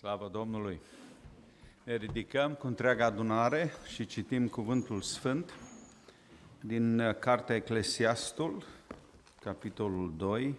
Slavă 0.00 0.28
Domnului! 0.32 0.80
Ne 1.84 1.96
ridicăm 1.96 2.54
cu 2.54 2.66
întreaga 2.66 3.04
adunare 3.04 3.72
și 3.94 4.06
citim 4.06 4.48
Cuvântul 4.48 5.00
Sfânt 5.00 5.54
din 6.60 6.98
uh, 6.98 7.14
Cartea 7.18 7.54
Eclesiastul, 7.54 8.64
capitolul 9.42 10.14
2. 10.16 10.54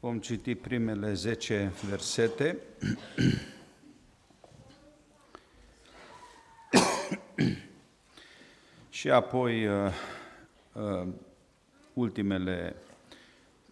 Vom 0.00 0.18
citi 0.18 0.54
primele 0.54 1.12
10 1.12 1.72
versete. 1.88 2.58
și 8.90 9.10
apoi 9.10 9.66
uh, 9.66 9.92
uh, 10.72 11.08
ultimele 11.92 12.76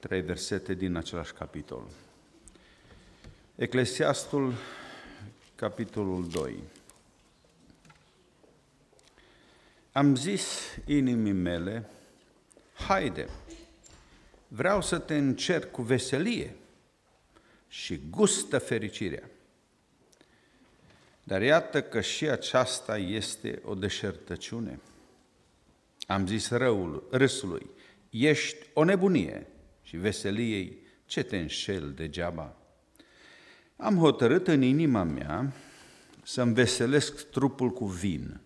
trei 0.00 0.20
versete 0.20 0.74
din 0.74 0.96
același 0.96 1.32
capitol. 1.32 1.84
Eclesiastul, 3.60 4.54
capitolul 5.54 6.28
2. 6.28 6.54
Am 9.92 10.16
zis 10.16 10.60
inimii 10.86 11.32
mele, 11.32 11.90
haide, 12.72 13.28
vreau 14.48 14.82
să 14.82 14.98
te 14.98 15.16
încerc 15.16 15.70
cu 15.70 15.82
veselie 15.82 16.54
și 17.68 18.00
gustă 18.10 18.58
fericirea. 18.58 19.30
Dar 21.22 21.42
iată 21.42 21.82
că 21.82 22.00
și 22.00 22.28
aceasta 22.28 22.98
este 22.98 23.60
o 23.64 23.74
deșertăciune. 23.74 24.80
Am 26.06 26.26
zis 26.26 26.50
răul, 26.50 27.08
râsului, 27.10 27.66
ești 28.10 28.66
o 28.72 28.84
nebunie 28.84 29.46
și 29.82 29.96
veseliei, 29.96 30.78
ce 31.06 31.22
te 31.22 31.36
înșel 31.36 31.92
degeaba? 31.92 32.54
Am 33.80 33.96
hotărât 33.96 34.48
în 34.48 34.62
inima 34.62 35.02
mea 35.02 35.52
să-mi 36.22 36.54
veselesc 36.54 37.30
trupul 37.30 37.70
cu 37.70 37.86
vin, 37.86 38.40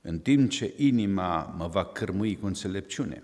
în 0.00 0.18
timp 0.18 0.50
ce 0.50 0.74
inima 0.76 1.54
mă 1.58 1.66
va 1.66 1.84
cărmui 1.84 2.38
cu 2.38 2.46
înțelepciune 2.46 3.22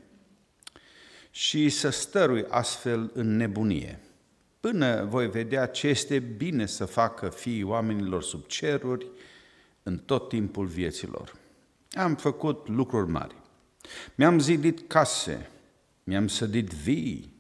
și 1.31 1.69
să 1.69 1.91
stărui 1.91 2.45
astfel 2.49 3.11
în 3.15 3.37
nebunie, 3.37 4.01
până 4.61 5.05
voi 5.05 5.31
vedea 5.31 5.67
ce 5.67 5.89
este 5.89 6.19
bine 6.19 6.67
să 6.67 6.85
facă 6.85 7.29
fiii 7.29 7.63
oamenilor 7.63 8.23
sub 8.23 8.47
ceruri 8.47 9.07
în 9.83 9.99
tot 9.99 10.29
timpul 10.29 10.67
vieților. 10.67 11.37
Am 11.93 12.15
făcut 12.15 12.69
lucruri 12.69 13.11
mari. 13.11 13.35
Mi-am 14.15 14.39
zidit 14.39 14.89
case, 14.89 15.51
mi-am 16.05 16.29
sădit 16.29 16.73
vii, 16.73 17.33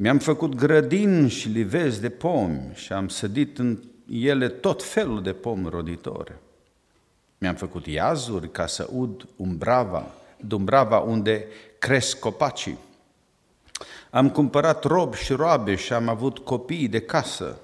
mi-am 0.00 0.18
făcut 0.18 0.54
grădini 0.54 1.28
și 1.28 1.48
livezi 1.48 2.00
de 2.00 2.08
pomi 2.08 2.70
și 2.74 2.92
am 2.92 3.08
sădit 3.08 3.58
în 3.58 3.78
ele 4.10 4.48
tot 4.48 4.82
felul 4.82 5.22
de 5.22 5.32
pomi 5.32 5.68
roditori. 5.68 6.32
Mi-am 7.38 7.54
făcut 7.54 7.86
iazuri 7.86 8.50
ca 8.50 8.66
să 8.66 8.88
ud 8.92 9.28
umbrava, 9.36 10.06
dumbrava 10.40 10.98
unde 10.98 11.46
cresc 11.78 12.18
copacii. 12.18 12.78
Am 14.10 14.30
cumpărat 14.30 14.84
rob 14.84 15.14
și 15.14 15.32
roabe 15.32 15.74
și 15.74 15.92
am 15.92 16.08
avut 16.08 16.38
copii 16.38 16.88
de 16.88 17.00
casă. 17.00 17.60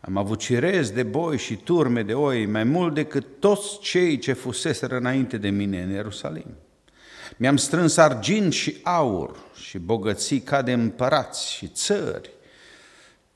Am 0.00 0.16
avut 0.16 0.38
cirezi 0.38 0.94
de 0.94 1.02
boi 1.02 1.38
și 1.38 1.56
turme 1.56 2.02
de 2.02 2.14
oi, 2.14 2.46
mai 2.46 2.64
mult 2.64 2.94
decât 2.94 3.26
toți 3.38 3.78
cei 3.80 4.18
ce 4.18 4.32
fuseseră 4.32 4.96
înainte 4.96 5.36
de 5.36 5.48
mine 5.48 5.82
în 5.82 5.90
Ierusalim. 5.90 6.56
Mi-am 7.36 7.56
strâns 7.56 7.96
argint 7.96 8.52
și 8.52 8.76
aur 8.82 9.36
și 9.54 9.78
bogății 9.78 10.40
ca 10.40 10.62
de 10.62 10.72
împărați 10.72 11.52
și 11.52 11.68
țări. 11.68 12.30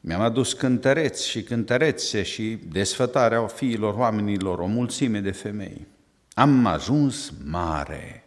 Mi-am 0.00 0.20
adus 0.20 0.52
cântăreți 0.52 1.28
și 1.28 1.42
cântărețe 1.42 2.22
și 2.22 2.58
desfătarea 2.68 3.46
fiilor 3.46 3.94
oamenilor, 3.94 4.58
o 4.58 4.66
mulțime 4.66 5.20
de 5.20 5.30
femei. 5.30 5.86
Am 6.34 6.66
ajuns 6.66 7.32
mare, 7.44 8.24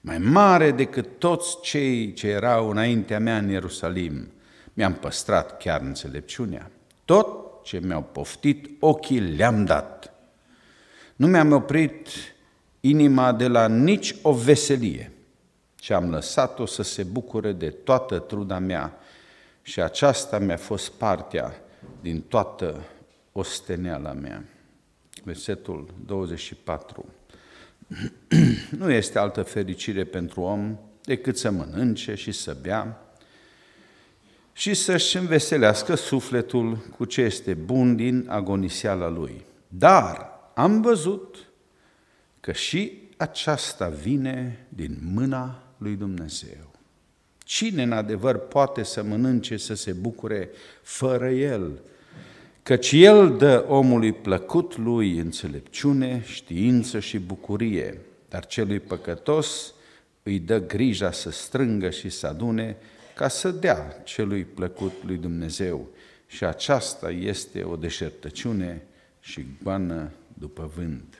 mai 0.00 0.18
mare 0.18 0.70
decât 0.70 1.18
toți 1.18 1.60
cei 1.62 2.12
ce 2.12 2.26
erau 2.26 2.70
înaintea 2.70 3.18
mea 3.18 3.36
în 3.38 3.48
Ierusalim. 3.48 4.28
Mi-am 4.72 4.92
păstrat 4.92 5.56
chiar 5.56 5.80
înțelepciunea. 5.80 6.70
Tot 7.04 7.28
ce 7.64 7.80
mi-au 7.82 8.02
poftit 8.02 8.70
ochii 8.80 9.20
le-am 9.20 9.64
dat. 9.64 10.12
Nu 11.16 11.26
mi-am 11.26 11.52
oprit 11.52 12.08
inima 12.86 13.32
de 13.32 13.46
la 13.46 13.68
nici 13.68 14.14
o 14.22 14.32
veselie 14.32 15.12
și 15.80 15.92
am 15.92 16.10
lăsat-o 16.10 16.66
să 16.66 16.82
se 16.82 17.02
bucure 17.02 17.52
de 17.52 17.70
toată 17.70 18.18
truda 18.18 18.58
mea 18.58 18.98
și 19.62 19.80
aceasta 19.82 20.38
mi-a 20.38 20.56
fost 20.56 20.90
partea 20.90 21.54
din 22.00 22.20
toată 22.20 22.80
osteneala 23.32 24.12
mea. 24.12 24.44
Versetul 25.22 25.88
24. 26.06 27.04
Nu 28.78 28.90
este 28.90 29.18
altă 29.18 29.42
fericire 29.42 30.04
pentru 30.04 30.40
om 30.40 30.78
decât 31.02 31.38
să 31.38 31.50
mănânce 31.50 32.14
și 32.14 32.32
să 32.32 32.56
bea 32.60 32.98
și 34.52 34.74
să-și 34.74 35.16
înveselească 35.16 35.94
sufletul 35.94 36.76
cu 36.96 37.04
ce 37.04 37.20
este 37.20 37.54
bun 37.54 37.96
din 37.96 38.26
agonisiala 38.28 39.08
lui. 39.08 39.44
Dar 39.68 40.30
am 40.54 40.80
văzut 40.80 41.36
că 42.44 42.52
și 42.52 42.92
aceasta 43.16 43.88
vine 43.88 44.66
din 44.68 44.98
mâna 45.14 45.62
lui 45.78 45.94
Dumnezeu. 45.94 46.70
Cine 47.44 47.82
în 47.82 47.92
adevăr 47.92 48.36
poate 48.36 48.82
să 48.82 49.02
mănânce, 49.02 49.56
să 49.56 49.74
se 49.74 49.92
bucure 49.92 50.50
fără 50.82 51.30
El? 51.30 51.80
Căci 52.62 52.92
El 52.92 53.36
dă 53.36 53.64
omului 53.68 54.12
plăcut 54.12 54.76
lui 54.76 55.18
înțelepciune, 55.18 56.22
știință 56.24 56.98
și 56.98 57.18
bucurie, 57.18 58.00
dar 58.28 58.46
celui 58.46 58.80
păcătos 58.80 59.74
îi 60.22 60.38
dă 60.38 60.58
grija 60.58 61.12
să 61.12 61.30
strângă 61.30 61.90
și 61.90 62.08
să 62.08 62.26
adune 62.26 62.76
ca 63.14 63.28
să 63.28 63.50
dea 63.50 64.00
celui 64.04 64.44
plăcut 64.44 64.92
lui 65.06 65.16
Dumnezeu. 65.16 65.88
Și 66.26 66.44
aceasta 66.44 67.10
este 67.10 67.62
o 67.62 67.76
deșertăciune 67.76 68.82
și 69.20 69.46
goană 69.62 70.10
după 70.38 70.70
vânt. 70.74 71.13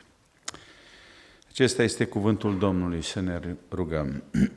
Acesta 1.55 1.83
este 1.83 2.05
cuvântul 2.05 2.59
Domnului, 2.59 3.03
să 3.03 3.21
ne 3.21 3.41
rugăm. 3.71 4.23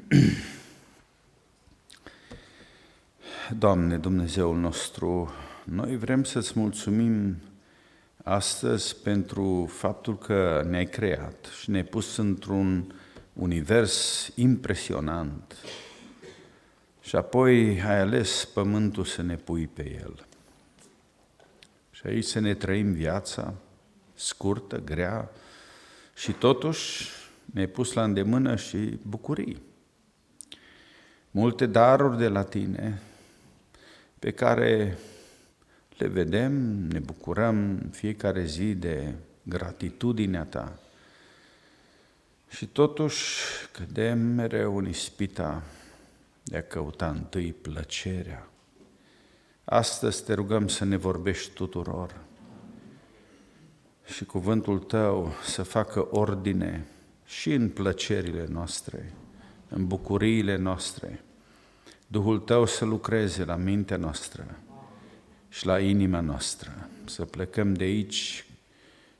Doamne, 3.60 3.98
Dumnezeul 3.98 4.58
nostru, 4.58 5.32
noi 5.64 5.98
vrem 5.98 6.24
să-ți 6.24 6.60
mulțumim 6.60 7.38
astăzi 8.24 8.96
pentru 8.96 9.72
faptul 9.74 10.18
că 10.18 10.66
ne-ai 10.70 10.86
creat 10.86 11.50
și 11.62 11.70
ne-ai 11.70 11.84
pus 11.84 12.18
într-un 12.18 12.94
univers 13.34 14.30
impresionant 14.36 15.56
și 17.02 17.16
apoi 17.16 17.82
ai 17.82 18.00
ales 18.00 18.50
pământul 18.54 19.04
să 19.04 19.22
ne 19.22 19.36
pui 19.36 19.68
pe 19.68 20.00
el. 20.02 20.26
Și 21.92 22.02
aici 22.06 22.26
să 22.26 22.40
ne 22.40 22.54
trăim 22.54 22.92
viața 22.92 23.54
scurtă, 24.14 24.82
grea, 24.86 25.32
și 26.18 26.32
totuși 26.32 27.10
mi-ai 27.46 27.68
pus 27.68 27.94
la 27.94 28.04
îndemână 28.04 28.56
și 28.56 29.00
bucurii. 29.02 29.62
Multe 31.32 31.66
daruri 31.66 32.18
de 32.18 32.28
la 32.28 32.44
tine 32.44 33.02
pe 34.20 34.32
care 34.32 34.98
le 35.98 36.08
vedem, 36.08 36.52
ne 36.88 37.00
bucurăm 37.00 37.78
fiecare 37.92 38.46
zi 38.46 38.76
de 38.76 39.14
gratitudinea 39.44 40.44
ta. 40.44 40.80
Și 42.50 42.66
totuși 42.66 43.42
cădem 43.72 44.20
mereu 44.20 44.78
în 44.78 44.88
ispita 44.88 45.64
de 46.44 46.58
a 46.58 46.64
căuta 46.64 47.10
întâi 47.10 47.54
plăcerea. 47.54 48.50
Astăzi 49.64 50.24
te 50.24 50.34
rugăm 50.34 50.68
să 50.68 50.86
ne 50.86 50.96
vorbești 50.96 51.54
tuturor 51.54 52.16
și 54.14 54.26
cuvântul 54.26 54.80
tău 54.80 55.34
să 55.44 55.64
facă 55.64 56.08
ordine 56.12 56.86
și 57.26 57.54
în 57.54 57.70
plăcerile 57.70 58.46
noastre, 58.50 59.14
în 59.70 59.88
bucuriile 59.88 60.56
noastre. 60.56 61.24
Duhul 62.08 62.40
tău 62.40 62.66
să 62.66 62.86
lucreze 62.86 63.44
la 63.44 63.56
mintea 63.56 63.98
noastră 63.98 64.60
și 65.50 65.66
la 65.66 65.80
inima 65.80 66.20
noastră, 66.20 66.90
să 67.06 67.26
plecăm 67.26 67.74
de 67.74 67.84
aici 67.84 68.46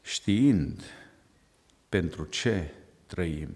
știind 0.02 0.82
pentru 1.90 2.24
ce 2.24 2.72
trăim 3.06 3.50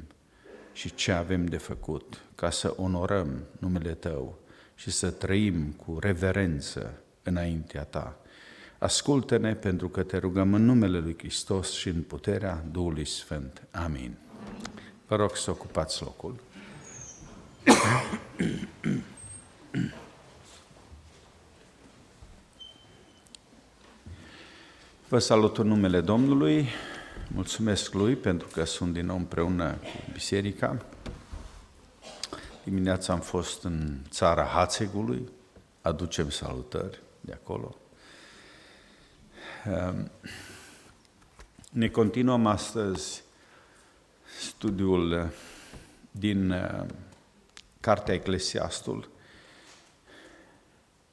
și 0.74 0.94
ce 0.96 1.12
avem 1.12 1.46
de 1.46 1.58
făcut, 1.58 2.22
ca 2.36 2.50
să 2.50 2.74
onorăm 2.78 3.44
numele 3.60 3.94
Tău 3.94 4.40
și 4.76 4.92
să 4.92 5.12
trăim 5.12 5.72
cu 5.72 6.00
reverență 6.00 7.02
înaintea 7.24 7.84
Ta 7.84 8.21
Ascultă-ne 8.82 9.56
pentru 9.56 9.90
că 9.90 10.04
te 10.04 10.18
rugăm 10.18 10.54
în 10.54 10.66
numele 10.66 11.00
Lui 11.00 11.16
Hristos 11.18 11.72
și 11.72 11.88
în 11.88 12.02
puterea 12.02 12.64
Duhului 12.72 13.06
Sfânt. 13.06 13.68
Amin. 13.72 14.18
Vă 15.08 15.16
rog 15.16 15.36
să 15.36 15.52
ocupați 15.52 16.02
locul. 16.02 16.40
Vă 25.08 25.20
salut 25.20 25.58
în 25.58 25.68
numele 25.68 26.02
Domnului, 26.02 26.68
mulțumesc 27.28 27.94
Lui 27.94 28.16
pentru 28.16 28.48
că 28.48 28.64
sunt 28.64 28.94
din 28.94 29.06
nou 29.06 29.18
împreună 29.18 29.72
cu 29.72 30.12
biserica. 30.14 30.86
Dimineața 32.64 33.14
am 33.14 33.20
fost 33.20 33.64
în 33.64 33.98
țara 34.10 34.44
Hațegului, 34.44 35.30
aducem 35.82 36.30
salutări 36.30 37.02
de 37.20 37.34
acolo. 37.34 37.81
Ehm, 39.66 40.12
ne 41.72 41.90
continuăm 41.90 42.46
astăzi 42.46 43.24
studiul 44.40 45.32
din 46.12 46.52
ehm, 46.52 46.96
Cartea 47.80 48.14
Eclesiastul. 48.14 49.10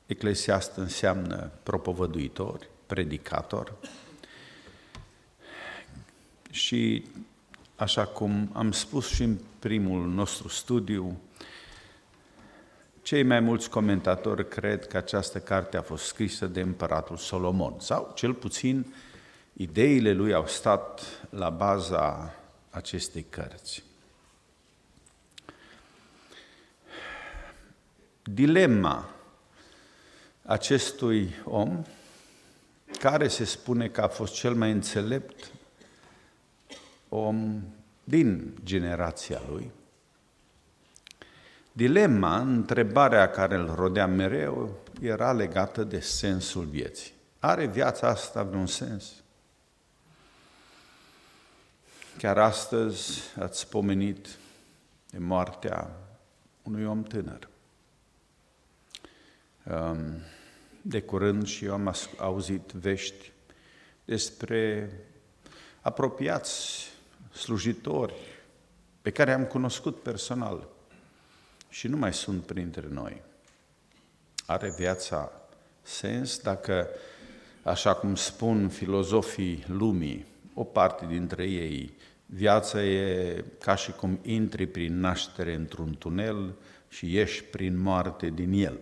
Eclesiast 0.07 0.77
înseamnă 0.77 1.51
propovăduitor, 1.63 2.67
predicator. 2.87 3.75
Și 6.51 7.05
așa 7.77 8.07
cum 8.07 8.51
am 8.53 8.73
spus 8.73 9.09
și 9.09 9.23
în 9.23 9.39
primul 9.59 10.09
nostru 10.09 10.49
studiu, 10.49 11.21
cei 13.09 13.23
mai 13.23 13.41
mulți 13.41 13.71
comentatori 13.71 14.49
cred 14.49 14.87
că 14.87 14.97
această 14.97 15.39
carte 15.41 15.77
a 15.77 15.83
fost 15.83 16.05
scrisă 16.05 16.47
de 16.47 16.61
împăratul 16.61 17.17
Solomon, 17.17 17.81
sau 17.81 18.13
cel 18.15 18.35
puțin 18.35 18.95
ideile 19.53 20.13
lui 20.13 20.33
au 20.33 20.47
stat 20.47 21.01
la 21.31 21.51
baza 21.51 22.35
acestei 22.71 23.27
cărți. 23.31 23.85
Dilema 28.23 29.11
acestui 30.43 31.35
om, 31.45 31.83
care 32.99 33.29
se 33.29 33.45
spune 33.45 33.89
că 33.89 34.01
a 34.01 34.09
fost 34.09 34.35
cel 34.35 34.55
mai 34.55 34.71
înțelept 34.71 35.51
om 37.09 37.63
din 38.05 38.59
generația 38.65 39.41
lui, 39.51 39.71
Dilema, 41.79 42.39
întrebarea 42.39 43.31
care 43.31 43.55
îl 43.55 43.75
rodea 43.75 44.07
mereu, 44.07 44.81
era 45.01 45.33
legată 45.33 45.85
de 45.85 46.01
sensul 46.01 46.65
vieții. 46.65 47.13
Are 47.39 47.67
viața 47.67 48.09
asta 48.09 48.43
vreun 48.43 48.67
sens? 48.67 49.13
Chiar 52.17 52.39
astăzi 52.39 53.21
ați 53.41 53.69
pomenit 53.69 54.29
de 55.11 55.19
moartea 55.19 55.91
unui 56.63 56.85
om 56.85 57.03
tânăr. 57.03 57.49
De 60.83 61.03
curând 61.03 61.47
și 61.47 61.65
eu 61.65 61.73
am 61.73 61.95
auzit 62.17 62.71
vești 62.71 63.33
despre 64.05 64.91
apropiați 65.81 66.87
slujitori 67.33 68.15
pe 69.03 69.11
care 69.11 69.33
am 69.33 69.45
cunoscut 69.45 70.03
personal 70.03 70.77
și 71.69 71.89
nu 71.89 71.97
mai 71.97 72.15
sunt 72.15 72.43
printre 72.43 72.87
noi. 72.91 73.23
Are 74.47 74.75
viața 74.77 75.33
sens 75.83 76.39
dacă, 76.39 76.89
așa 77.63 77.95
cum 77.95 78.15
spun 78.15 78.69
filozofii 78.69 79.65
lumii, 79.67 80.27
o 80.55 80.65
parte 80.65 81.07
dintre 81.07 81.45
ei, 81.45 81.97
viața 82.27 82.85
e 82.85 83.45
ca 83.61 83.75
și 83.75 83.93
cum 83.93 84.19
intri 84.23 84.67
prin 84.67 85.01
naștere 85.01 85.55
într-un 85.55 85.97
tunel 85.99 86.55
și 86.89 87.15
ieși 87.15 87.45
prin 87.45 87.81
moarte 87.81 88.29
din 88.29 88.53
el. 88.53 88.79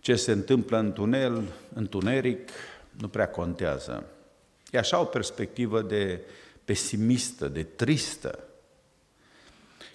Ce 0.00 0.16
se 0.16 0.32
întâmplă 0.32 0.78
în 0.78 0.92
tunel, 0.92 1.42
în 1.74 1.88
tuneric, 1.88 2.50
nu 2.90 3.08
prea 3.08 3.28
contează. 3.28 4.06
E 4.70 4.78
așa 4.78 5.00
o 5.00 5.04
perspectivă 5.04 5.82
de 5.82 6.20
pesimistă, 6.64 7.48
de 7.48 7.62
tristă, 7.62 8.38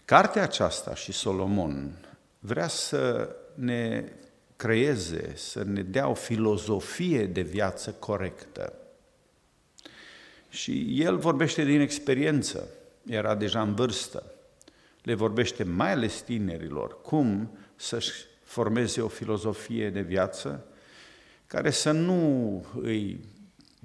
Cartea 0.07 0.43
aceasta 0.43 0.95
și 0.95 1.11
Solomon 1.11 2.05
vrea 2.39 2.67
să 2.67 3.35
ne 3.55 4.11
creeze, 4.55 5.35
să 5.35 5.63
ne 5.63 5.81
dea 5.81 6.07
o 6.07 6.13
filozofie 6.13 7.25
de 7.25 7.41
viață 7.41 7.91
corectă. 7.91 8.73
Și 10.49 11.01
el 11.01 11.17
vorbește 11.17 11.63
din 11.63 11.79
experiență, 11.79 12.67
era 13.05 13.35
deja 13.35 13.61
în 13.61 13.75
vârstă. 13.75 14.23
Le 15.01 15.13
vorbește 15.13 15.63
mai 15.63 15.91
ales 15.91 16.21
tinerilor 16.21 17.01
cum 17.01 17.57
să-și 17.75 18.11
formeze 18.43 19.01
o 19.01 19.07
filozofie 19.07 19.89
de 19.89 20.01
viață 20.01 20.65
care 21.47 21.69
să 21.69 21.91
nu 21.91 22.65
îi 22.81 23.25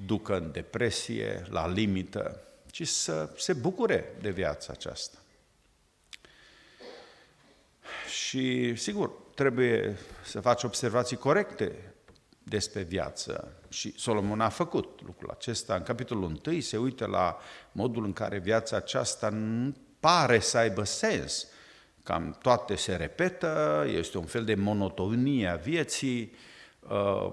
ducă 0.06 0.36
în 0.36 0.52
depresie, 0.52 1.46
la 1.50 1.68
limită, 1.68 2.42
ci 2.70 2.86
să 2.86 3.30
se 3.36 3.52
bucure 3.52 4.16
de 4.20 4.30
viața 4.30 4.72
aceasta. 4.72 5.21
Și, 8.32 8.74
sigur, 8.76 9.10
trebuie 9.34 9.96
să 10.24 10.40
faci 10.40 10.62
observații 10.62 11.16
corecte 11.16 11.72
despre 12.42 12.82
viață. 12.82 13.52
Și 13.68 13.98
Solomon 13.98 14.40
a 14.40 14.48
făcut 14.48 15.00
lucrul 15.06 15.30
acesta. 15.30 15.74
În 15.74 15.82
capitolul 15.82 16.38
1 16.46 16.60
se 16.60 16.76
uită 16.76 17.06
la 17.06 17.38
modul 17.72 18.04
în 18.04 18.12
care 18.12 18.38
viața 18.38 18.76
aceasta 18.76 19.28
nu 19.28 19.74
pare 20.00 20.38
să 20.38 20.58
aibă 20.58 20.84
sens. 20.84 21.46
Cam 22.02 22.36
toate 22.42 22.74
se 22.74 22.96
repetă, 22.96 23.84
este 23.96 24.18
un 24.18 24.26
fel 24.26 24.44
de 24.44 24.54
monotonie 24.54 25.48
a 25.48 25.56
vieții 25.56 26.34
uh, 26.88 27.32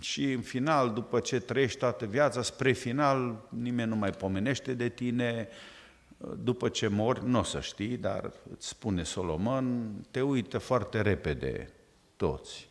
și 0.00 0.32
în 0.32 0.40
final, 0.40 0.92
după 0.92 1.20
ce 1.20 1.40
trăiești 1.40 1.78
toată 1.78 2.06
viața, 2.06 2.42
spre 2.42 2.72
final 2.72 3.48
nimeni 3.48 3.88
nu 3.88 3.96
mai 3.96 4.10
pomenește 4.10 4.74
de 4.74 4.88
tine, 4.88 5.48
după 6.18 6.68
ce 6.68 6.86
mori, 6.86 7.26
nu 7.28 7.38
o 7.38 7.42
să 7.42 7.60
știi, 7.60 7.96
dar 7.96 8.32
îți 8.50 8.68
spune 8.68 9.02
Solomon, 9.02 9.92
te 10.10 10.20
uită 10.20 10.58
foarte 10.58 11.00
repede 11.00 11.72
toți. 12.16 12.68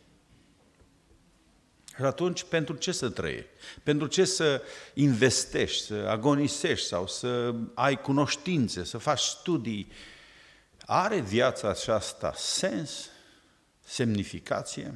Și 1.96 2.02
atunci, 2.02 2.44
pentru 2.44 2.74
ce 2.74 2.92
să 2.92 3.10
trăiești? 3.10 3.48
Pentru 3.82 4.06
ce 4.06 4.24
să 4.24 4.62
investești, 4.94 5.84
să 5.84 5.94
agonisești 5.94 6.86
sau 6.86 7.06
să 7.06 7.54
ai 7.74 8.00
cunoștințe, 8.00 8.84
să 8.84 8.98
faci 8.98 9.20
studii? 9.20 9.92
Are 10.86 11.20
viața 11.20 11.68
aceasta 11.68 12.32
sens, 12.36 13.08
semnificație? 13.80 14.94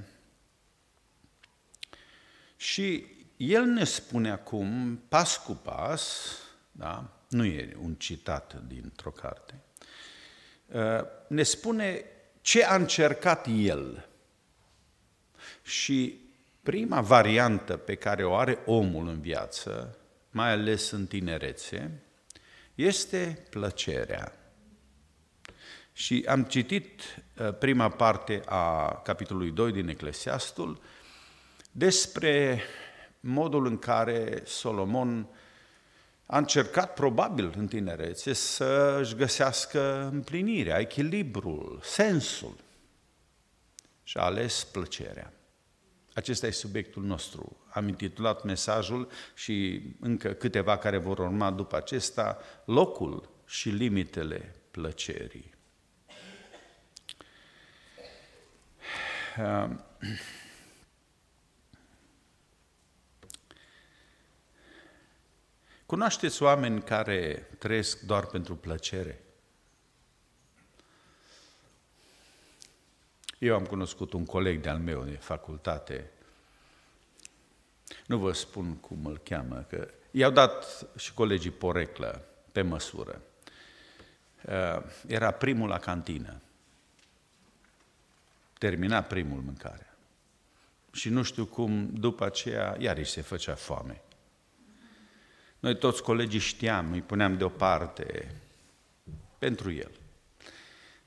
Și 2.56 3.06
el 3.36 3.64
ne 3.64 3.84
spune 3.84 4.30
acum, 4.30 4.96
pas 5.08 5.36
cu 5.36 5.52
pas, 5.52 6.32
da? 6.72 7.17
Nu 7.28 7.44
e 7.44 7.76
un 7.82 7.94
citat 7.94 8.62
dintr-o 8.66 9.10
carte, 9.10 9.54
uh, 10.66 11.00
ne 11.28 11.42
spune 11.42 12.04
ce 12.40 12.64
a 12.64 12.74
încercat 12.74 13.46
el. 13.50 14.08
Și 15.62 16.20
prima 16.62 17.00
variantă 17.00 17.76
pe 17.76 17.94
care 17.94 18.24
o 18.24 18.34
are 18.34 18.58
omul 18.66 19.08
în 19.08 19.20
viață, 19.20 19.98
mai 20.30 20.50
ales 20.50 20.90
în 20.90 21.06
tinerețe, 21.06 22.02
este 22.74 23.46
plăcerea. 23.50 24.32
Și 25.92 26.24
am 26.28 26.44
citit 26.44 27.00
uh, 27.38 27.54
prima 27.58 27.88
parte 27.88 28.42
a 28.44 28.92
capitolului 29.04 29.50
2 29.50 29.72
din 29.72 29.88
Eclesiastul 29.88 30.80
despre 31.70 32.62
modul 33.20 33.66
în 33.66 33.78
care 33.78 34.42
Solomon 34.44 35.28
a 36.30 36.38
încercat 36.38 36.94
probabil 36.94 37.54
în 37.56 37.66
tinerețe 37.66 38.32
să 38.32 38.98
își 39.00 39.14
găsească 39.14 40.08
împlinirea, 40.12 40.78
echilibrul, 40.78 41.80
sensul 41.82 42.56
și 44.02 44.16
a 44.16 44.22
ales 44.22 44.64
plăcerea. 44.64 45.32
Acesta 46.14 46.46
e 46.46 46.50
subiectul 46.50 47.02
nostru. 47.02 47.66
Am 47.70 47.88
intitulat 47.88 48.44
mesajul 48.44 49.10
și 49.34 49.82
încă 50.00 50.32
câteva 50.32 50.78
care 50.78 50.96
vor 50.96 51.18
urma 51.18 51.50
după 51.50 51.76
acesta, 51.76 52.38
locul 52.64 53.30
și 53.46 53.68
limitele 53.68 54.54
plăcerii. 54.70 55.54
Cunoașteți 65.88 66.42
oameni 66.42 66.82
care 66.82 67.48
trăiesc 67.58 68.00
doar 68.00 68.26
pentru 68.26 68.56
plăcere? 68.56 69.22
Eu 73.38 73.54
am 73.54 73.64
cunoscut 73.64 74.12
un 74.12 74.24
coleg 74.24 74.60
de-al 74.60 74.78
meu 74.78 75.04
de 75.04 75.16
facultate, 75.16 76.10
nu 78.06 78.18
vă 78.18 78.32
spun 78.32 78.76
cum 78.76 79.06
îl 79.06 79.18
cheamă, 79.18 79.66
că 79.68 79.90
i-au 80.10 80.30
dat 80.30 80.86
și 80.96 81.14
colegii 81.14 81.50
poreclă 81.50 82.24
pe 82.52 82.62
măsură. 82.62 83.22
Uh, 84.44 84.82
era 85.06 85.30
primul 85.30 85.68
la 85.68 85.78
cantină. 85.78 86.40
Termina 88.58 89.02
primul 89.02 89.40
mâncarea. 89.40 89.96
și 90.92 91.08
nu 91.08 91.22
știu 91.22 91.46
cum 91.46 91.90
după 91.92 92.24
aceea 92.24 92.76
iar 92.78 92.96
îi 92.96 93.06
se 93.06 93.20
făcea 93.20 93.54
foame. 93.54 94.02
Noi 95.58 95.78
toți 95.78 96.02
colegii 96.02 96.38
știam, 96.38 96.92
îi 96.92 97.02
puneam 97.02 97.36
deoparte 97.36 98.34
pentru 99.38 99.72
el. 99.72 99.90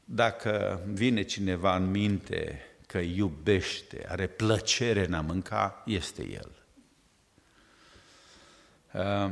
Dacă 0.05 0.81
vine 0.87 1.21
cineva 1.21 1.75
în 1.75 1.91
minte 1.91 2.65
că 2.87 2.97
iubește, 2.97 4.05
are 4.07 4.27
plăcere 4.27 5.05
în 5.05 5.13
a 5.13 5.21
mânca, 5.21 5.83
este 5.85 6.29
el. 6.29 6.51
Um, 8.93 9.31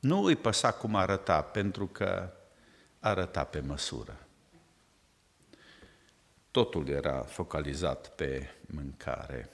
nu 0.00 0.22
îi 0.22 0.36
păsa 0.36 0.72
cum 0.72 0.94
arăta, 0.94 1.42
pentru 1.42 1.86
că 1.86 2.32
arăta 3.00 3.44
pe 3.44 3.60
măsură. 3.60 4.26
Totul 6.50 6.88
era 6.88 7.20
focalizat 7.22 8.08
pe 8.08 8.50
mâncare. 8.66 9.50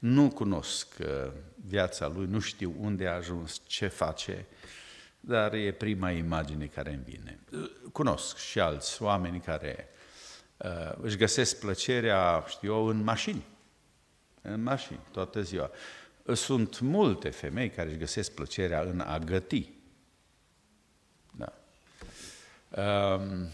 Nu 0.00 0.28
cunosc 0.28 0.88
uh, 1.00 1.32
viața 1.66 2.08
lui, 2.08 2.26
nu 2.26 2.38
știu 2.38 2.74
unde 2.78 3.06
a 3.06 3.14
ajuns, 3.14 3.60
ce 3.66 3.86
face, 3.86 4.46
dar 5.20 5.52
e 5.52 5.72
prima 5.72 6.10
imagine 6.10 6.66
care 6.66 6.92
îmi 6.92 7.04
vine. 7.04 7.40
Cunosc 7.92 8.36
și 8.36 8.60
alți 8.60 9.02
oameni 9.02 9.40
care 9.40 9.88
uh, 10.56 10.92
își 11.00 11.16
găsesc 11.16 11.58
plăcerea, 11.58 12.44
știu 12.48 12.72
eu, 12.72 12.86
în 12.86 13.02
mașini. 13.02 13.44
În 14.42 14.62
mașini, 14.62 15.00
toată 15.10 15.42
ziua. 15.42 15.70
Sunt 16.34 16.80
multe 16.80 17.30
femei 17.30 17.70
care 17.70 17.88
își 17.88 17.98
găsesc 17.98 18.32
plăcerea 18.32 18.80
în 18.80 19.00
a 19.00 19.18
găti. 19.18 19.72
Da. 21.30 21.52
Um, 22.82 23.48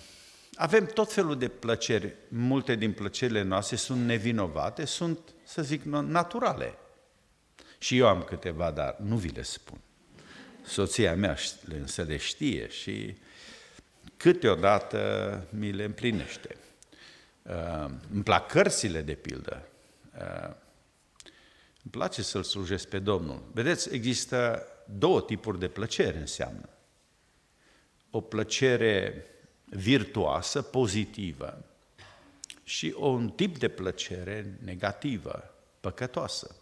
avem 0.55 0.87
tot 0.87 1.13
felul 1.13 1.39
de 1.39 1.49
plăceri. 1.49 2.15
Multe 2.29 2.75
din 2.75 2.93
plăcerile 2.93 3.43
noastre 3.43 3.77
sunt 3.77 4.05
nevinovate, 4.05 4.85
sunt, 4.85 5.19
să 5.47 5.63
zic, 5.63 5.83
naturale. 5.83 6.75
Și 7.79 7.99
eu 7.99 8.07
am 8.07 8.23
câteva, 8.23 8.71
dar 8.71 8.97
nu 8.99 9.17
vi 9.17 9.29
le 9.29 9.43
spun. 9.43 9.81
Soția 10.65 11.15
mea 11.15 11.37
însă 11.69 12.03
le 12.03 12.17
știe 12.17 12.69
și 12.69 13.17
câteodată 14.17 15.43
mi 15.51 15.73
le 15.73 15.85
împlinește. 15.85 16.57
Uh, 17.43 17.91
îmi 18.13 18.23
plac 18.23 18.47
cărțile, 18.51 19.03
de 19.03 19.15
pildă. 19.15 19.69
Uh, 20.19 20.55
îmi 21.83 21.91
place 21.91 22.23
să-L 22.23 22.43
slujesc 22.43 22.89
pe 22.89 22.99
Domnul. 22.99 23.43
Vedeți, 23.53 23.95
există 23.95 24.67
două 24.99 25.23
tipuri 25.23 25.59
de 25.59 25.69
plăcere 25.69 26.19
înseamnă. 26.19 26.69
O 28.11 28.21
plăcere 28.21 29.25
virtuoasă, 29.65 30.63
pozitivă, 30.63 31.65
și 32.67 32.95
un 32.99 33.29
tip 33.29 33.59
de 33.59 33.69
plăcere 33.69 34.59
negativă, 34.65 35.55
păcătoasă. 35.81 36.55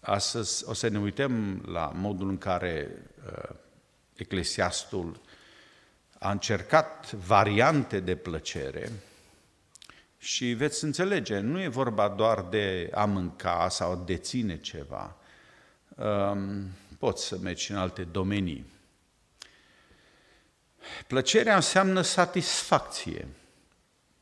Astăzi 0.00 0.64
o 0.68 0.72
să 0.72 0.88
ne 0.88 0.98
uităm 0.98 1.62
la 1.66 1.92
modul 1.94 2.28
în 2.28 2.38
care 2.38 2.90
uh, 3.26 3.56
Eclesiastul 4.14 5.20
a 6.18 6.30
încercat 6.30 7.12
variante 7.12 8.00
de 8.00 8.16
plăcere 8.16 8.92
și 10.18 10.52
veți 10.52 10.84
înțelege, 10.84 11.38
nu 11.38 11.60
e 11.60 11.68
vorba 11.68 12.08
doar 12.08 12.42
de 12.42 12.90
a 12.94 13.04
mânca 13.04 13.68
sau 13.68 14.02
de 14.06 14.16
ține 14.16 14.58
ceva. 14.58 15.16
Um, 15.96 16.70
poți 16.98 17.26
să 17.26 17.38
mergi 17.38 17.70
în 17.70 17.76
alte 17.76 18.02
domenii. 18.02 18.66
Plăcerea 21.06 21.54
înseamnă 21.54 22.00
satisfacție, 22.00 23.28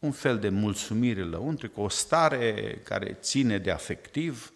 un 0.01 0.13
fel 0.13 0.39
de 0.39 0.49
mulțumire 0.49 1.23
lăuntrică, 1.23 1.81
o 1.81 1.89
stare 1.89 2.81
care 2.85 3.13
ține 3.13 3.59
de 3.59 3.71
afectiv, 3.71 4.53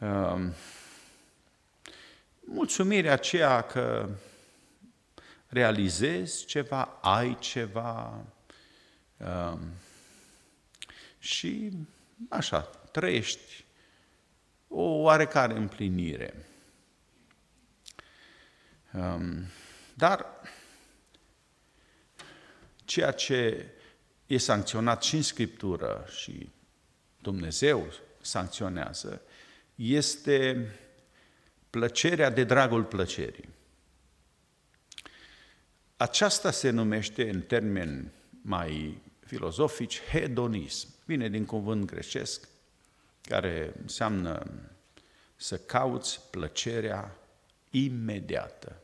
um, 0.00 0.52
mulțumirea 2.40 3.12
aceea 3.12 3.62
că 3.62 4.08
realizezi 5.46 6.44
ceva, 6.44 6.98
ai 7.02 7.36
ceva 7.40 8.24
um, 9.16 9.60
și 11.18 11.72
așa, 12.28 12.60
trăiești 12.92 13.64
o 14.68 14.82
oarecare 14.82 15.54
împlinire. 15.54 16.46
Um, 18.92 19.44
dar 19.94 20.26
ceea 22.84 23.10
ce 23.10 23.70
e 24.26 24.38
sancționat 24.38 25.02
și 25.02 25.14
în 25.14 25.22
Scriptură 25.22 26.06
și 26.16 26.50
Dumnezeu 27.20 27.92
sancționează, 28.20 29.22
este 29.74 30.70
plăcerea 31.70 32.30
de 32.30 32.44
dragul 32.44 32.84
plăcerii. 32.84 33.48
Aceasta 35.96 36.50
se 36.50 36.70
numește 36.70 37.30
în 37.30 37.40
termeni 37.40 38.12
mai 38.42 39.02
filozofici 39.20 40.00
hedonism. 40.00 40.88
Vine 41.04 41.28
din 41.28 41.44
cuvânt 41.44 41.84
grecesc 41.84 42.48
care 43.22 43.72
înseamnă 43.82 44.46
să 45.36 45.58
cauți 45.58 46.20
plăcerea 46.30 47.16
imediată. 47.70 48.80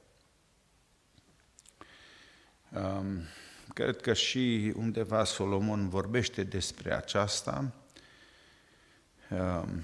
Um, 2.75 3.23
cred 3.73 4.01
că 4.01 4.13
și 4.13 4.73
undeva 4.77 5.25
Solomon 5.25 5.89
vorbește 5.89 6.43
despre 6.43 6.95
aceasta, 6.95 7.73
um, 9.31 9.83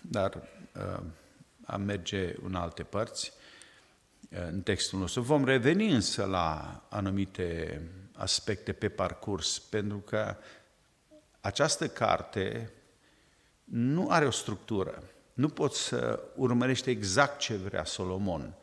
dar 0.00 0.34
um, 0.34 1.12
am 1.64 1.82
merge 1.82 2.34
în 2.42 2.54
alte 2.54 2.82
părți 2.82 3.32
în 4.30 4.62
textul 4.62 4.98
nostru. 4.98 5.22
Vom 5.22 5.44
reveni 5.44 5.92
însă 5.92 6.24
la 6.24 6.82
anumite 6.88 7.80
aspecte 8.12 8.72
pe 8.72 8.88
parcurs, 8.88 9.58
pentru 9.58 9.98
că 9.98 10.36
această 11.40 11.88
carte 11.88 12.72
nu 13.64 14.10
are 14.10 14.26
o 14.26 14.30
structură. 14.30 15.02
Nu 15.34 15.48
poți 15.48 15.82
să 15.82 16.22
urmărești 16.36 16.90
exact 16.90 17.38
ce 17.38 17.54
vrea 17.54 17.84
Solomon 17.84 18.54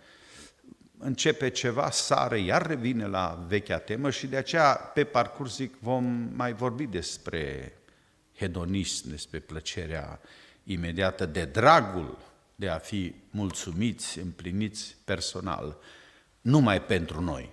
începe 1.00 1.50
ceva, 1.50 1.92
sare, 1.92 2.40
iar 2.40 2.68
revine 2.68 3.06
la 3.06 3.46
vechea 3.48 3.78
temă 3.78 4.10
și 4.10 4.28
de 4.28 4.38
aceea, 4.38 4.74
pe 4.74 5.04
parcurs, 5.04 5.56
zic, 5.56 5.74
vom 5.80 6.06
mai 6.36 6.54
vorbi 6.54 6.86
despre 6.86 7.74
hedonism, 8.36 9.10
despre 9.10 9.40
plăcerea 9.40 10.20
imediată, 10.64 11.26
de 11.26 11.46
dragul 11.46 12.18
de 12.56 12.70
a 12.70 12.78
fi 12.78 13.16
mulțumiți, 13.30 14.20
împliniți 14.20 14.96
personal, 15.06 15.78
numai 16.42 16.82
pentru 16.82 17.22
noi. 17.22 17.52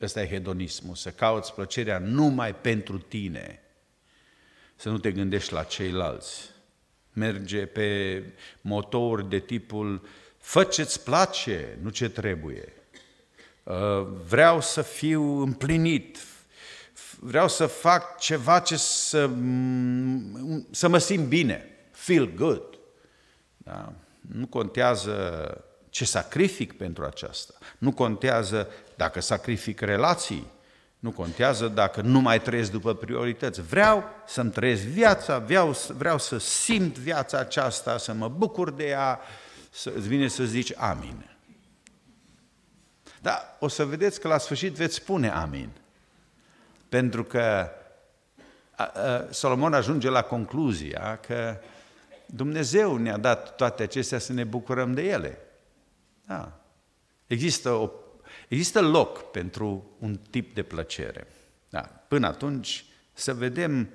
Ăsta 0.00 0.22
e 0.22 0.28
hedonismul, 0.28 0.94
să 0.94 1.10
cauți 1.10 1.54
plăcerea 1.54 1.98
numai 1.98 2.54
pentru 2.54 2.98
tine, 2.98 3.60
să 4.76 4.88
nu 4.88 4.98
te 4.98 5.12
gândești 5.12 5.52
la 5.52 5.62
ceilalți. 5.62 6.50
Merge 7.12 7.66
pe 7.66 8.22
motori 8.60 9.28
de 9.28 9.38
tipul 9.38 10.06
Fă 10.46 10.64
ce-ți 10.64 11.04
place, 11.04 11.78
nu 11.82 11.88
ce 11.88 12.08
trebuie. 12.08 12.72
Uh, 13.62 14.06
vreau 14.28 14.60
să 14.60 14.82
fiu 14.82 15.22
împlinit, 15.22 16.18
vreau 17.20 17.48
să 17.48 17.66
fac 17.66 18.18
ceva 18.18 18.58
ce 18.58 18.76
să, 18.76 19.30
să 20.70 20.88
mă 20.88 20.98
simt 20.98 21.26
bine, 21.26 21.68
feel 21.90 22.34
good. 22.34 22.62
Da? 23.56 23.92
Nu 24.20 24.46
contează 24.46 25.64
ce 25.88 26.04
sacrific 26.04 26.76
pentru 26.76 27.04
aceasta, 27.04 27.54
nu 27.78 27.92
contează 27.92 28.68
dacă 28.96 29.20
sacrific 29.20 29.80
relații, 29.80 30.46
nu 30.98 31.10
contează 31.10 31.68
dacă 31.68 32.00
nu 32.00 32.20
mai 32.20 32.40
trăiesc 32.40 32.70
după 32.70 32.94
priorități. 32.94 33.62
Vreau 33.62 34.04
să-mi 34.26 34.50
trăiesc 34.50 34.82
viața, 34.82 35.38
vreau, 35.38 35.76
vreau 35.96 36.18
să 36.18 36.38
simt 36.38 36.98
viața 36.98 37.38
aceasta, 37.38 37.98
să 37.98 38.12
mă 38.12 38.28
bucur 38.28 38.70
de 38.70 38.86
ea, 38.86 39.20
să, 39.76 39.92
îți 39.94 40.08
vine 40.08 40.28
să 40.28 40.44
zici 40.44 40.72
amin. 40.76 41.30
Dar 43.20 43.56
o 43.58 43.68
să 43.68 43.84
vedeți 43.84 44.20
că 44.20 44.28
la 44.28 44.38
sfârșit 44.38 44.72
veți 44.72 44.94
spune 44.94 45.30
amin. 45.30 45.70
Pentru 46.88 47.24
că 47.24 47.70
Solomon 49.30 49.74
ajunge 49.74 50.08
la 50.08 50.22
concluzia 50.22 51.16
că 51.16 51.60
Dumnezeu 52.26 52.96
ne-a 52.96 53.16
dat 53.16 53.56
toate 53.56 53.82
acestea 53.82 54.18
să 54.18 54.32
ne 54.32 54.44
bucurăm 54.44 54.94
de 54.94 55.02
ele. 55.02 55.38
Da. 56.26 56.60
Există, 57.26 57.70
o, 57.70 57.90
există 58.48 58.80
loc 58.80 59.30
pentru 59.30 59.96
un 59.98 60.18
tip 60.30 60.54
de 60.54 60.62
plăcere. 60.62 61.26
Da. 61.68 61.80
Până 61.80 62.26
atunci 62.26 62.84
să 63.12 63.34
vedem 63.34 63.80
uh, 63.80 63.86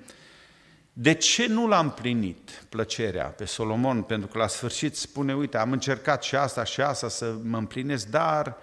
de 0.92 1.14
ce 1.14 1.46
nu 1.46 1.68
l-a 1.68 1.78
împlinit 1.78 2.64
plăcerea 2.68 3.26
pe 3.26 3.44
Solomon? 3.44 4.02
Pentru 4.02 4.28
că 4.28 4.38
la 4.38 4.46
sfârșit 4.46 4.96
spune, 4.96 5.34
uite, 5.34 5.56
am 5.56 5.72
încercat 5.72 6.22
și 6.22 6.36
asta 6.36 6.64
și 6.64 6.80
asta 6.80 7.08
să 7.08 7.34
mă 7.42 7.56
împlinesc, 7.56 8.06
dar 8.06 8.56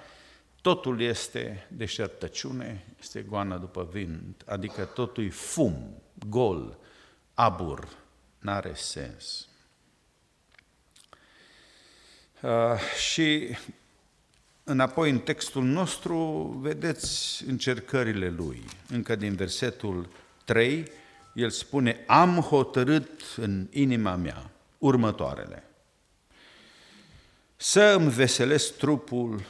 totul 0.61 1.01
este 1.01 1.67
deșertăciune, 1.69 2.85
este 2.99 3.21
goană 3.21 3.57
după 3.57 3.89
vânt, 3.91 4.43
adică 4.45 4.83
totul 4.83 5.25
e 5.25 5.29
fum, 5.29 6.01
gol, 6.29 6.77
abur, 7.33 7.87
n-are 8.39 8.71
sens. 8.73 9.47
Uh, 12.41 12.79
și 13.09 13.57
înapoi 14.63 15.09
în 15.09 15.19
textul 15.19 15.63
nostru 15.63 16.17
vedeți 16.61 17.43
încercările 17.47 18.29
lui. 18.29 18.63
Încă 18.89 19.15
din 19.15 19.35
versetul 19.35 20.09
3, 20.45 20.91
el 21.33 21.49
spune, 21.49 22.03
am 22.07 22.39
hotărât 22.39 23.21
în 23.37 23.67
inima 23.71 24.15
mea 24.15 24.49
următoarele. 24.77 25.63
Să 27.55 27.81
îmi 27.97 28.09
veselesc 28.09 28.77
trupul, 28.77 29.41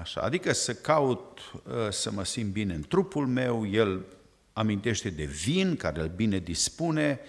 așa, 0.00 0.20
adică 0.20 0.52
să 0.52 0.74
caut 0.74 1.38
uh, 1.52 1.72
să 1.90 2.10
mă 2.10 2.24
simt 2.24 2.52
bine 2.52 2.74
în 2.74 2.82
trupul 2.82 3.26
meu, 3.26 3.66
el 3.70 4.04
amintește 4.52 5.10
de 5.10 5.24
vin 5.24 5.76
care 5.76 6.00
îl 6.00 6.12
bine 6.16 6.38
dispune 6.38 7.20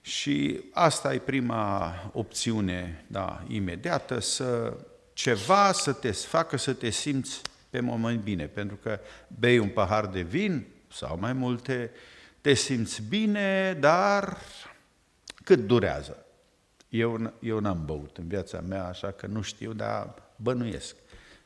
și 0.00 0.60
asta 0.72 1.14
e 1.14 1.18
prima 1.18 1.94
opțiune, 2.12 3.04
da, 3.06 3.44
imediată, 3.48 4.20
să 4.20 4.76
ceva 5.12 5.72
să 5.72 5.92
te 5.92 6.10
facă 6.10 6.56
să 6.56 6.72
te 6.72 6.90
simți 6.90 7.40
pe 7.70 7.80
moment 7.80 8.22
bine, 8.22 8.46
pentru 8.46 8.76
că 8.82 9.00
bei 9.38 9.58
un 9.58 9.68
pahar 9.68 10.06
de 10.06 10.20
vin 10.20 10.66
sau 10.92 11.16
mai 11.20 11.32
multe, 11.32 11.90
te 12.46 12.54
simți 12.54 13.02
bine, 13.02 13.76
dar 13.80 14.38
cât 15.44 15.66
durează? 15.66 16.26
Eu, 16.88 17.32
eu 17.40 17.58
n-am 17.58 17.84
băut 17.84 18.16
în 18.16 18.28
viața 18.28 18.60
mea, 18.60 18.84
așa 18.84 19.10
că 19.10 19.26
nu 19.26 19.42
știu, 19.42 19.72
dar 19.72 20.14
bănuiesc. 20.36 20.96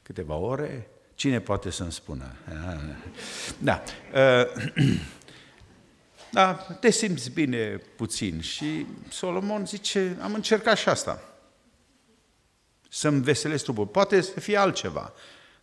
Câteva 0.03 0.35
ore, 0.35 0.91
cine 1.15 1.41
poate 1.41 1.71
să-mi 1.71 1.93
spună? 1.93 2.33
Da. 3.59 3.83
Da, 6.33 6.55
te 6.55 6.91
simți 6.91 7.31
bine 7.31 7.81
puțin. 7.97 8.41
Și 8.41 8.87
Solomon 9.09 9.67
zice, 9.67 10.17
am 10.23 10.35
încercat 10.35 10.77
și 10.77 10.89
asta. 10.89 11.23
Să-mi 12.89 13.23
veselesc 13.23 13.65
trupul. 13.65 13.87
Poate 13.87 14.21
să 14.21 14.41
fie 14.41 14.57
altceva. 14.57 15.13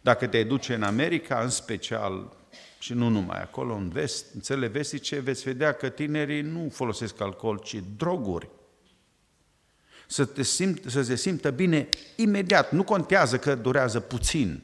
Dacă 0.01 0.27
te 0.27 0.44
duce 0.44 0.74
în 0.74 0.84
America, 0.84 1.41
în 1.41 1.50
special, 1.50 2.36
și 2.79 2.93
nu 2.93 3.07
numai 3.07 3.41
acolo, 3.41 3.74
în 3.74 3.89
vest, 3.89 4.34
în 4.34 4.41
țările 4.41 4.67
vestice, 4.67 5.19
veți 5.19 5.43
vedea 5.43 5.74
că 5.74 5.89
tinerii 5.89 6.41
nu 6.41 6.69
folosesc 6.69 7.22
alcool, 7.22 7.60
ci 7.60 7.84
droguri. 7.98 8.50
Să, 10.07 10.25
te 10.25 10.43
simt, 10.43 10.84
să 10.86 11.01
se 11.01 11.15
simtă 11.15 11.51
bine 11.51 11.89
imediat. 12.15 12.72
Nu 12.72 12.84
contează 12.84 13.39
că 13.39 13.55
durează 13.55 14.00
puțin, 14.00 14.63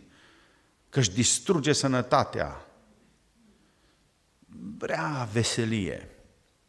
că 0.90 1.00
își 1.00 1.12
distruge 1.12 1.74
sănătatea. 1.74 2.66
Vrea 4.78 5.30
veselie. 5.32 6.10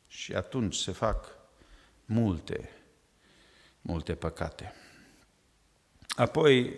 Și 0.06 0.34
atunci 0.34 0.74
se 0.74 0.92
fac 0.92 1.26
multe, 2.04 2.70
multe 3.80 4.14
păcate. 4.14 4.74
Apoi, 6.08 6.74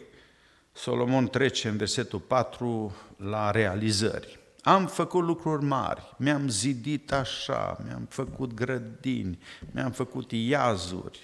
Solomon 0.73 1.28
trece 1.28 1.68
în 1.68 1.76
versetul 1.76 2.20
4 2.20 2.96
la 3.16 3.50
realizări. 3.50 4.38
Am 4.66 4.87
făcut 4.87 5.25
lucruri 5.25 5.64
mari, 5.64 6.14
mi-am 6.16 6.49
zidit 6.49 7.12
așa, 7.12 7.78
mi-am 7.87 8.06
făcut 8.11 8.54
grădini, 8.54 9.38
mi-am 9.70 9.90
făcut 9.90 10.32
iazuri. 10.32 11.20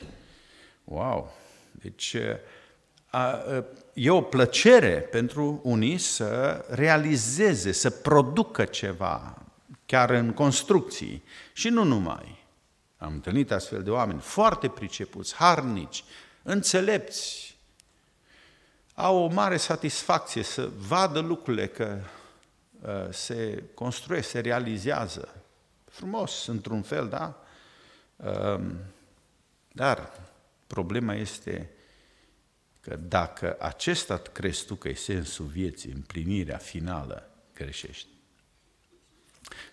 Wow! 0.84 1.32
Deci 1.70 2.16
a, 3.06 3.38
e 3.92 4.11
o 4.11 4.20
plăcere 4.20 5.00
pentru 5.00 5.61
unii 5.62 5.99
să 5.99 6.64
realizeze, 6.68 7.72
să 7.72 7.90
producă 7.90 8.64
ceva, 8.64 9.42
chiar 9.87 10.11
în 10.11 10.32
construcții. 10.32 11.22
Și 11.52 11.68
nu 11.68 11.84
numai. 11.84 12.44
Am 12.96 13.12
întâlnit 13.12 13.52
astfel 13.52 13.82
de 13.82 13.90
oameni 13.90 14.20
foarte 14.20 14.68
pricepuți, 14.68 15.34
harnici, 15.34 16.04
înțelepți, 16.42 17.56
au 18.95 19.17
o 19.17 19.32
mare 19.32 19.56
satisfacție 19.56 20.43
să 20.43 20.71
vadă 20.88 21.21
lucrurile 21.21 21.67
că 21.67 21.99
Uh, 21.99 22.21
se 23.10 23.62
construiește, 23.75 24.30
se 24.30 24.40
realizează. 24.40 25.42
Frumos, 25.84 26.47
într-un 26.47 26.82
fel, 26.82 27.08
da? 27.08 27.42
Um, 28.16 28.76
dar 29.73 30.12
problema 30.66 31.14
este 31.14 31.71
că 32.80 32.97
dacă 32.97 33.56
acesta 33.60 34.18
crezi 34.18 34.64
tu 34.64 34.75
că 34.75 34.88
e 34.88 34.95
sensul 34.95 35.47
vieții, 35.47 35.92
împlinirea 35.92 36.56
finală, 36.56 37.30
greșești. 37.54 38.08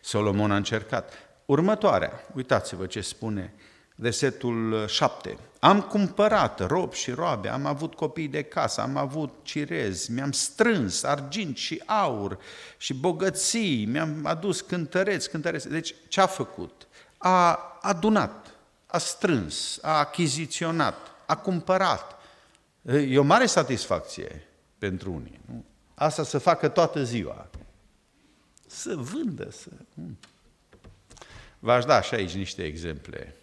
Solomon 0.01 0.51
a 0.51 0.55
încercat. 0.55 1.13
Următoarea, 1.45 2.27
uitați-vă 2.35 2.85
ce 2.85 3.01
spune 3.01 3.53
versetul 3.95 4.87
7. 4.87 5.37
Am 5.59 5.81
cumpărat 5.81 6.67
rob 6.67 6.93
și 6.93 7.11
roabe, 7.11 7.49
am 7.49 7.65
avut 7.65 7.95
copii 7.95 8.27
de 8.27 8.43
casă, 8.43 8.81
am 8.81 8.97
avut 8.97 9.33
cirezi, 9.41 10.11
mi-am 10.11 10.31
strâns 10.31 11.03
argint 11.03 11.57
și 11.57 11.81
aur 11.85 12.39
și 12.77 12.93
bogății, 12.93 13.85
mi-am 13.85 14.25
adus 14.25 14.61
cântăreți, 14.61 15.29
cântăreți. 15.29 15.69
Deci 15.69 15.95
ce 16.07 16.21
a 16.21 16.25
făcut? 16.25 16.87
A 17.17 17.59
adunat, 17.81 18.53
a 18.85 18.97
strâns, 18.97 19.79
a 19.81 19.97
achiziționat, 19.97 20.97
a 21.25 21.37
cumpărat. 21.37 22.21
E 22.81 23.19
o 23.19 23.23
mare 23.23 23.45
satisfacție 23.45 24.47
pentru 24.77 25.11
unii. 25.11 25.39
Nu? 25.45 25.65
Asta 25.93 26.23
să 26.23 26.37
facă 26.37 26.67
toată 26.67 27.03
ziua. 27.03 27.49
Să 28.67 28.95
vândă, 28.95 29.51
să... 29.51 29.69
V-aș 31.59 31.85
da 31.85 32.01
și 32.01 32.13
aici 32.13 32.33
niște 32.33 32.63
exemple 32.63 33.35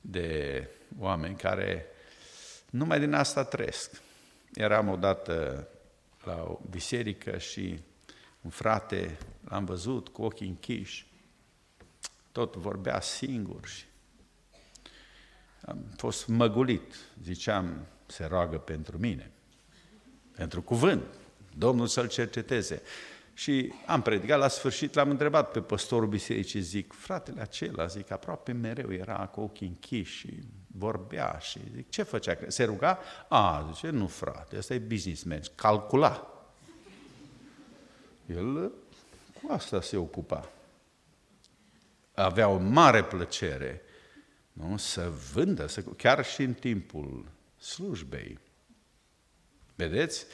de 0.00 0.68
oameni 0.98 1.36
care 1.36 1.86
numai 2.70 2.98
din 2.98 3.12
asta 3.12 3.44
trăiesc. 3.44 4.00
Eram 4.54 4.88
odată 4.88 5.68
la 6.24 6.42
o 6.42 6.60
biserică 6.70 7.38
și 7.38 7.80
un 8.40 8.50
frate 8.50 9.18
l-am 9.44 9.64
văzut 9.64 10.08
cu 10.08 10.22
ochii 10.22 10.48
închiși, 10.48 11.06
tot 12.32 12.56
vorbea 12.56 13.00
singur 13.00 13.66
și 13.66 13.84
am 15.64 15.84
fost 15.96 16.26
măgulit. 16.26 16.94
Ziceam, 17.22 17.86
se 18.06 18.24
roagă 18.24 18.58
pentru 18.58 18.98
mine, 18.98 19.30
pentru 20.36 20.62
cuvânt, 20.62 21.04
Domnul 21.56 21.86
să-l 21.86 22.08
cerceteze. 22.08 22.82
Și 23.34 23.72
am 23.86 24.02
predicat, 24.02 24.38
la 24.38 24.48
sfârșit 24.48 24.94
l-am 24.94 25.10
întrebat 25.10 25.50
pe 25.50 25.60
păstorul 25.60 26.08
bisericii, 26.08 26.60
zic, 26.60 26.92
fratele 26.92 27.40
acela, 27.40 27.86
zic, 27.86 28.10
aproape 28.10 28.52
mereu 28.52 28.92
era 28.92 29.26
cu 29.26 29.40
ochii 29.40 29.66
închiși 29.66 30.16
și 30.16 30.42
vorbea 30.76 31.38
și 31.40 31.60
zic, 31.74 31.90
ce 31.90 32.02
făcea? 32.02 32.38
Se 32.46 32.64
ruga? 32.64 32.98
A, 33.28 33.70
zice, 33.72 33.90
nu 33.90 34.06
frate, 34.06 34.56
ăsta 34.56 34.74
e 34.74 34.78
businessman, 34.78 35.40
calcula. 35.54 36.26
El 38.26 38.72
cu 39.42 39.52
asta 39.52 39.80
se 39.80 39.96
ocupa. 39.96 40.48
Avea 42.14 42.48
o 42.48 42.58
mare 42.58 43.04
plăcere 43.04 43.82
nu? 44.52 44.76
să 44.76 45.12
vândă, 45.32 45.66
să, 45.66 45.82
chiar 45.82 46.24
și 46.24 46.42
în 46.42 46.54
timpul 46.54 47.26
slujbei. 47.58 48.38
Vedeți? 49.74 50.26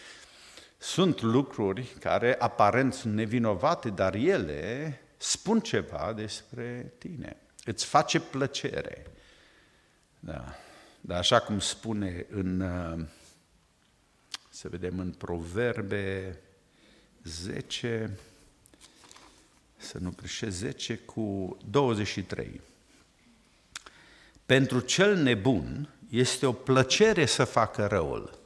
Sunt 0.79 1.20
lucruri 1.20 1.83
care 2.01 2.37
aparent 2.38 2.94
sunt 2.94 3.14
nevinovate, 3.14 3.90
dar 3.90 4.14
ele 4.14 5.01
spun 5.16 5.61
ceva 5.61 6.12
despre 6.16 6.92
tine. 6.98 7.37
Îți 7.64 7.85
face 7.85 8.20
plăcere. 8.20 9.07
Da. 10.20 10.54
Dar 11.00 11.18
așa 11.18 11.40
cum 11.40 11.61
spune 11.61 12.26
în, 12.31 12.64
să 14.48 14.68
vedem, 14.68 14.98
în 14.98 15.11
Proverbe 15.11 16.38
10, 17.22 18.18
să 19.76 19.98
nu 19.98 20.12
greșesc, 20.16 20.57
10 20.57 20.96
cu 20.96 21.57
23. 21.70 22.61
Pentru 24.46 24.81
cel 24.81 25.16
nebun 25.16 25.88
este 26.11 26.46
o 26.46 26.52
plăcere 26.52 27.26
să 27.26 27.44
facă 27.44 27.87
răul, 27.87 28.38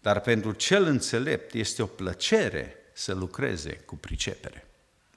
dar 0.00 0.20
pentru 0.20 0.52
cel 0.52 0.84
înțelept 0.84 1.54
este 1.54 1.82
o 1.82 1.86
plăcere 1.86 2.74
să 2.92 3.14
lucreze 3.14 3.72
cu 3.72 3.96
pricepere. 3.96 4.66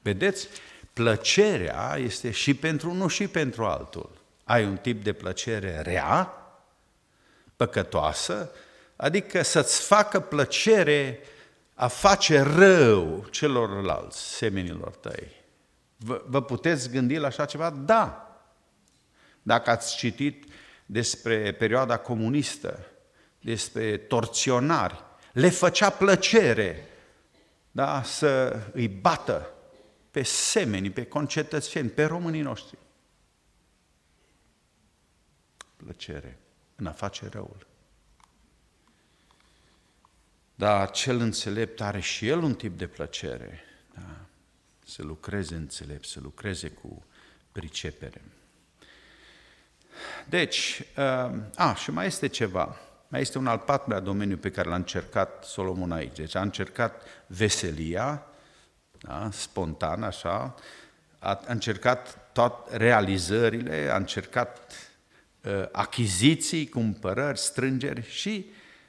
Vedeți? 0.01 0.47
Plăcerea 0.93 1.95
este 1.97 2.31
și 2.31 2.53
pentru 2.53 2.89
unul 2.89 3.09
și 3.09 3.27
pentru 3.27 3.65
altul. 3.65 4.22
Ai 4.43 4.65
un 4.65 4.77
tip 4.77 5.03
de 5.03 5.13
plăcere 5.13 5.81
rea, 5.81 6.33
păcătoasă, 7.55 8.51
adică 8.95 9.43
să-ți 9.43 9.81
facă 9.81 10.19
plăcere 10.19 11.19
a 11.73 11.87
face 11.87 12.39
rău 12.41 13.25
celorlalți, 13.31 14.35
semenilor 14.35 14.95
tăi. 14.95 15.31
Vă, 15.97 16.23
vă 16.27 16.41
puteți 16.41 16.89
gândi 16.89 17.17
la 17.17 17.27
așa 17.27 17.45
ceva? 17.45 17.69
Da. 17.69 18.27
Dacă 19.41 19.69
ați 19.69 19.95
citit 19.95 20.45
despre 20.85 21.51
perioada 21.51 21.97
comunistă, 21.97 22.79
despre 23.41 23.97
torționari, 23.97 25.03
le 25.33 25.49
făcea 25.49 25.89
plăcere 25.89 26.87
da, 27.71 28.01
să 28.03 28.59
îi 28.73 28.87
bată 28.87 29.49
pe 30.11 30.23
semenii, 30.23 30.89
pe 30.89 31.05
concetățeni, 31.05 31.89
pe 31.89 32.03
românii 32.03 32.41
noștri. 32.41 32.77
Plăcere 35.83 36.37
în 36.75 36.85
a 36.85 36.91
face 36.91 37.27
răul. 37.29 37.67
Dar 40.55 40.91
cel 40.91 41.19
înțelept 41.19 41.81
are 41.81 41.99
și 41.99 42.27
el 42.27 42.41
un 42.41 42.53
tip 42.53 42.77
de 42.77 42.87
plăcere. 42.87 43.63
Da? 43.95 44.15
Să 44.85 45.03
lucreze 45.03 45.55
înțelept, 45.55 46.05
să 46.05 46.19
lucreze 46.19 46.69
cu 46.69 47.05
pricepere. 47.51 48.21
Deci, 50.29 50.81
uh, 50.97 51.31
a, 51.55 51.73
și 51.75 51.91
mai 51.91 52.05
este 52.05 52.27
ceva. 52.27 52.77
Mai 53.07 53.21
este 53.21 53.37
un 53.37 53.47
al 53.47 53.59
patrulea 53.59 53.99
domeniu 53.99 54.37
pe 54.37 54.51
care 54.51 54.69
l-a 54.69 54.75
încercat 54.75 55.43
Solomon 55.43 55.91
aici. 55.91 56.15
Deci 56.15 56.35
a 56.35 56.41
încercat 56.41 57.03
veselia, 57.27 58.25
da, 58.91 59.29
spontan, 59.31 60.03
așa, 60.03 60.55
a 61.19 61.39
încercat 61.45 62.31
toate 62.33 62.77
realizările, 62.77 63.89
a 63.91 63.95
încercat 63.95 64.57
uh, 64.57 64.92
achiziții, 65.71 66.67
cumpărări, 66.69 67.39
strângeri 67.39 68.09
și 68.09 68.45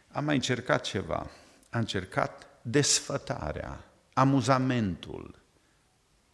a 0.09 0.21
mai 0.21 0.35
încercat 0.35 0.85
ceva. 0.85 1.31
A 1.71 1.79
încercat 1.79 2.47
desfătarea, 2.62 3.85
amuzamentul 4.12 5.43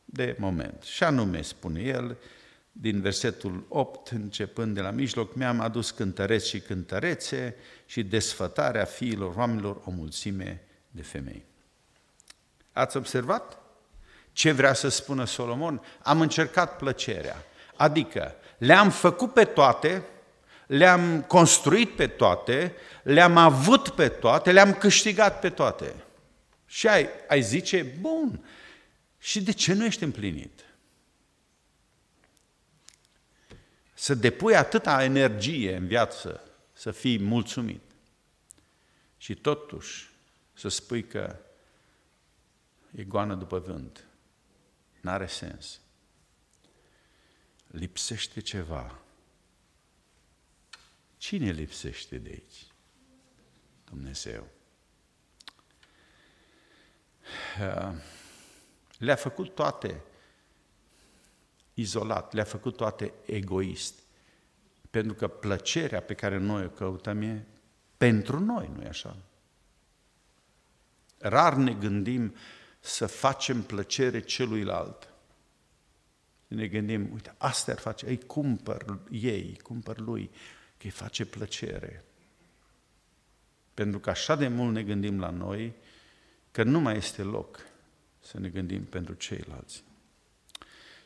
de 0.05 0.37
moment. 0.39 0.83
Și 0.83 1.05
anume, 1.05 1.43
spune 1.43 1.81
el, 1.81 2.17
din 2.73 3.01
versetul 3.01 3.67
8, 3.69 4.09
începând 4.09 4.75
de 4.75 4.81
la 4.81 4.91
mijloc, 4.91 5.35
mi-am 5.35 5.61
adus 5.61 5.91
cântăreți 5.91 6.49
și 6.49 6.61
cântărețe 6.61 7.55
și 7.87 8.03
desfătarea 8.03 8.85
fiilor 8.85 9.35
oamenilor 9.35 9.81
o 9.85 9.91
mulțime 9.91 10.63
de 10.91 11.03
femei. 11.03 11.45
Ați 12.73 12.97
observat? 12.97 13.59
Ce 14.33 14.53
vrea 14.53 14.73
să 14.73 14.89
spună 14.89 15.25
Solomon? 15.25 15.83
Am 16.03 16.21
încercat 16.21 16.77
plăcerea. 16.77 17.45
Adică 17.77 18.35
le-am 18.61 18.91
făcut 18.91 19.33
pe 19.33 19.45
toate, 19.45 20.05
le-am 20.67 21.23
construit 21.23 21.97
pe 21.97 22.07
toate, 22.07 22.75
le-am 23.03 23.37
avut 23.37 23.89
pe 23.89 24.09
toate, 24.09 24.53
le-am 24.53 24.75
câștigat 24.75 25.41
pe 25.41 25.51
toate. 25.51 25.95
Și 26.67 26.89
ai, 26.89 27.09
ai 27.29 27.43
zice, 27.43 27.83
bun, 27.83 28.45
și 29.19 29.43
de 29.43 29.53
ce 29.53 29.73
nu 29.73 29.85
ești 29.85 30.03
împlinit? 30.03 30.65
Să 33.95 34.15
depui 34.15 34.57
atâta 34.57 35.05
energie 35.05 35.77
în 35.77 35.87
viață, 35.87 36.41
să 36.73 36.91
fii 36.91 37.19
mulțumit. 37.19 37.83
Și 39.17 39.35
totuși 39.35 40.11
să 40.55 40.69
spui 40.69 41.05
că 41.05 41.37
e 42.97 43.03
goană 43.03 43.35
după 43.35 43.59
vânt. 43.59 44.05
N-are 45.01 45.27
sens. 45.27 45.80
Lipsește 47.71 48.41
ceva. 48.41 48.99
Cine 51.17 51.51
lipsește 51.51 52.19
de 52.19 52.29
aici? 52.29 52.67
Dumnezeu. 53.85 54.47
Le-a 58.99 59.17
făcut 59.17 59.55
toate 59.55 60.03
izolat, 61.75 62.33
le-a 62.33 62.45
făcut 62.45 62.77
toate 62.77 63.15
egoist. 63.25 63.95
Pentru 64.91 65.15
că 65.15 65.29
plăcerea 65.29 66.03
pe 66.03 66.15
care 66.15 66.37
noi 66.37 66.65
o 66.65 66.69
căutăm 66.69 67.23
e 67.23 67.47
pentru 67.97 68.39
noi, 68.39 68.71
nu-i 68.75 68.87
așa? 68.87 69.17
Rar 71.19 71.55
ne 71.55 71.73
gândim 71.73 72.35
să 72.81 73.07
facem 73.07 73.63
plăcere 73.63 74.21
celuilalt. 74.21 75.10
Ne 76.51 76.67
gândim, 76.67 77.13
uite, 77.13 77.35
asta 77.39 77.73
ar 77.73 77.79
face, 77.79 78.07
îi 78.07 78.19
cumpăr 78.19 78.99
ei, 79.11 79.43
îi 79.43 79.59
cumpăr 79.63 79.99
lui, 79.99 80.31
că 80.77 80.85
îi 80.85 80.91
face 80.91 81.25
plăcere. 81.25 82.05
Pentru 83.75 83.99
că 83.99 84.11
așa 84.11 84.37
de 84.37 84.49
mult 84.49 84.73
ne 84.73 84.83
gândim 84.83 85.21
la 85.21 85.31
noi, 85.31 85.75
că 86.51 86.63
nu 86.63 86.81
mai 86.81 86.97
este 86.97 87.23
loc 87.23 87.67
să 88.21 88.39
ne 88.39 88.49
gândim 88.49 88.85
pentru 88.85 89.15
ceilalți. 89.15 89.85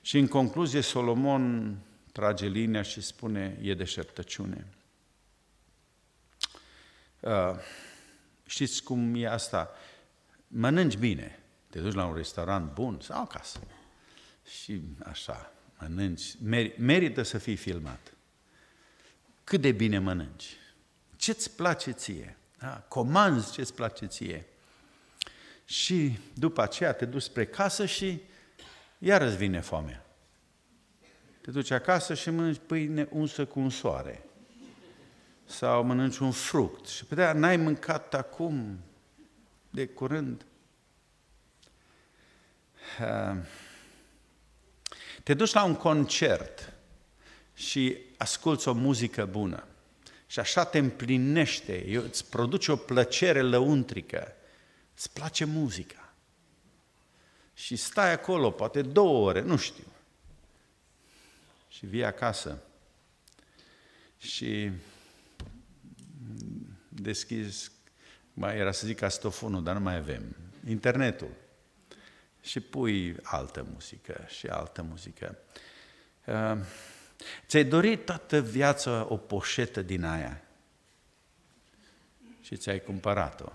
Și 0.01 0.19
în 0.19 0.29
concluzie, 0.29 0.81
Solomon 0.81 1.77
trage 2.13 2.47
linia 2.47 2.83
și 2.83 3.01
spune, 3.01 3.59
e 3.63 3.75
deșertăciune. 3.75 4.67
Uh, 7.21 7.57
știți 8.47 8.83
cum 8.83 9.15
e 9.15 9.29
asta? 9.29 9.71
Mănânci 10.47 10.97
bine, 10.97 11.39
te 11.71 11.81
duci 11.81 11.95
la 11.95 12.07
un 12.07 12.15
restaurant 12.15 12.73
bun 12.73 13.01
sau 13.01 13.23
acasă 13.23 13.61
și 14.47 14.83
așa, 15.05 15.53
mănânci, 15.79 16.35
merită 16.77 17.23
să 17.23 17.39
fii 17.39 17.57
filmat. 17.57 18.15
Cât 19.45 19.61
de 19.61 19.73
bine 19.73 19.99
mănânci? 19.99 20.57
Ce-ți 21.17 21.57
place 21.57 21.91
ție? 21.91 22.37
Da? 22.59 22.85
Comanzi 22.89 23.53
ce-ți 23.53 23.75
place 23.75 24.07
ție? 24.07 24.47
Și 25.65 26.19
după 26.35 26.63
aceea 26.63 26.93
te 26.93 27.05
duci 27.05 27.23
spre 27.23 27.47
casă 27.47 27.87
și 27.87 28.21
iar 28.99 29.23
îți 29.23 29.37
vine 29.37 29.61
foamea. 29.61 30.07
Te 31.41 31.51
duci 31.51 31.71
acasă 31.71 32.15
și 32.15 32.31
mănânci 32.31 32.61
pâine 32.67 33.09
unsă 33.11 33.47
cu 33.47 33.61
un 33.61 33.71
soare. 33.71 34.25
Sau 35.45 35.85
mănânci 35.85 36.19
un 36.19 36.31
fruct. 36.31 36.87
Și 36.87 37.05
pe 37.05 37.15
de 37.15 37.33
n-ai 37.33 37.57
mâncat 37.57 38.15
acum, 38.15 38.79
de 39.71 39.87
curând. 39.87 40.45
Te 45.25 45.35
duci 45.35 45.53
la 45.53 45.65
un 45.65 45.75
concert 45.75 46.73
și 47.55 47.97
asculți 48.17 48.69
o 48.69 48.73
muzică 48.73 49.25
bună. 49.25 49.67
Și 50.27 50.39
așa 50.39 50.65
te 50.65 50.79
împlinește, 50.79 52.03
îți 52.09 52.29
produce 52.29 52.73
o 52.73 52.77
plăcere 52.77 53.41
lăuntrică. 53.41 54.33
Îți 54.95 55.13
place 55.13 55.45
muzica 55.45 56.05
și 57.55 57.77
stai 57.77 58.13
acolo, 58.13 58.51
poate 58.51 58.83
două 58.83 59.29
ore, 59.29 59.41
nu 59.41 59.57
știu. 59.57 59.85
Și 61.69 61.87
vii 61.87 62.05
acasă 62.05 62.63
și 64.19 64.71
deschizi, 66.89 67.71
mai 68.33 68.57
era 68.57 68.73
să 68.73 68.87
zic 68.87 68.99
castofonul, 68.99 69.63
dar 69.63 69.75
nu 69.75 69.81
mai 69.81 69.97
avem, 69.97 70.37
internetul. 70.69 71.31
Și 72.45 72.61
pui 72.61 73.17
altă 73.23 73.67
muzică 73.73 74.25
și 74.29 74.47
altă 74.47 74.83
muzică. 74.83 75.39
Uh, 76.27 76.59
ți-ai 77.47 77.65
dorit 77.65 78.05
toată 78.05 78.41
viața 78.41 79.07
o 79.09 79.17
poșetă 79.17 79.83
din 79.83 80.05
aia 80.05 80.43
și 82.41 82.57
ți-ai 82.57 82.81
cumpărat-o. 82.81 83.53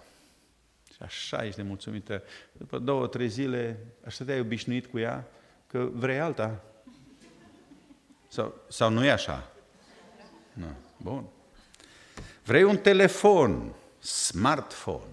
Și 0.94 0.98
așa 1.00 1.46
ești 1.46 1.60
nemulțumită. 1.60 2.24
După 2.52 2.80
două, 2.80 3.08
trei 3.08 3.30
zile, 3.30 3.80
așa 4.06 4.24
te-ai 4.26 4.40
obișnuit 4.40 4.86
cu 4.86 5.00
ea, 5.00 5.28
că 5.68 5.90
vrei 5.94 6.20
alta. 6.20 6.64
Sau, 8.28 8.62
sau 8.70 8.90
nu 8.90 9.06
e 9.06 9.12
așa? 9.12 9.52
Nu. 10.54 10.76
Bun. 10.98 11.26
Vrei 12.44 12.64
un 12.64 12.78
telefon, 12.78 13.74
smartphone. 14.00 15.12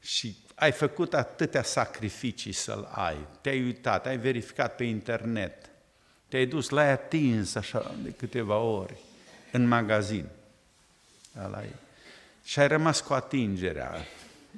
Și 0.00 0.36
ai 0.60 0.72
făcut 0.72 1.14
atâtea 1.14 1.62
sacrificii 1.62 2.52
să-l 2.52 2.88
ai. 2.92 3.16
Te-ai 3.40 3.62
uitat, 3.62 4.06
ai 4.06 4.18
verificat 4.18 4.76
pe 4.76 4.84
internet. 4.84 5.70
Te-ai 6.28 6.46
dus, 6.46 6.68
l-ai 6.68 6.90
atins 6.90 7.54
așa 7.54 7.94
de 8.02 8.10
câteva 8.10 8.56
ori 8.56 8.96
în 9.52 9.68
magazin. 9.68 10.28
Ăla 11.44 11.62
e 11.62 11.72
și 12.44 12.60
ai 12.60 12.68
rămas 12.68 13.00
cu 13.00 13.12
atingerea. 13.12 13.94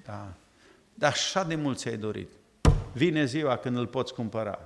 Da. 0.05 0.33
Dar 0.95 1.11
așa 1.11 1.45
de 1.45 1.55
mult 1.55 1.79
ți-ai 1.79 1.97
dorit. 1.97 2.29
Vine 2.93 3.25
ziua 3.25 3.57
când 3.57 3.77
îl 3.77 3.87
poți 3.87 4.15
cumpăra. 4.15 4.59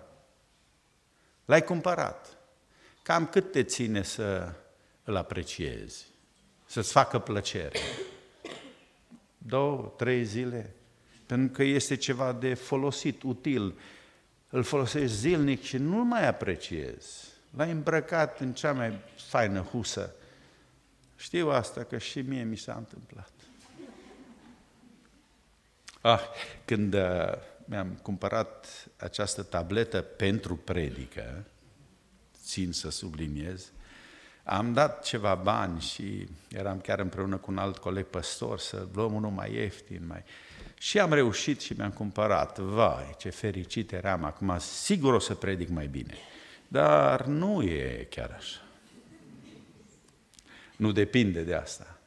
L-ai 1.44 1.62
cumpărat. 1.64 2.37
Cam 3.03 3.27
cât 3.27 3.53
te 3.53 3.62
ține 3.62 4.03
să 4.03 4.53
îl 5.05 5.16
apreciezi, 5.16 6.07
să-ți 6.66 6.92
facă 6.92 7.18
plăcere? 7.18 7.79
Două, 9.38 9.92
trei 9.96 10.25
zile? 10.25 10.76
Pentru 11.27 11.53
că 11.53 11.62
este 11.62 11.97
ceva 11.97 12.33
de 12.33 12.55
folosit, 12.55 13.23
util. 13.23 13.75
Îl 14.49 14.62
folosești 14.62 15.17
zilnic 15.17 15.62
și 15.62 15.77
nu 15.77 16.05
mai 16.05 16.29
apreciezi. 16.29 17.25
L-ai 17.57 17.71
îmbrăcat 17.71 18.41
în 18.41 18.53
cea 18.53 18.73
mai 18.73 18.99
faină 19.17 19.61
husă 19.61 20.15
știu 21.17 21.51
asta, 21.51 21.85
că 21.85 21.99
și 21.99 22.21
mie 22.21 22.43
mi 22.43 22.57
s-a 22.57 22.75
întâmplat. 22.75 23.31
Ah, 26.01 26.21
când 26.65 26.95
uh, 26.95 27.33
mi-am 27.65 27.99
cumpărat 28.03 28.89
această 28.97 29.43
tabletă 29.43 30.01
pentru 30.01 30.57
predică, 30.57 31.45
țin 32.43 32.73
să 32.73 32.91
subliniez, 32.91 33.73
am 34.45 34.73
dat 34.73 35.05
ceva 35.05 35.35
bani 35.35 35.81
și 35.81 36.29
eram 36.49 36.81
chiar 36.81 36.99
împreună 36.99 37.37
cu 37.37 37.51
un 37.51 37.59
alt 37.59 37.79
coleg 37.79 38.05
păstor 38.07 38.59
să 38.59 38.87
luăm 38.95 39.15
unul 39.15 39.31
mai 39.31 39.53
ieftin, 39.53 40.07
mai... 40.07 40.25
Și 40.79 40.99
am 40.99 41.12
reușit 41.12 41.61
și 41.61 41.73
mi-am 41.73 41.91
cumpărat. 41.91 42.59
Vai, 42.59 43.15
ce 43.19 43.31
fericit 43.31 43.93
eram 43.93 44.25
acum, 44.25 44.59
sigur 44.59 45.15
o 45.15 45.19
să 45.19 45.35
predic 45.35 45.69
mai 45.69 45.87
bine. 45.87 46.15
Dar 46.69 47.25
nu 47.25 47.62
e 47.62 48.07
chiar 48.11 48.35
așa. 48.39 48.61
Nu 50.77 50.93
depinde 50.93 51.43
de 51.43 51.55
asta. 51.55 51.99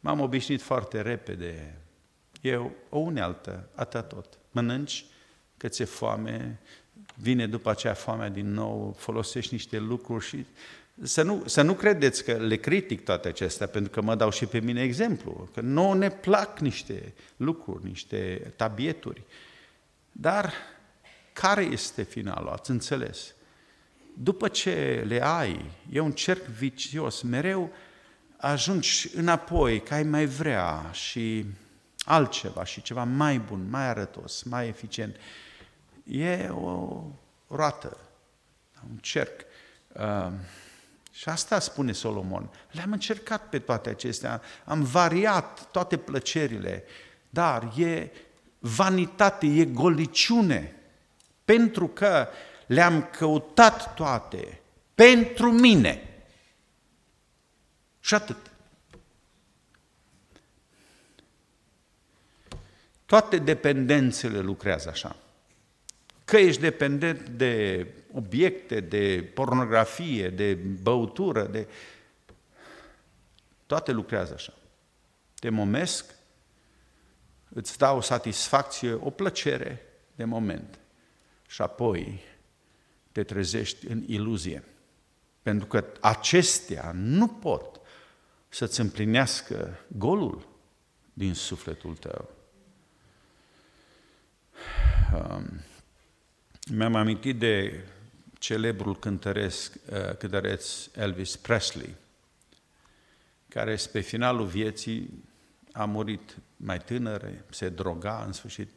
M-am 0.00 0.20
obișnuit 0.20 0.62
foarte 0.62 1.00
repede. 1.00 1.74
E 2.40 2.56
o 2.88 2.98
unealtă, 2.98 3.68
atât 3.74 4.08
tot. 4.08 4.38
Mănânci, 4.50 5.04
că 5.56 5.68
ți-e 5.68 5.84
foame, 5.84 6.60
vine 7.14 7.46
după 7.46 7.70
aceea 7.70 7.94
foamea 7.94 8.28
din 8.28 8.52
nou, 8.52 8.94
folosești 8.98 9.52
niște 9.52 9.78
lucruri 9.78 10.24
și 10.24 10.46
să 11.02 11.22
nu, 11.22 11.42
să 11.46 11.62
nu 11.62 11.74
credeți 11.74 12.24
că 12.24 12.32
le 12.32 12.56
critic 12.56 13.04
toate 13.04 13.28
acestea, 13.28 13.66
pentru 13.66 13.90
că 13.90 14.02
mă 14.02 14.14
dau 14.14 14.30
și 14.30 14.46
pe 14.46 14.60
mine 14.60 14.82
exemplu, 14.82 15.48
că 15.54 15.60
nu 15.60 15.92
ne 15.92 16.10
plac 16.10 16.58
niște 16.58 17.14
lucruri, 17.36 17.84
niște 17.84 18.52
tabieturi. 18.56 19.22
Dar 20.12 20.52
care 21.32 21.62
este 21.62 22.02
finalul? 22.02 22.48
Ați 22.48 22.70
înțeles? 22.70 23.34
După 24.14 24.48
ce 24.48 25.04
le 25.06 25.22
ai, 25.22 25.70
e 25.92 26.00
un 26.00 26.12
cerc 26.12 26.44
vicios, 26.44 27.22
mereu 27.22 27.72
ajungi 28.36 29.10
înapoi, 29.14 29.82
că 29.82 29.94
ai 29.94 30.02
mai 30.02 30.26
vrea 30.26 30.90
și 30.92 31.46
altceva 32.04 32.64
și 32.64 32.82
ceva 32.82 33.04
mai 33.04 33.38
bun, 33.38 33.66
mai 33.70 33.88
arătos, 33.88 34.42
mai 34.42 34.68
eficient. 34.68 35.16
E 36.04 36.48
o 36.48 37.02
roată, 37.48 37.96
un 38.90 38.96
cerc. 38.96 39.40
Uh, 39.92 40.32
și 41.10 41.28
asta 41.28 41.58
spune 41.58 41.92
Solomon. 41.92 42.50
Le-am 42.70 42.92
încercat 42.92 43.48
pe 43.48 43.58
toate 43.58 43.90
acestea, 43.90 44.42
am 44.64 44.82
variat 44.82 45.70
toate 45.70 45.96
plăcerile, 45.96 46.84
dar 47.30 47.72
e 47.78 48.10
vanitate, 48.58 49.46
e 49.46 49.64
goliciune, 49.64 50.74
pentru 51.44 51.88
că 51.88 52.28
le-am 52.66 53.02
căutat 53.10 53.94
toate 53.94 54.60
pentru 54.94 55.50
mine. 55.50 56.24
Și 58.00 58.14
atât. 58.14 58.50
Toate 63.06 63.38
dependențele 63.38 64.40
lucrează 64.40 64.88
așa. 64.88 65.16
Că 66.30 66.36
ești 66.36 66.60
dependent 66.60 67.28
de 67.28 67.86
obiecte, 68.12 68.80
de 68.80 69.30
pornografie, 69.34 70.28
de 70.28 70.54
băutură, 70.82 71.42
de... 71.46 71.68
Toate 73.66 73.92
lucrează 73.92 74.32
așa. 74.34 74.52
Te 75.34 75.48
momesc, 75.48 76.14
îți 77.48 77.78
dau 77.78 77.96
o 77.96 78.00
satisfacție, 78.00 78.92
o 78.92 79.10
plăcere 79.10 79.82
de 80.14 80.24
moment. 80.24 80.78
Și 81.48 81.62
apoi 81.62 82.20
te 83.12 83.22
trezești 83.22 83.86
în 83.86 84.02
iluzie. 84.06 84.64
Pentru 85.42 85.66
că 85.66 85.84
acestea 86.00 86.90
nu 86.94 87.28
pot 87.28 87.80
să-ți 88.48 88.80
împlinească 88.80 89.78
golul 89.86 90.48
din 91.12 91.34
sufletul 91.34 91.96
tău. 91.96 92.30
Um, 95.14 95.60
mi-am 96.70 96.94
amintit 96.94 97.38
de 97.38 97.84
celebrul 98.38 98.98
cântăresc, 98.98 99.74
uh, 99.90 100.16
cântăreț 100.16 100.86
Elvis 100.94 101.36
Presley, 101.36 101.94
care 103.48 103.78
pe 103.92 104.00
finalul 104.00 104.46
vieții 104.46 105.24
a 105.72 105.84
murit 105.84 106.36
mai 106.56 106.78
tânăr, 106.78 107.30
se 107.50 107.68
droga 107.68 108.22
în 108.26 108.32
sfârșit, 108.32 108.70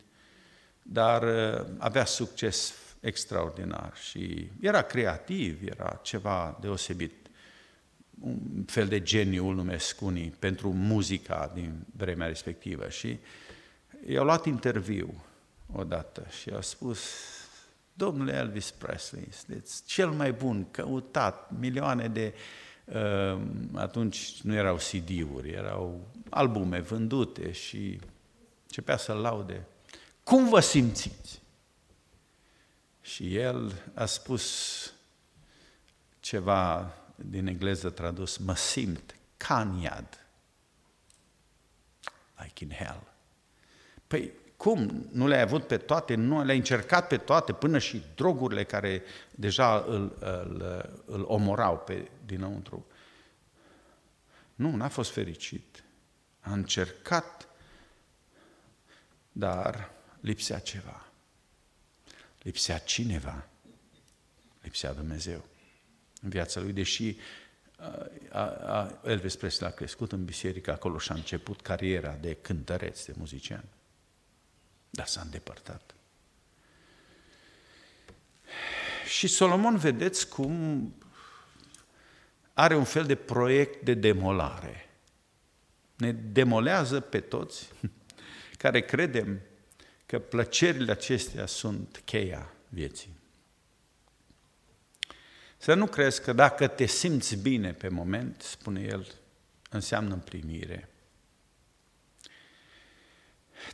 dar 0.82 1.24
uh, 1.24 1.66
avea 1.78 2.06
succes 2.06 2.74
extraordinar 3.00 3.94
și 4.10 4.50
era 4.60 4.82
creativ, 4.82 5.68
era 5.68 6.00
ceva 6.04 6.58
deosebit, 6.62 7.14
un 8.20 8.64
fel 8.66 8.88
de 8.88 9.02
geniu, 9.02 9.48
îl 9.48 9.56
numesc 9.56 10.02
unii, 10.02 10.34
pentru 10.40 10.74
muzica 10.74 11.52
din 11.54 11.86
vremea 11.98 12.28
respectivă. 12.28 12.90
Și 12.90 13.18
i-au 14.08 14.26
luat 14.26 14.46
interviu 14.46 15.24
odată 15.72 16.28
și 16.42 16.50
a 16.50 16.62
spus, 16.62 17.00
domnule 17.94 18.34
Elvis 18.34 18.72
Presley, 18.72 19.28
sunteți 19.32 19.84
cel 19.86 20.10
mai 20.10 20.32
bun, 20.32 20.72
căutat, 20.72 21.52
milioane 21.60 22.08
de... 22.08 22.34
Uh, 22.86 23.42
atunci 23.74 24.42
nu 24.42 24.54
erau 24.54 24.76
CD-uri, 24.76 25.50
erau 25.50 26.08
albume 26.30 26.80
vândute 26.80 27.52
și 27.52 28.00
începea 28.64 28.98
să 28.98 29.14
laude. 29.14 29.68
Cum 30.24 30.50
vă 30.50 30.60
simțiți? 30.60 31.42
Și 33.02 33.36
el 33.36 33.74
a 33.94 34.06
spus 34.06 34.94
ceva 36.20 36.94
din 37.16 37.48
engleză 37.48 37.90
tradus, 37.90 38.38
mă 38.38 38.56
simt 38.56 39.16
ca 39.38 39.62
în 39.62 39.80
iad, 39.80 40.28
like 42.38 42.64
in 42.64 42.72
hell. 42.72 43.04
Păi, 44.08 44.32
cum? 44.64 45.08
Nu 45.12 45.28
le-ai 45.28 45.42
avut 45.42 45.68
pe 45.68 45.78
toate? 45.78 46.16
Nu 46.16 46.44
le-ai 46.44 46.58
încercat 46.58 47.08
pe 47.08 47.18
toate, 47.18 47.54
până 47.54 47.80
și 47.80 48.04
drogurile 48.16 48.64
care 48.64 49.04
deja 49.32 49.78
îl, 49.88 50.18
îl, 50.20 50.86
îl 51.06 51.24
omorau 51.28 51.78
pe 51.78 52.10
dinăuntru. 52.26 52.86
Nu, 54.56 54.76
n-a 54.76 54.88
fost 54.88 55.12
fericit. 55.12 55.84
A 56.40 56.52
încercat, 56.52 57.48
dar 59.32 59.92
lipsea 60.20 60.60
ceva. 60.60 61.08
Lipsea 62.42 62.78
cineva. 62.78 63.48
Lipsea 64.62 64.94
Dumnezeu 64.94 65.46
în 66.22 66.30
viața 66.30 66.60
lui, 66.60 66.74
deși 66.74 67.16
a, 68.30 68.40
a, 68.48 69.00
Elvis 69.04 69.36
Presley 69.36 69.70
a 69.70 69.74
crescut 69.74 70.12
în 70.12 70.26
biserică 70.26 70.72
acolo 70.72 70.98
și 70.98 71.12
a 71.12 71.16
început 71.16 71.62
cariera 71.62 72.18
de 72.22 72.34
cântăreț, 72.34 73.06
de 73.06 73.14
muzician. 73.18 73.64
Dar 74.96 75.06
s-a 75.06 75.22
îndepărtat. 75.22 75.96
Și 79.08 79.28
Solomon, 79.28 79.78
vedeți 79.78 80.30
cum 80.30 80.94
are 82.54 82.76
un 82.76 82.84
fel 82.84 83.06
de 83.06 83.16
proiect 83.16 83.84
de 83.84 83.94
demolare. 83.94 84.90
Ne 85.96 86.12
demolează 86.12 87.00
pe 87.00 87.20
toți 87.20 87.70
care 88.64 88.82
credem 88.82 89.40
că 90.06 90.20
plăcerile 90.20 90.92
acestea 90.92 91.46
sunt 91.46 92.02
cheia 92.06 92.54
vieții. 92.70 93.16
Să 95.58 95.74
nu 95.74 95.88
crezi 95.88 96.22
că 96.22 96.34
dacă 96.34 96.68
te 96.68 96.86
simți 96.86 97.36
bine 97.36 97.74
pe 97.74 97.88
moment, 97.88 98.42
spune 98.42 98.82
el, 98.82 99.08
înseamnă 99.70 100.14
împlinire. 100.14 100.90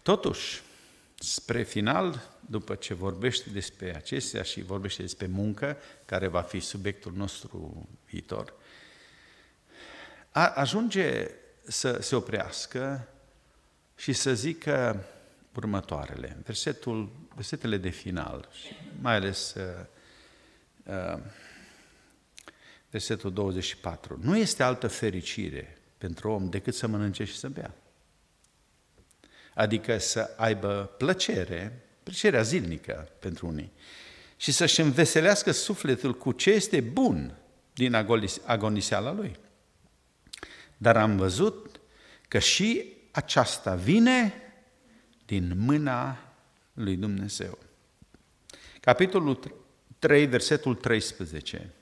Totuși, 0.01 0.62
spre 1.19 1.63
final, 1.63 2.38
după 2.39 2.75
ce 2.75 2.93
vorbește 2.93 3.49
despre 3.49 3.95
acestea 3.95 4.43
și 4.43 4.62
vorbește 4.62 5.01
despre 5.01 5.27
muncă, 5.27 5.77
care 6.05 6.27
va 6.27 6.41
fi 6.41 6.60
subiectul 6.60 7.13
nostru 7.15 7.89
viitor, 8.05 8.53
ajunge 10.32 11.32
să 11.67 11.97
se 12.01 12.15
oprească 12.15 13.08
și 13.95 14.13
să 14.13 14.34
zică 14.34 15.05
următoarele, 15.55 16.38
versetul, 16.45 17.10
versetele 17.36 17.77
de 17.77 17.89
final, 17.89 18.49
mai 19.01 19.15
ales 19.15 19.53
uh, 19.53 19.86
uh, 20.84 21.19
versetul 22.89 23.34
24. 23.34 24.19
Nu 24.21 24.38
este 24.38 24.63
altă 24.63 24.88
fericire 24.88 25.77
pentru 25.97 26.32
om 26.32 26.49
decât 26.49 26.73
să 26.73 26.88
mănânce 26.88 27.23
și 27.23 27.38
să 27.38 27.49
bea. 27.49 27.73
Adică 29.60 29.98
să 29.98 30.34
aibă 30.38 30.93
plăcere, 30.98 31.86
plăcerea 32.04 32.41
zilnică 32.41 33.10
pentru 33.19 33.48
unii, 33.48 33.72
și 34.38 34.52
să-și 34.52 34.82
înveselească 34.82 35.52
sufletul 35.52 36.17
cu 36.17 36.32
ce 36.32 36.50
este 36.50 36.82
bun 36.82 37.38
din 37.74 37.93
agoniseala 38.45 39.12
lui. 39.12 39.36
Dar 40.78 40.98
am 40.98 41.17
văzut 41.17 41.80
că 42.28 42.39
și 42.39 42.93
aceasta 43.12 43.76
vine 43.76 44.34
din 45.26 45.54
mâna 45.58 46.34
lui 46.74 46.95
Dumnezeu. 46.95 47.58
Capitolul 48.80 49.39
3, 50.00 50.26
versetul 50.26 50.76
13 50.76 51.74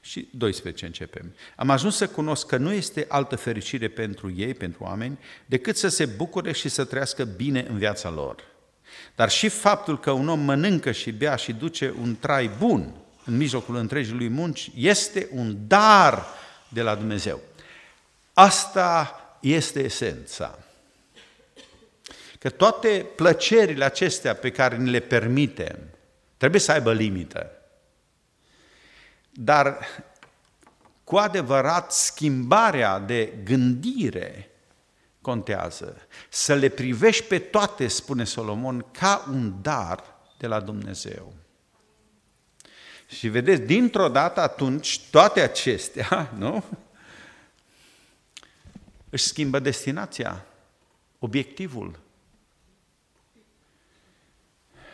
și 0.00 0.28
12 0.30 0.86
începem. 0.86 1.34
Am 1.56 1.70
ajuns 1.70 1.96
să 1.96 2.08
cunosc 2.08 2.46
că 2.46 2.56
nu 2.56 2.72
este 2.72 3.06
altă 3.08 3.36
fericire 3.36 3.88
pentru 3.88 4.32
ei, 4.36 4.54
pentru 4.54 4.84
oameni, 4.84 5.18
decât 5.46 5.76
să 5.76 5.88
se 5.88 6.06
bucure 6.06 6.52
și 6.52 6.68
să 6.68 6.84
trăiască 6.84 7.24
bine 7.24 7.66
în 7.68 7.78
viața 7.78 8.10
lor. 8.10 8.44
Dar 9.14 9.30
și 9.30 9.48
faptul 9.48 10.00
că 10.00 10.10
un 10.10 10.28
om 10.28 10.40
mănâncă 10.40 10.92
și 10.92 11.12
bea 11.12 11.36
și 11.36 11.52
duce 11.52 11.94
un 12.00 12.16
trai 12.16 12.50
bun 12.58 12.94
în 13.24 13.36
mijlocul 13.36 13.76
întregii 13.76 14.14
lui 14.14 14.28
munci 14.28 14.70
este 14.76 15.28
un 15.32 15.56
dar 15.66 16.24
de 16.68 16.82
la 16.82 16.94
Dumnezeu. 16.94 17.40
Asta 18.32 19.16
este 19.40 19.84
esența. 19.84 20.58
că 22.38 22.50
toate 22.50 23.06
plăcerile 23.16 23.84
acestea 23.84 24.34
pe 24.34 24.50
care 24.50 24.76
ni 24.76 24.90
le 24.90 25.00
permitem 25.00 25.78
trebuie 26.36 26.60
să 26.60 26.72
aibă 26.72 26.92
limită. 26.92 27.61
Dar 29.32 29.86
cu 31.04 31.16
adevărat 31.16 31.92
schimbarea 31.92 32.98
de 32.98 33.32
gândire 33.44 34.50
contează. 35.20 36.06
Să 36.28 36.54
le 36.54 36.68
privești 36.68 37.24
pe 37.24 37.38
toate, 37.38 37.88
spune 37.88 38.24
Solomon, 38.24 38.86
ca 38.90 39.26
un 39.28 39.62
dar 39.62 40.04
de 40.38 40.46
la 40.46 40.60
Dumnezeu. 40.60 41.32
Și 43.06 43.28
vedeți, 43.28 43.62
dintr-o 43.62 44.08
dată 44.08 44.40
atunci, 44.40 45.00
toate 45.10 45.40
acestea, 45.40 46.30
nu? 46.38 46.64
Își 49.10 49.24
schimbă 49.24 49.58
destinația, 49.58 50.44
obiectivul. 51.18 51.98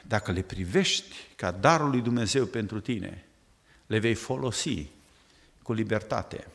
Dacă 0.03 0.33
le 0.33 0.43
privești 0.43 1.17
ca 1.37 1.51
darul 1.51 1.91
lui 1.91 2.01
Dumnezeu 2.01 2.47
pentru 2.47 2.81
tine, 2.81 3.28
le 3.89 3.99
vei 3.99 4.15
folosi 4.15 4.87
cu 5.63 5.73
libertate 5.73 6.47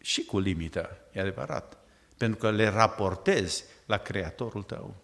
și 0.00 0.24
cu 0.24 0.38
limită, 0.38 0.98
e 1.12 1.20
adevărat, 1.20 1.78
pentru 2.16 2.38
că 2.38 2.50
le 2.50 2.68
raportezi 2.68 3.64
la 3.86 3.96
Creatorul 3.96 4.62
tău. 4.62 4.94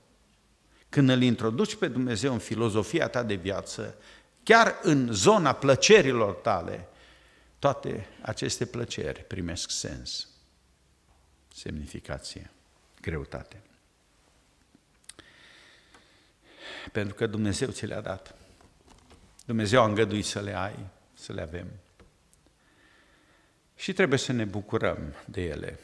Când 0.88 1.08
îl 1.08 1.22
introduci 1.22 1.74
pe 1.74 1.88
Dumnezeu 1.88 2.32
în 2.32 2.38
filozofia 2.38 3.08
ta 3.08 3.22
de 3.22 3.34
viață, 3.34 3.94
chiar 4.42 4.78
în 4.82 5.12
zona 5.12 5.52
plăcerilor 5.52 6.34
tale, 6.34 6.88
toate 7.58 8.06
aceste 8.22 8.66
plăceri 8.66 9.24
primesc 9.24 9.70
sens, 9.70 10.28
semnificație, 11.54 12.50
greutate. 13.00 13.62
Pentru 16.92 17.14
că 17.14 17.26
Dumnezeu 17.26 17.70
ți 17.70 17.86
le-a 17.86 18.00
dat. 18.00 18.34
Dumnezeu 19.46 19.82
a 19.82 19.86
îngăduit 19.86 20.24
să 20.24 20.40
le 20.40 20.56
ai, 20.56 20.88
să 21.20 21.32
le 21.32 21.40
avem. 21.42 21.66
Și 23.76 23.92
trebuie 23.92 24.18
să 24.18 24.32
ne 24.32 24.44
bucurăm 24.44 25.14
de 25.24 25.42
ele. 25.42 25.78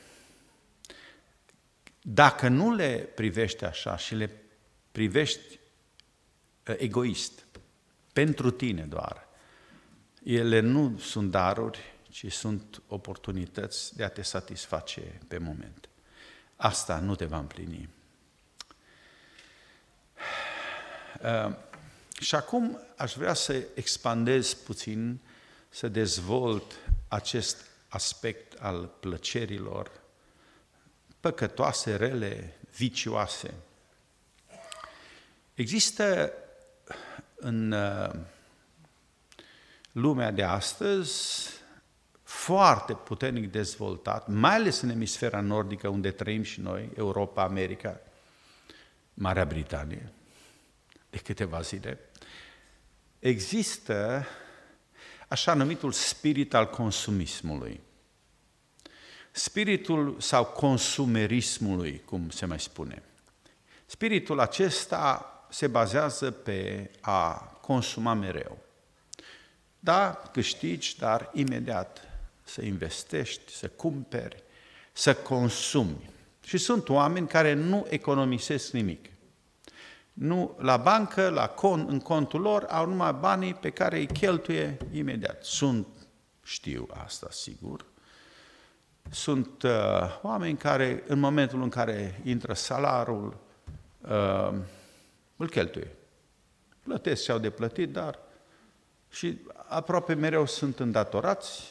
Dacă 2.02 2.48
nu 2.48 2.74
le 2.74 2.96
privești 3.14 3.64
așa 3.64 3.96
și 3.96 4.14
le 4.14 4.30
privești 4.92 5.58
ă, 6.66 6.74
egoist, 6.78 7.44
pentru 8.12 8.50
tine 8.50 8.82
doar, 8.82 9.28
ele 10.22 10.60
nu 10.60 10.98
sunt 10.98 11.30
daruri, 11.30 11.94
ci 12.10 12.32
sunt 12.32 12.82
oportunități 12.88 13.96
de 13.96 14.04
a 14.04 14.08
te 14.08 14.22
satisface 14.22 15.20
pe 15.28 15.38
moment. 15.38 15.88
Asta 16.56 16.98
nu 16.98 17.14
te 17.14 17.24
va 17.24 17.38
împlini. 17.38 17.88
Ă, 21.22 21.58
și 22.20 22.34
acum 22.34 22.78
aș 22.96 23.14
vrea 23.14 23.34
să 23.34 23.62
expandez 23.74 24.54
puțin, 24.54 25.20
să 25.76 25.88
dezvolt 25.88 26.72
acest 27.08 27.66
aspect 27.88 28.52
al 28.58 28.90
plăcerilor 29.00 29.90
păcătoase, 31.20 31.96
rele, 31.96 32.56
vicioase. 32.76 33.54
Există 35.54 36.32
în 37.34 37.72
uh, 37.72 38.10
lumea 39.92 40.30
de 40.30 40.42
astăzi 40.42 41.48
foarte 42.22 42.94
puternic 42.94 43.50
dezvoltat, 43.50 44.28
mai 44.28 44.54
ales 44.54 44.80
în 44.80 44.88
emisfera 44.88 45.40
nordică 45.40 45.88
unde 45.88 46.10
trăim 46.10 46.42
și 46.42 46.60
noi, 46.60 46.90
Europa, 46.94 47.42
America, 47.42 48.00
Marea 49.14 49.44
Britanie, 49.44 50.12
de 51.10 51.18
câteva 51.18 51.60
zile, 51.60 51.98
există 53.18 54.26
așa 55.28 55.54
numitul 55.54 55.92
spirit 55.92 56.54
al 56.54 56.70
consumismului. 56.70 57.80
Spiritul 59.30 60.16
sau 60.20 60.44
consumerismului, 60.44 62.02
cum 62.04 62.30
se 62.30 62.46
mai 62.46 62.60
spune. 62.60 63.02
Spiritul 63.86 64.40
acesta 64.40 65.30
se 65.50 65.66
bazează 65.66 66.30
pe 66.30 66.90
a 67.00 67.32
consuma 67.60 68.14
mereu. 68.14 68.58
Da, 69.78 70.22
câștigi, 70.32 70.98
dar 70.98 71.30
imediat 71.32 72.00
să 72.44 72.62
investești, 72.62 73.52
să 73.52 73.68
cumperi, 73.68 74.42
să 74.92 75.14
consumi. 75.14 76.10
Și 76.44 76.58
sunt 76.58 76.88
oameni 76.88 77.28
care 77.28 77.52
nu 77.52 77.86
economisesc 77.88 78.72
nimic. 78.72 79.10
Nu, 80.18 80.56
la 80.58 80.76
bancă, 80.76 81.28
la 81.28 81.48
con, 81.48 81.86
în 81.88 82.00
contul 82.00 82.40
lor, 82.40 82.66
au 82.68 82.86
numai 82.86 83.12
banii 83.12 83.54
pe 83.54 83.70
care 83.70 83.98
îi 83.98 84.06
cheltuie 84.06 84.76
imediat. 84.92 85.44
Sunt, 85.44 85.86
știu 86.42 86.88
asta 86.90 87.26
sigur, 87.30 87.84
sunt 89.10 89.62
uh, 89.62 90.20
oameni 90.22 90.56
care, 90.56 91.04
în 91.06 91.18
momentul 91.18 91.62
în 91.62 91.68
care 91.68 92.20
intră 92.24 92.52
salarul, 92.52 93.36
uh, 94.00 94.54
îl 95.36 95.48
cheltuie. 95.48 95.90
Plătesc 96.82 97.24
ce 97.24 97.32
au 97.32 97.38
de 97.38 97.50
plătit, 97.50 97.92
dar 97.92 98.18
și 99.10 99.38
aproape 99.66 100.14
mereu 100.14 100.46
sunt 100.46 100.80
îndatorați, 100.80 101.62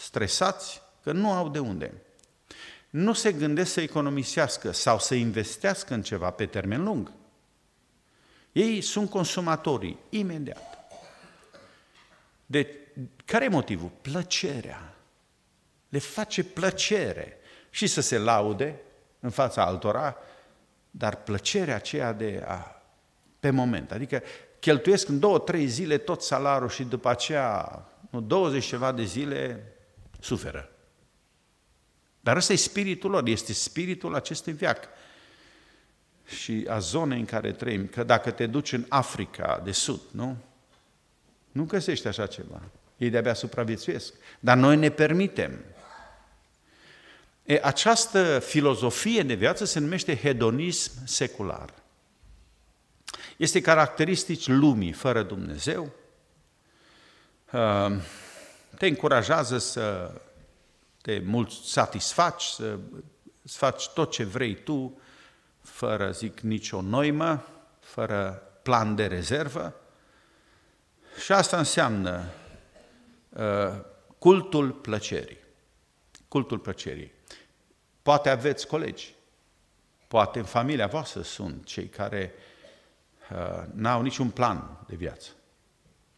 stresați, 0.00 0.82
că 1.02 1.12
nu 1.12 1.32
au 1.32 1.48
de 1.48 1.58
unde. 1.58 1.92
Nu 2.90 3.12
se 3.12 3.32
gândesc 3.32 3.72
să 3.72 3.80
economisească 3.80 4.70
sau 4.70 4.98
să 4.98 5.14
investească 5.14 5.94
în 5.94 6.02
ceva 6.02 6.30
pe 6.30 6.46
termen 6.46 6.82
lung. 6.82 7.12
Ei 8.52 8.80
sunt 8.80 9.10
consumatorii, 9.10 9.98
imediat. 10.08 10.78
De 12.46 12.76
care 13.24 13.44
e 13.44 13.48
motivul? 13.48 13.90
Plăcerea. 14.00 14.94
Le 15.88 15.98
face 15.98 16.44
plăcere 16.44 17.38
și 17.70 17.86
să 17.86 18.00
se 18.00 18.18
laude 18.18 18.80
în 19.20 19.30
fața 19.30 19.66
altora, 19.66 20.16
dar 20.90 21.16
plăcerea 21.16 21.74
aceea 21.74 22.12
de 22.12 22.44
a 22.46 22.82
pe 23.40 23.50
moment. 23.50 23.92
Adică 23.92 24.22
cheltuiesc 24.60 25.08
în 25.08 25.18
două, 25.18 25.38
trei 25.38 25.66
zile 25.66 25.98
tot 25.98 26.22
salarul 26.22 26.68
și 26.68 26.84
după 26.84 27.08
aceea, 27.08 27.82
nu, 28.10 28.20
20 28.20 28.64
ceva 28.64 28.92
de 28.92 29.04
zile, 29.04 29.72
suferă. 30.20 30.72
Dar 32.20 32.36
ăsta 32.36 32.52
e 32.52 32.56
spiritul 32.56 33.10
lor, 33.10 33.26
este 33.26 33.52
spiritul 33.52 34.14
acestui 34.14 34.52
viac 34.52 34.88
și 36.32 36.66
a 36.68 36.78
zonei 36.78 37.18
în 37.18 37.24
care 37.24 37.52
trăim. 37.52 37.86
Că 37.86 38.02
dacă 38.02 38.30
te 38.30 38.46
duci 38.46 38.72
în 38.72 38.84
Africa 38.88 39.60
de 39.64 39.72
Sud, 39.72 40.00
nu? 40.10 40.36
Nu 41.52 41.64
găsești 41.64 42.06
așa 42.06 42.26
ceva. 42.26 42.62
Ei 42.96 43.10
de-abia 43.10 43.34
supraviețuiesc. 43.34 44.14
Dar 44.40 44.56
noi 44.56 44.76
ne 44.76 44.90
permitem. 44.90 45.64
E, 47.44 47.60
această 47.62 48.38
filozofie 48.38 49.22
de 49.22 49.34
viață 49.34 49.64
se 49.64 49.78
numește 49.78 50.16
hedonism 50.16 50.92
secular. 51.04 51.74
Este 53.36 53.60
caracteristici 53.60 54.46
lumii 54.46 54.92
fără 54.92 55.22
Dumnezeu. 55.22 55.92
Ehm, 57.52 58.00
te 58.78 58.86
încurajează 58.86 59.58
să 59.58 60.10
te 61.02 61.22
mult 61.24 61.50
satisfaci, 61.50 62.42
să 62.42 62.78
faci 63.44 63.88
tot 63.88 64.10
ce 64.10 64.24
vrei 64.24 64.54
tu, 64.54 65.00
fără, 65.62 66.10
zic, 66.10 66.40
nicio 66.40 66.80
noimă, 66.80 67.46
fără 67.80 68.42
plan 68.62 68.94
de 68.94 69.06
rezervă. 69.06 69.74
Și 71.24 71.32
asta 71.32 71.58
înseamnă 71.58 72.24
uh, 73.28 73.80
cultul 74.18 74.70
plăcerii. 74.70 75.38
Cultul 76.28 76.58
plăcerii. 76.58 77.12
Poate 78.02 78.30
aveți 78.30 78.66
colegi, 78.66 79.14
poate 80.08 80.38
în 80.38 80.44
familia 80.44 80.86
voastră 80.86 81.22
sunt 81.22 81.64
cei 81.64 81.88
care 81.88 82.34
uh, 83.30 83.64
n-au 83.74 84.02
niciun 84.02 84.30
plan 84.30 84.84
de 84.88 84.96
viață. 84.96 85.30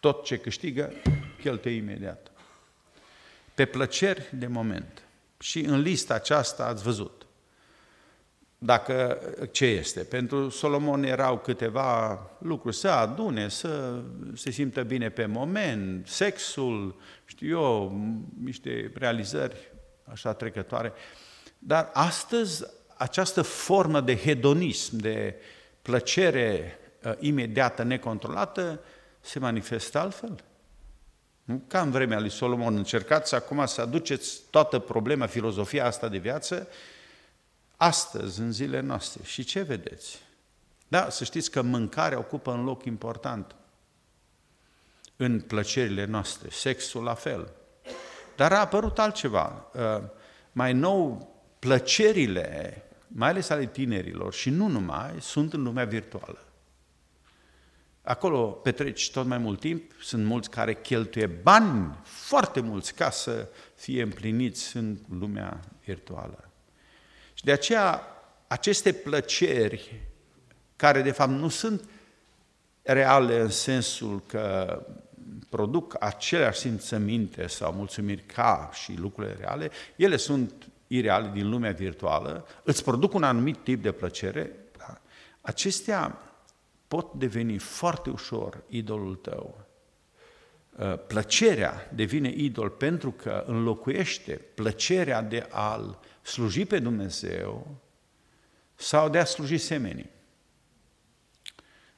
Tot 0.00 0.24
ce 0.24 0.38
câștigă, 0.38 0.92
cheltuie 1.40 1.74
imediat. 1.74 2.30
Pe 3.54 3.64
plăceri 3.64 4.28
de 4.32 4.46
moment. 4.46 5.02
Și 5.38 5.60
în 5.60 5.80
lista 5.80 6.14
aceasta 6.14 6.66
ați 6.66 6.82
văzut. 6.82 7.23
Dacă 8.64 9.18
ce 9.50 9.64
este? 9.64 10.00
Pentru 10.00 10.48
Solomon 10.48 11.02
erau 11.02 11.38
câteva 11.38 12.20
lucruri, 12.38 12.76
să 12.76 12.88
adune, 12.88 13.48
să 13.48 14.00
se 14.34 14.50
simtă 14.50 14.82
bine 14.82 15.08
pe 15.08 15.26
moment, 15.26 16.06
sexul, 16.06 16.96
știu 17.24 17.48
eu, 17.48 18.00
niște 18.42 18.92
realizări 18.94 19.56
așa 20.04 20.32
trecătoare. 20.32 20.92
Dar 21.58 21.90
astăzi 21.92 22.64
această 22.96 23.42
formă 23.42 24.00
de 24.00 24.16
hedonism, 24.16 24.96
de 24.96 25.34
plăcere 25.82 26.78
uh, 27.04 27.12
imediată, 27.18 27.82
necontrolată, 27.82 28.80
se 29.20 29.38
manifestă 29.38 29.98
altfel. 29.98 30.44
Nu? 31.42 31.62
Ca 31.66 31.80
în 31.80 31.90
vremea 31.90 32.20
lui 32.20 32.30
Solomon, 32.30 32.76
încercați 32.76 33.34
acum 33.34 33.66
să 33.66 33.80
aduceți 33.80 34.40
toată 34.50 34.78
problema, 34.78 35.26
filozofia 35.26 35.86
asta 35.86 36.08
de 36.08 36.18
viață, 36.18 36.68
astăzi, 37.76 38.40
în 38.40 38.52
zilele 38.52 38.80
noastre. 38.80 39.22
Și 39.24 39.44
ce 39.44 39.62
vedeți? 39.62 40.18
Da, 40.88 41.10
să 41.10 41.24
știți 41.24 41.50
că 41.50 41.62
mâncarea 41.62 42.18
ocupă 42.18 42.50
un 42.50 42.64
loc 42.64 42.84
important 42.84 43.54
în 45.16 45.40
plăcerile 45.40 46.04
noastre, 46.04 46.48
sexul 46.50 47.02
la 47.02 47.14
fel. 47.14 47.52
Dar 48.36 48.52
a 48.52 48.60
apărut 48.60 48.98
altceva. 48.98 49.70
Uh, 49.74 50.02
mai 50.52 50.72
nou, 50.72 51.34
plăcerile, 51.58 52.82
mai 53.08 53.28
ales 53.28 53.48
ale 53.48 53.66
tinerilor 53.66 54.32
și 54.32 54.50
nu 54.50 54.66
numai, 54.66 55.14
sunt 55.20 55.52
în 55.52 55.62
lumea 55.62 55.84
virtuală. 55.84 56.38
Acolo 58.02 58.46
petreci 58.46 59.10
tot 59.10 59.26
mai 59.26 59.38
mult 59.38 59.60
timp, 59.60 59.92
sunt 60.00 60.24
mulți 60.24 60.50
care 60.50 60.74
cheltuie 60.74 61.26
bani, 61.26 61.98
foarte 62.02 62.60
mulți, 62.60 62.94
ca 62.94 63.10
să 63.10 63.48
fie 63.74 64.02
împliniți 64.02 64.76
în 64.76 64.98
lumea 65.18 65.60
virtuală. 65.84 66.50
Și 67.44 67.50
de 67.50 67.56
aceea, 67.56 68.02
aceste 68.46 68.92
plăceri, 68.92 70.00
care 70.76 71.02
de 71.02 71.10
fapt 71.10 71.30
nu 71.30 71.48
sunt 71.48 71.88
reale 72.82 73.40
în 73.40 73.48
sensul 73.48 74.22
că 74.26 74.82
produc 75.48 75.96
aceleași 76.00 76.58
simțăminte 76.58 77.46
sau 77.46 77.72
mulțumiri 77.72 78.22
ca 78.22 78.70
și 78.72 78.94
lucrurile 78.98 79.36
reale, 79.38 79.70
ele 79.96 80.16
sunt 80.16 80.52
ireale 80.86 81.30
din 81.32 81.48
lumea 81.48 81.72
virtuală, 81.72 82.46
îți 82.62 82.84
produc 82.84 83.14
un 83.14 83.22
anumit 83.22 83.62
tip 83.62 83.82
de 83.82 83.92
plăcere, 83.92 84.50
da? 84.78 85.00
acestea 85.40 86.18
pot 86.88 87.12
deveni 87.12 87.58
foarte 87.58 88.10
ușor 88.10 88.62
idolul 88.68 89.14
tău. 89.14 89.58
Uh, 90.78 90.98
plăcerea 91.06 91.90
devine 91.94 92.32
idol 92.36 92.68
pentru 92.68 93.10
că 93.10 93.44
înlocuiește 93.46 94.32
plăcerea 94.54 95.22
de 95.22 95.46
a-L 95.50 95.98
sluji 96.24 96.64
pe 96.64 96.78
Dumnezeu 96.78 97.76
sau 98.74 99.08
de 99.08 99.18
a 99.18 99.24
sluji 99.24 99.58
semenii. 99.58 100.10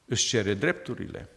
Își 0.05 0.27
cere 0.27 0.53
drepturile. 0.53 1.29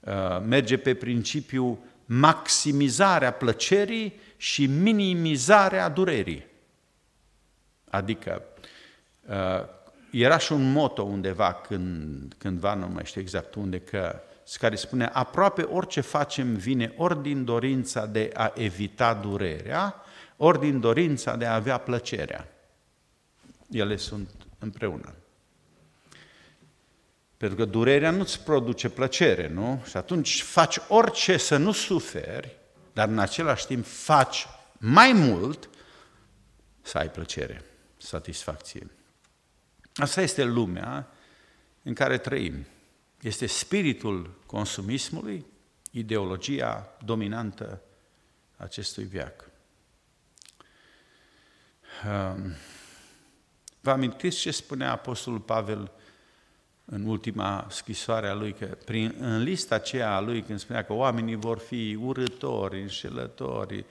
Uh, 0.00 0.42
merge 0.44 0.76
pe 0.76 0.94
principiu 0.94 1.84
maximizarea 2.04 3.32
plăcerii 3.32 4.20
și 4.36 4.66
minimizarea 4.66 5.88
durerii. 5.88 6.46
Adică 7.90 8.42
uh, 9.28 9.74
era 10.10 10.38
și 10.38 10.52
un 10.52 10.72
moto 10.72 11.02
undeva 11.02 11.52
când, 11.52 12.34
cândva, 12.38 12.74
nu 12.74 12.88
mai 12.88 13.04
știu 13.04 13.20
exact 13.20 13.54
unde, 13.54 13.80
că, 13.80 14.20
care 14.58 14.74
spune 14.74 15.04
aproape 15.04 15.62
orice 15.62 16.00
facem 16.00 16.54
vine 16.54 16.92
ori 16.96 17.22
din 17.22 17.44
dorința 17.44 18.06
de 18.06 18.30
a 18.34 18.52
evita 18.54 19.14
durerea, 19.14 20.05
ori 20.36 20.58
din 20.58 20.80
dorința 20.80 21.36
de 21.36 21.46
a 21.46 21.54
avea 21.54 21.78
plăcerea. 21.78 22.48
Ele 23.70 23.96
sunt 23.96 24.30
împreună. 24.58 25.14
Pentru 27.36 27.56
că 27.56 27.64
durerea 27.64 28.10
nu-ți 28.10 28.40
produce 28.40 28.88
plăcere, 28.88 29.48
nu? 29.48 29.82
Și 29.88 29.96
atunci 29.96 30.42
faci 30.42 30.78
orice 30.88 31.36
să 31.36 31.56
nu 31.56 31.72
suferi, 31.72 32.56
dar 32.92 33.08
în 33.08 33.18
același 33.18 33.66
timp 33.66 33.86
faci 33.86 34.46
mai 34.78 35.12
mult 35.12 35.68
să 36.82 36.98
ai 36.98 37.10
plăcere, 37.10 37.64
satisfacție. 37.96 38.90
Asta 39.94 40.20
este 40.20 40.44
lumea 40.44 41.08
în 41.82 41.94
care 41.94 42.18
trăim. 42.18 42.66
Este 43.20 43.46
spiritul 43.46 44.40
consumismului, 44.46 45.46
ideologia 45.90 46.96
dominantă 47.04 47.82
acestui 48.56 49.04
viac. 49.04 49.50
Um, 52.04 52.52
vă 53.80 53.90
amintiți 53.90 54.38
ce 54.38 54.50
spunea 54.50 54.92
Apostolul 54.92 55.40
Pavel 55.40 55.90
în 56.84 57.04
ultima 57.06 57.66
scrisoare 57.70 58.28
a 58.28 58.34
lui, 58.34 58.52
că 58.52 58.66
prin, 58.84 59.14
în 59.18 59.42
lista 59.42 59.74
aceea 59.74 60.14
a 60.14 60.20
lui, 60.20 60.42
când 60.42 60.58
spunea 60.58 60.84
că 60.84 60.92
oamenii 60.92 61.34
vor 61.34 61.58
fi 61.58 61.98
urători, 62.00 62.80
înșelători, 62.80 63.84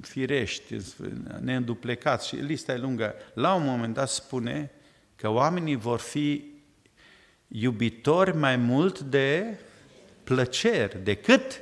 firești, 0.00 0.76
neînduplecați 1.40 2.28
și 2.28 2.34
lista 2.34 2.72
e 2.72 2.78
lungă. 2.78 3.14
La 3.34 3.54
un 3.54 3.64
moment 3.64 3.94
dat 3.94 4.08
spune 4.08 4.70
că 5.16 5.28
oamenii 5.28 5.76
vor 5.76 5.98
fi 5.98 6.44
iubitori 7.48 8.36
mai 8.36 8.56
mult 8.56 9.00
de 9.00 9.58
plăceri 10.24 11.02
decât 11.02 11.60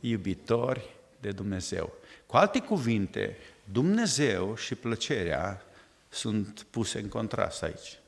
iubitori 0.00 0.94
de 1.20 1.30
Dumnezeu. 1.30 1.92
Cu 2.26 2.36
alte 2.36 2.60
cuvinte, 2.60 3.36
Dumnezeu 3.64 4.54
și 4.54 4.74
plăcerea 4.74 5.62
sunt 6.08 6.62
puse 6.62 6.98
în 6.98 7.08
contrast 7.08 7.62
aici. 7.62 7.98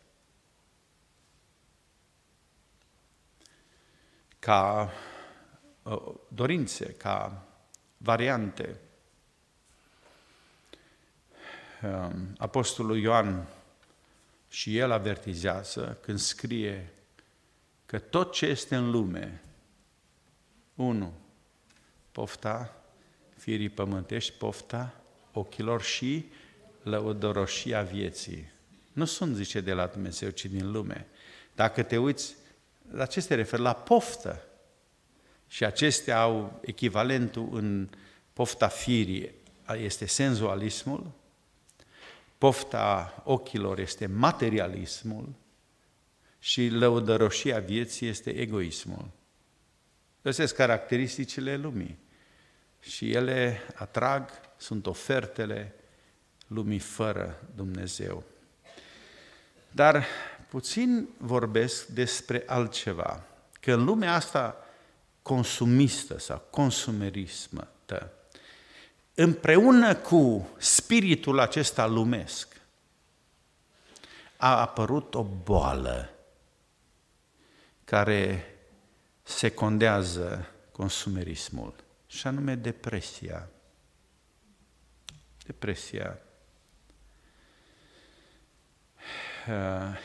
Ca 4.39 4.93
uh, 5.83 6.15
dorințe, 6.29 6.93
ca 6.93 7.47
variante. 7.97 8.79
Um, 11.83 12.35
Apostolul 12.39 12.99
Ioan 12.99 13.49
și 14.49 14.79
el 14.79 14.91
avertizează 14.91 15.99
când 16.01 16.19
scrie 16.19 16.93
că 17.87 17.99
tot 17.99 18.33
ce 18.33 18.47
este 18.47 18.77
în 18.77 18.91
lume, 18.91 19.43
unu, 20.75 21.13
pofta 22.13 22.83
firii 23.37 23.69
pământești, 23.69 24.33
pofta 24.33 25.04
ochilor 25.35 25.83
și 25.83 26.25
lăudoroșia 26.83 27.83
vieții. 27.83 28.53
Nu 28.93 29.05
sunt, 29.05 29.37
zice, 29.37 29.61
de 29.61 29.73
la 29.73 29.87
Dumnezeu, 29.87 30.31
ci 30.31 30.45
din 30.45 30.71
lume. 30.71 31.07
Dacă 31.55 31.83
te 31.83 31.97
uiți, 31.97 32.35
la 32.91 33.07
ce 33.07 33.21
se 33.21 33.35
referă? 33.35 33.63
La 33.63 33.73
poftă. 33.73 34.43
Și 35.49 35.65
acestea 35.65 36.21
au 36.21 36.61
echivalentul 36.65 37.49
în 37.53 37.89
pofta 38.33 38.69
firii, 38.69 39.31
este 39.73 40.07
senzualismul, 40.07 41.11
pofta 42.39 43.23
ochilor 43.25 43.79
este 43.79 44.07
materialismul 44.07 45.35
și 46.39 46.69
lăudăroșia 46.69 47.59
vieții 47.59 48.09
este 48.09 48.31
egoismul. 48.31 49.11
Astea 50.23 50.47
sunt 50.47 50.59
caracteristicile 50.59 51.57
lumii 51.57 51.99
și 52.81 53.13
ele 53.13 53.61
atrag, 53.75 54.31
sunt 54.65 54.87
ofertele 54.87 55.75
lumii 56.47 56.79
fără 56.79 57.43
Dumnezeu. 57.55 58.23
Dar 59.71 60.07
puțin 60.49 61.09
vorbesc 61.19 61.87
despre 61.87 62.43
altceva, 62.47 63.23
că 63.61 63.73
în 63.73 63.85
lumea 63.85 64.15
asta 64.15 64.57
consumistă 65.23 66.19
sau 66.19 66.43
consumerismă, 66.51 67.69
împreună 69.15 69.95
cu 69.95 70.49
spiritul 70.59 71.39
acesta 71.39 71.87
lumesc, 71.87 72.61
a 74.37 74.61
apărut 74.61 75.15
o 75.15 75.23
boală 75.23 76.11
care 77.85 78.45
secondează 79.23 80.47
consumerismul, 80.73 81.75
și 82.07 82.27
anume 82.27 82.55
depresia. 82.55 83.49
Depresia. 85.45 86.19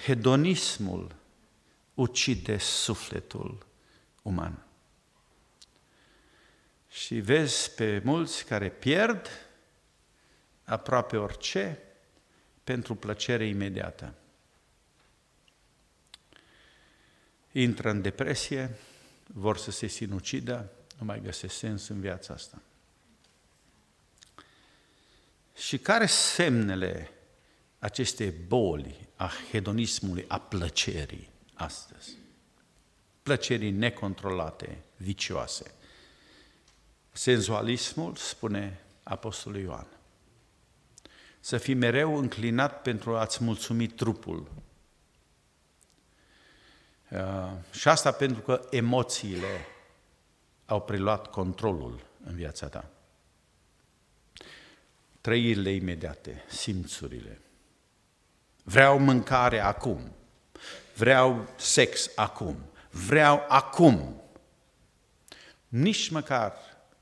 Hedonismul 0.06 1.16
ucide 1.94 2.58
sufletul 2.58 3.66
uman. 4.22 4.64
Și 6.90 7.20
vezi 7.20 7.72
pe 7.72 8.02
mulți 8.04 8.46
care 8.46 8.70
pierd 8.70 9.28
aproape 10.64 11.18
orice 11.18 11.80
pentru 12.64 12.96
plăcere 12.96 13.46
imediată. 13.46 14.14
Intră 17.52 17.90
în 17.90 18.02
depresie, 18.02 18.78
vor 19.28 19.58
să 19.58 19.72
se 19.72 19.88
sinucidă, 19.88 20.72
nu 20.98 21.06
mai 21.06 21.22
găsesc 21.22 21.56
sens 21.56 21.88
în 21.88 22.00
viața 22.00 22.34
asta. 22.34 22.62
Și 25.60 25.78
care 25.78 26.06
semnele 26.06 27.12
acestei 27.80 28.32
boli 28.32 29.08
a 29.16 29.32
hedonismului, 29.52 30.26
a 30.28 30.40
plăcerii 30.40 31.30
astăzi? 31.54 32.18
Plăcerii 33.24 33.72
necontrolate, 33.72 34.78
vicioase. 34.98 35.72
Senzualismul, 37.12 38.16
spune 38.16 38.82
Apostolul 39.04 39.60
Ioan. 39.60 39.88
Să 41.40 41.58
fii 41.58 41.74
mereu 41.74 42.18
înclinat 42.18 42.82
pentru 42.82 43.18
a-ți 43.18 43.44
mulțumi 43.44 43.88
trupul. 43.88 44.52
Uh, 47.12 47.52
și 47.72 47.88
asta 47.88 48.12
pentru 48.12 48.42
că 48.42 48.68
emoțiile 48.70 49.66
au 50.66 50.82
preluat 50.82 51.28
controlul 51.28 52.06
în 52.24 52.36
viața 52.36 52.68
ta. 52.68 52.90
Trăirile 55.22 55.72
imediate, 55.72 56.44
simțurile. 56.48 57.42
Vreau 58.64 59.00
mâncare 59.00 59.60
acum. 59.60 60.14
vreau 60.96 61.54
sex 61.56 62.12
acum, 62.16 62.56
vreau 62.92 63.46
acum. 63.48 64.22
Nici 65.68 66.10
măcar 66.10 66.54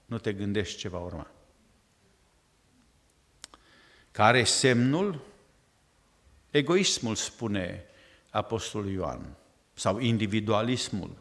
nu 0.06 0.18
te 0.18 0.34
gândești 0.34 0.78
ce 0.78 0.88
va 0.88 1.00
urma. 1.00 1.32
Care 4.12 4.44
semnul? 4.44 5.22
Egoismul, 6.52 7.16
spune 7.16 7.86
Apostolul 8.30 8.92
Ioan, 8.92 9.36
sau 9.74 10.00
individualismul. 10.00 11.16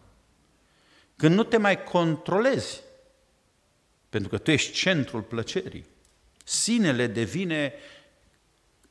Când 1.17 1.35
nu 1.35 1.45
te 1.45 1.57
mai 1.57 1.83
controlezi, 1.83 2.81
pentru 4.09 4.29
că 4.29 4.39
tu 4.39 4.51
ești 4.51 4.73
centrul 4.73 5.23
plăcerii, 5.23 5.87
sinele 6.49 7.07
devine 7.07 7.73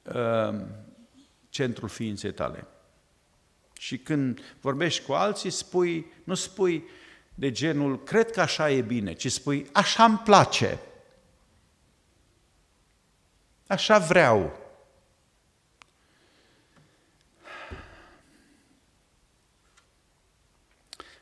uh, 0.04 0.62
centrul 1.50 1.90
ființei 1.90 2.34
tale. 2.34 2.68
Și 3.78 3.98
când 3.98 4.56
vorbești 4.62 5.06
cu 5.06 5.14
alții, 5.14 5.50
spui, 5.50 6.12
nu 6.24 6.34
spui 6.34 6.84
de 7.34 7.52
genul, 7.52 8.04
cred 8.04 8.32
că 8.32 8.42
așa 8.42 8.72
e 8.72 8.82
bine, 8.82 9.14
ci 9.14 9.32
spui, 9.32 9.70
așa 9.72 10.04
îmi 10.04 10.18
place. 10.18 10.80
Așa 13.68 13.98
vreau. 13.98 14.60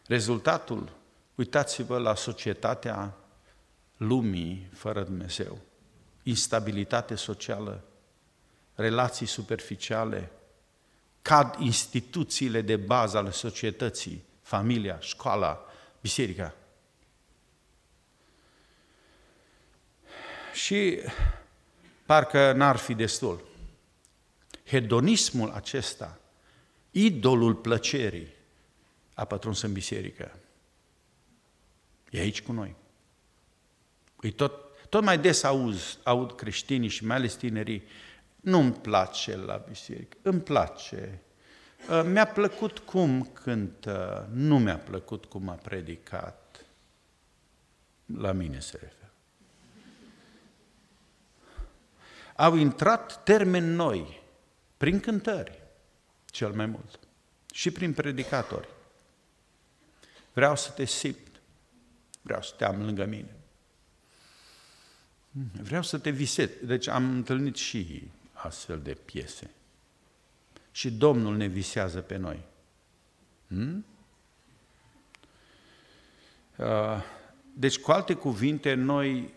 Rezultatul, 0.08 0.92
uitați-vă 1.36 1.98
la 1.98 2.16
societatea 2.16 3.14
lumii 3.98 4.70
fără 4.74 5.04
Dumnezeu. 5.04 5.58
Instabilitate 6.24 7.16
socială, 7.16 7.84
relații 8.76 9.26
superficiale, 9.26 10.32
cad 11.22 11.56
instituțiile 11.60 12.62
de 12.62 12.76
bază 12.76 13.18
ale 13.18 13.32
societății, 13.32 14.24
familia, 14.42 15.00
școala, 15.00 15.66
biserica. 16.02 16.56
Și 20.54 21.00
parcă 22.06 22.52
n-ar 22.52 22.76
fi 22.76 22.94
destul. 22.94 23.44
Hedonismul 24.66 25.52
acesta, 25.52 26.20
idolul 26.92 27.56
plăcerii, 27.56 28.34
a 29.14 29.26
pătruns 29.26 29.62
în 29.62 29.74
biserică. 29.74 30.40
E 32.10 32.20
aici 32.20 32.42
cu 32.42 32.52
noi. 32.52 32.76
E 34.22 34.32
tot, 34.32 34.63
tot 34.94 35.04
mai 35.04 35.20
des 35.20 35.44
auz, 35.44 35.98
aud 36.04 36.36
creștinii 36.36 36.90
și 36.90 37.06
mai 37.06 37.16
ales 37.16 37.34
tinerii, 37.34 37.84
nu-mi 38.36 38.74
place 38.74 39.36
la 39.36 39.66
biserică, 39.70 40.18
îmi 40.22 40.42
place. 40.42 41.22
Uh, 41.90 42.04
mi-a 42.06 42.28
plăcut 42.28 42.80
cum 42.80 43.30
cântă, 43.44 44.30
nu 44.34 44.60
mi-a 44.60 44.78
plăcut 44.78 45.26
cum 45.26 45.50
a 45.50 45.54
predicat. 45.54 46.66
La 48.06 48.32
mine 48.32 48.60
se 48.60 48.78
referă. 48.82 49.14
Au 52.36 52.56
intrat 52.56 53.24
termeni 53.24 53.76
noi, 53.76 54.22
prin 54.78 55.00
cântări, 55.00 55.62
cel 56.26 56.52
mai 56.52 56.66
mult, 56.66 57.00
și 57.54 57.72
prin 57.72 57.94
predicatori. 57.94 58.70
Vreau 60.34 60.56
să 60.56 60.72
te 60.72 60.86
simt, 60.86 61.42
vreau 62.22 62.42
să 62.42 62.54
te 62.58 62.66
am 62.66 62.86
lângă 62.86 63.06
mine. 63.06 63.38
Vreau 65.62 65.84
să 65.84 65.98
te 65.98 66.10
visez. 66.10 66.50
Deci 66.64 66.88
am 66.88 67.10
întâlnit 67.10 67.56
și 67.56 68.12
astfel 68.34 68.82
de 68.82 68.94
piese. 68.94 69.52
Și 70.72 70.92
Domnul 70.92 71.36
ne 71.36 71.48
visează 71.48 72.02
pe 72.02 72.16
noi. 72.16 72.40
Hmm? 73.48 73.86
Uh, 76.58 77.04
deci, 77.54 77.80
cu 77.80 77.92
alte 77.92 78.14
cuvinte, 78.14 78.74
noi 78.74 79.34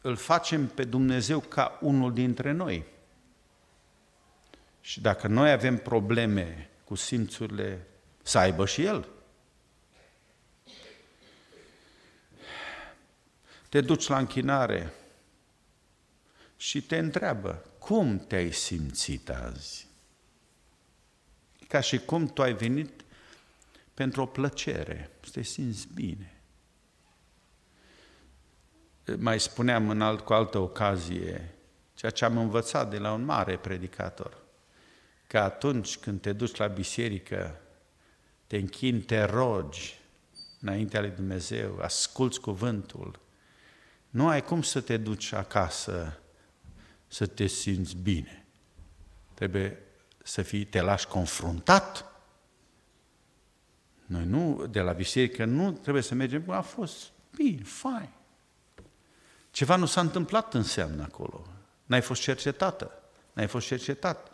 îl 0.00 0.16
facem 0.16 0.66
pe 0.66 0.84
Dumnezeu 0.84 1.40
ca 1.40 1.78
unul 1.80 2.12
dintre 2.12 2.52
noi. 2.52 2.84
Și 4.80 5.00
dacă 5.00 5.26
noi 5.26 5.50
avem 5.50 5.76
probleme 5.76 6.70
cu 6.84 6.94
simțurile, 6.94 7.86
să 8.22 8.38
aibă 8.38 8.66
și 8.66 8.84
El. 8.84 9.08
Te 13.68 13.80
duci 13.80 14.06
la 14.06 14.18
închinare 14.18 14.92
și 16.60 16.82
te 16.82 16.98
întreabă, 16.98 17.64
cum 17.78 18.18
te-ai 18.18 18.52
simțit 18.52 19.28
azi? 19.28 19.86
Ca 21.68 21.80
și 21.80 21.98
cum 21.98 22.26
tu 22.26 22.42
ai 22.42 22.52
venit 22.52 23.04
pentru 23.94 24.22
o 24.22 24.26
plăcere, 24.26 25.10
să 25.20 25.30
te 25.32 25.42
simți 25.42 25.88
bine. 25.94 26.40
Mai 29.16 29.40
spuneam 29.40 29.88
în 29.88 30.00
alt, 30.00 30.20
cu 30.20 30.32
altă 30.32 30.58
ocazie, 30.58 31.54
ceea 31.94 32.10
ce 32.10 32.24
am 32.24 32.36
învățat 32.36 32.90
de 32.90 32.98
la 32.98 33.12
un 33.12 33.24
mare 33.24 33.56
predicator, 33.56 34.38
că 35.26 35.38
atunci 35.38 35.98
când 35.98 36.20
te 36.20 36.32
duci 36.32 36.56
la 36.56 36.66
biserică, 36.66 37.60
te 38.46 38.56
închini, 38.56 39.00
te 39.00 39.22
rogi 39.22 39.98
înaintea 40.60 41.00
lui 41.00 41.10
Dumnezeu, 41.10 41.78
asculți 41.78 42.40
cuvântul, 42.40 43.20
nu 44.10 44.28
ai 44.28 44.42
cum 44.42 44.62
să 44.62 44.80
te 44.80 44.96
duci 44.96 45.32
acasă 45.32 46.19
să 47.12 47.26
te 47.26 47.46
simți 47.46 47.96
bine. 47.96 48.46
Trebuie 49.34 49.78
să 50.22 50.42
fii, 50.42 50.64
te 50.64 50.80
lași 50.80 51.06
confruntat. 51.06 52.04
Noi 54.06 54.24
nu, 54.24 54.66
de 54.66 54.80
la 54.80 54.92
biserică, 54.92 55.44
nu 55.44 55.72
trebuie 55.72 56.02
să 56.02 56.14
mergem, 56.14 56.50
a 56.50 56.60
fost 56.60 57.10
bine, 57.36 57.62
fain. 57.62 58.08
Ceva 59.50 59.76
nu 59.76 59.86
s-a 59.86 60.00
întâmplat 60.00 60.54
înseamnă 60.54 61.02
acolo. 61.02 61.46
N-ai 61.84 62.00
fost 62.00 62.20
cercetată, 62.20 62.90
n-ai 63.32 63.46
fost 63.46 63.66
cercetat. 63.66 64.30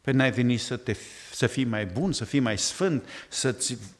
Păi 0.00 0.12
n-ai 0.12 0.30
venit 0.30 0.60
să, 0.60 0.76
te, 0.76 0.96
să 1.32 1.46
fii 1.46 1.64
mai 1.64 1.86
bun, 1.86 2.12
să 2.12 2.24
fii 2.24 2.40
mai 2.40 2.58
sfânt, 2.58 3.08
să 3.28 3.56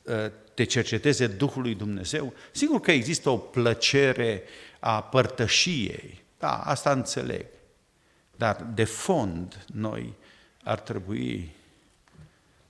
ă, 0.07 0.33
te 0.55 0.65
cerceteze 0.65 1.27
Duhul 1.27 1.63
lui 1.63 1.75
Dumnezeu. 1.75 2.35
Sigur 2.53 2.81
că 2.81 2.91
există 2.91 3.31
o 3.31 3.37
plăcere 3.37 4.43
a 4.81 5.03
părtășiei, 5.03 6.25
da, 6.39 6.59
asta 6.59 6.93
înțeleg. 6.93 7.47
Dar 8.37 8.63
de 8.63 8.85
fond 8.85 9.65
noi 9.73 10.15
ar 10.63 10.81
trebui 10.81 11.55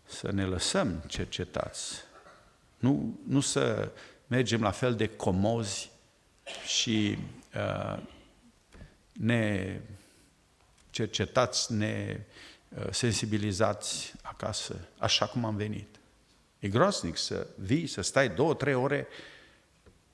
să 0.04 0.32
ne 0.32 0.44
lăsăm 0.44 1.02
cercetați, 1.06 1.94
nu, 2.78 3.18
nu 3.26 3.40
să 3.40 3.90
mergem 4.26 4.62
la 4.62 4.70
fel 4.70 4.94
de 4.94 5.06
comozi 5.08 5.90
și 6.66 7.18
uh, 7.54 8.02
ne 9.12 9.80
cercetați, 10.90 11.72
ne 11.72 12.20
uh, 12.68 12.86
sensibilizați 12.90 14.12
acasă, 14.22 14.88
așa 14.98 15.26
cum 15.26 15.44
am 15.44 15.56
venit. 15.56 15.96
E 16.58 16.68
groaznic 16.68 17.16
să 17.16 17.46
vii, 17.56 17.86
să 17.86 18.00
stai 18.00 18.28
două, 18.28 18.54
trei 18.54 18.74
ore 18.74 19.06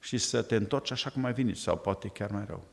și 0.00 0.18
să 0.18 0.42
te 0.42 0.56
întorci 0.56 0.90
așa 0.90 1.10
cum 1.10 1.24
ai 1.24 1.32
venit, 1.32 1.56
sau 1.56 1.78
poate 1.78 2.08
chiar 2.08 2.30
mai 2.30 2.44
rău. 2.46 2.66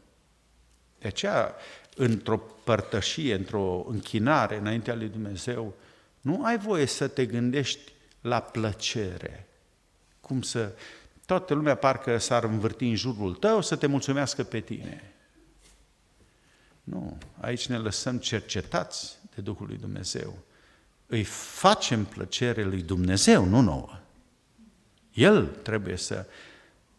De 0.99 1.07
aceea, 1.07 1.55
într-o 1.95 2.37
părtășie, 2.37 3.33
într-o 3.33 3.85
închinare 3.87 4.57
înaintea 4.57 4.95
lui 4.95 5.07
Dumnezeu, 5.07 5.73
nu 6.21 6.43
ai 6.43 6.57
voie 6.57 6.85
să 6.85 7.07
te 7.07 7.25
gândești 7.25 7.91
la 8.21 8.39
plăcere. 8.39 9.47
Cum 10.21 10.41
să... 10.41 10.71
Toată 11.25 11.53
lumea 11.53 11.75
parcă 11.75 12.17
s-ar 12.17 12.43
învârti 12.43 12.85
în 12.85 12.95
jurul 12.95 13.33
tău 13.33 13.61
să 13.61 13.75
te 13.75 13.87
mulțumească 13.87 14.43
pe 14.43 14.59
tine. 14.59 15.13
Nu, 16.83 17.17
aici 17.39 17.67
ne 17.67 17.77
lăsăm 17.77 18.17
cercetați 18.17 19.17
de 19.35 19.41
Duhul 19.41 19.67
lui 19.67 19.77
Dumnezeu. 19.77 20.37
Îi 21.07 21.23
facem 21.23 22.05
plăcere 22.05 22.63
lui 22.63 22.81
Dumnezeu, 22.81 23.45
nu 23.45 23.61
nouă. 23.61 23.99
El 25.13 25.45
trebuie 25.45 25.95
să, 25.95 26.25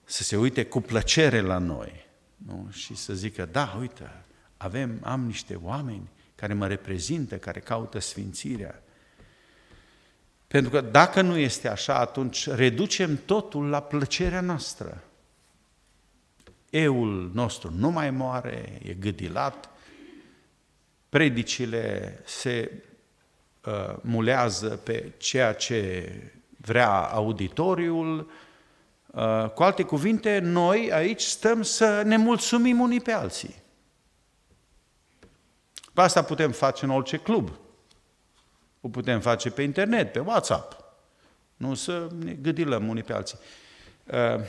să 0.05 0.22
se 0.22 0.36
uite 0.36 0.64
cu 0.64 0.80
plăcere 0.80 1.40
la 1.40 1.59
noi 1.59 2.07
nu? 2.36 2.68
și 2.70 2.94
să 2.94 3.14
zică, 3.14 3.49
da, 3.53 3.76
uite, 3.80 4.24
avem, 4.57 4.98
am 5.02 5.24
niște 5.24 5.59
oameni 5.62 6.09
care 6.34 6.54
mă 6.54 6.66
reprezintă, 6.66 7.36
care 7.38 7.61
caută 7.61 7.98
sfințirea. 7.98 8.82
Pentru 10.46 10.70
că 10.70 10.80
dacă 10.80 11.20
nu 11.20 11.36
este 11.36 11.68
așa, 11.68 11.98
atunci 11.98 12.48
reducem 12.48 13.20
totul 13.24 13.68
la 13.68 13.82
plăcerea 13.82 14.40
noastră. 14.40 15.02
Eul 16.70 17.30
nostru 17.34 17.72
nu 17.76 17.90
mai 17.90 18.11
moare, 18.11 18.78
e 18.82 18.92
gâdilat, 18.92 19.70
predicile 21.09 22.18
se 22.24 22.82
uh, 23.64 23.96
mulează 24.00 24.68
pe 24.68 25.12
ceea 25.18 25.52
ce 25.52 26.12
vrea 26.57 26.90
auditoriul, 26.90 28.30
Uh, 29.16 29.50
cu 29.54 29.62
alte 29.62 29.82
cuvinte, 29.82 30.38
noi 30.38 30.92
aici 30.92 31.22
stăm 31.22 31.62
să 31.62 32.02
ne 32.04 32.16
mulțumim 32.16 32.80
unii 32.80 33.00
pe 33.00 33.12
alții. 33.12 33.54
Pe 35.97 36.03
asta 36.03 36.22
putem 36.22 36.53
face 36.53 36.84
în 36.84 36.90
orice 36.90 37.16
club. 37.16 37.51
O 38.80 38.88
putem 38.88 39.20
face 39.20 39.51
pe 39.51 39.62
internet, 39.62 40.12
pe 40.12 40.18
WhatsApp. 40.18 40.84
Nu 41.57 41.74
să 41.74 42.09
ne 42.18 42.32
gâdilăm 42.32 42.88
unii 42.88 43.03
pe 43.03 43.12
alții. 43.12 43.38
Uh, 44.05 44.44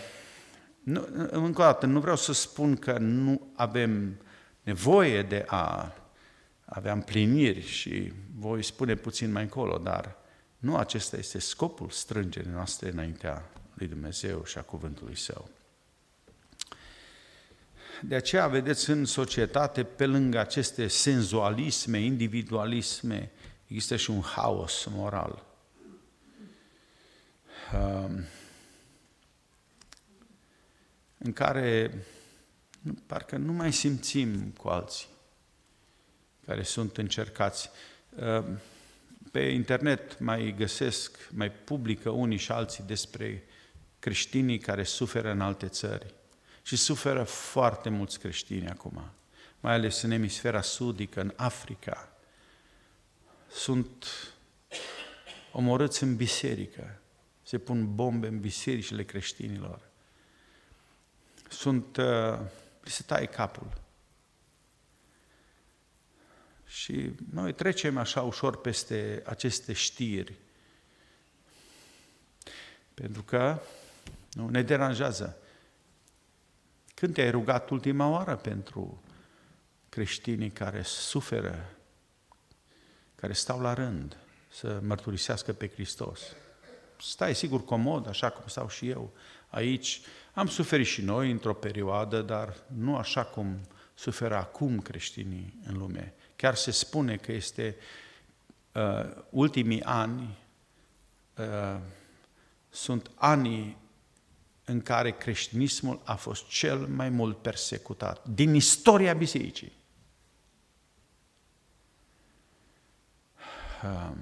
nu, 0.80 1.08
încă 1.30 1.62
o 1.62 1.64
dată, 1.64 1.86
nu 1.86 2.00
vreau 2.00 2.16
să 2.16 2.34
spun 2.34 2.76
că 2.76 2.98
nu 2.98 3.52
avem 3.56 4.22
nevoie 4.62 5.22
de 5.22 5.44
a 5.48 5.96
avea 6.66 6.94
împliniri 6.94 7.62
și 7.62 8.14
voi 8.36 8.64
spune 8.64 8.96
puțin 8.96 9.32
mai 9.32 9.44
încolo, 9.44 9.78
dar 9.78 10.16
nu 10.58 10.76
acesta 10.76 11.18
este 11.18 11.40
scopul 11.40 11.90
strângerii 11.90 12.52
noastre 12.52 12.92
înaintea 12.92 13.50
lui 13.74 13.88
Dumnezeu 13.88 14.44
și 14.44 14.58
a 14.58 14.62
cuvântului 14.62 15.18
Său. 15.18 15.50
De 18.02 18.16
aceea, 18.16 18.48
vedeți, 18.48 18.90
în 18.90 19.06
societate, 19.06 19.84
pe 19.84 20.06
lângă 20.06 20.40
aceste 20.40 20.88
senzualisme, 20.88 22.00
individualisme, 22.00 23.32
există 23.68 23.96
și 23.96 24.10
un 24.10 24.22
haos 24.22 24.86
moral. 24.86 25.46
Um, 27.74 28.24
în 31.18 31.34
care 31.34 31.94
parcă 33.06 33.38
nu 33.38 33.52
mai 33.52 33.74
simțim 33.74 34.50
cu 34.50 34.68
alții 34.68 35.08
care 36.46 36.64
sunt 36.64 36.98
încercați. 36.98 37.70
Um, 38.16 38.60
pe 39.32 39.40
internet 39.40 40.20
mai 40.20 40.56
găsesc, 40.58 41.30
mai 41.32 41.52
publică 41.52 42.10
unii 42.10 42.38
și 42.38 42.52
alții 42.52 42.84
despre 42.88 43.44
creștinii 44.00 44.58
care 44.58 44.84
suferă 44.84 45.32
în 45.32 45.42
alte 45.42 45.68
țări. 45.68 46.14
Și 46.68 46.76
suferă 46.76 47.24
foarte 47.24 47.90
mulți 47.90 48.20
creștini 48.20 48.70
acum, 48.70 49.10
mai 49.60 49.74
ales 49.74 50.02
în 50.02 50.12
emisfera 50.12 50.62
sudică, 50.62 51.22
în 51.22 51.34
Africa. 51.36 52.12
Sunt 53.50 54.06
omorâți 55.52 56.04
în 56.04 56.16
biserică, 56.16 57.00
se 57.44 57.58
pun 57.58 57.96
bombe 57.96 58.28
în 58.28 58.40
bisericile 58.40 59.04
creștinilor. 59.04 59.82
Sunt, 61.50 61.98
uh, 61.98 62.40
li 62.82 62.92
se 62.92 63.04
taie 63.06 63.26
capul. 63.26 63.82
Și 66.66 67.12
noi 67.32 67.54
trecem 67.54 67.98
așa 67.98 68.22
ușor 68.22 68.62
peste 68.62 69.22
aceste 69.26 69.74
știri, 69.74 70.36
pentru 72.94 73.24
că 73.24 73.62
nu, 74.32 74.50
ne 74.50 74.62
deranjează. 74.62 75.38
Când 77.00 77.14
te-ai 77.14 77.32
rugat 77.32 77.70
ultima 77.70 78.10
oară 78.10 78.36
pentru 78.36 79.04
creștinii 79.90 80.50
care 80.50 80.82
suferă, 80.82 81.70
care 83.16 83.34
stau 83.34 83.60
la 83.60 83.74
rând 83.74 84.18
să 84.50 84.80
mărturisească 84.84 85.54
pe 85.54 85.70
Hristos? 85.70 86.22
Stai 87.00 87.36
sigur 87.36 87.64
comod, 87.64 88.08
așa 88.08 88.30
cum 88.30 88.44
stau 88.48 88.70
și 88.70 88.90
eu 88.90 89.14
aici. 89.50 90.02
Am 90.34 90.48
suferit 90.48 90.86
și 90.86 91.02
noi 91.02 91.32
într-o 91.32 91.54
perioadă, 91.54 92.22
dar 92.22 92.56
nu 92.68 92.96
așa 92.96 93.24
cum 93.24 93.60
suferă 93.94 94.36
acum 94.36 94.80
creștinii 94.80 95.60
în 95.66 95.78
lume. 95.78 96.14
Chiar 96.36 96.56
se 96.56 96.72
spune 96.72 97.16
că 97.16 97.32
este 97.32 97.76
uh, 98.72 99.24
ultimii 99.30 99.84
ani, 99.84 100.38
uh, 101.36 101.80
sunt 102.70 103.12
anii 103.16 103.78
în 104.70 104.82
care 104.82 105.12
creștinismul 105.12 106.02
a 106.04 106.16
fost 106.16 106.48
cel 106.48 106.78
mai 106.78 107.10
mult 107.10 107.42
persecutat 107.42 108.28
din 108.28 108.54
istoria 108.54 109.14
bisericii. 109.14 109.72
Um, 113.84 114.18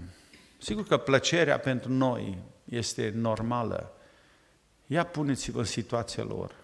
sigur 0.57 0.87
că 0.87 0.97
plăcerea 0.97 1.59
pentru 1.59 1.91
noi 1.91 2.37
este 2.63 3.09
normală. 3.09 3.91
Ia 4.87 5.05
puneți-vă 5.05 5.59
în 5.59 5.65
situația 5.65 6.23
lor. 6.23 6.55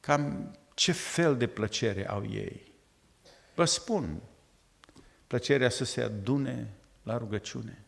Cam 0.00 0.56
ce 0.74 0.92
fel 0.92 1.36
de 1.36 1.46
plăcere 1.46 2.08
au 2.08 2.30
ei? 2.30 2.72
Vă 3.54 3.64
spun, 3.64 4.22
plăcerea 5.26 5.68
să 5.68 5.84
se 5.84 6.02
adune 6.02 6.72
la 7.02 7.16
rugăciune, 7.16 7.84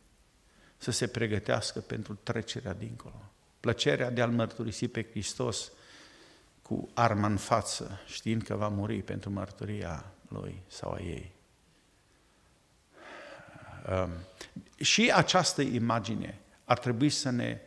să 0.76 0.90
se 0.90 1.06
pregătească 1.06 1.80
pentru 1.80 2.14
trecerea 2.14 2.72
dincolo 2.72 3.27
plăcerea 3.60 4.10
de 4.10 4.22
a-L 4.22 4.30
mărturisi 4.30 4.88
pe 4.88 5.06
Hristos 5.10 5.72
cu 6.62 6.88
arma 6.94 7.26
în 7.26 7.36
față, 7.36 8.00
știind 8.06 8.42
că 8.42 8.54
va 8.54 8.68
muri 8.68 9.02
pentru 9.02 9.30
mărturia 9.30 10.12
Lui 10.28 10.62
sau 10.66 10.92
a 10.92 11.00
ei. 11.00 11.32
Um, 13.90 14.10
și 14.76 15.12
această 15.14 15.62
imagine 15.62 16.38
ar 16.64 16.78
trebui 16.78 17.10
să 17.10 17.30
ne 17.30 17.60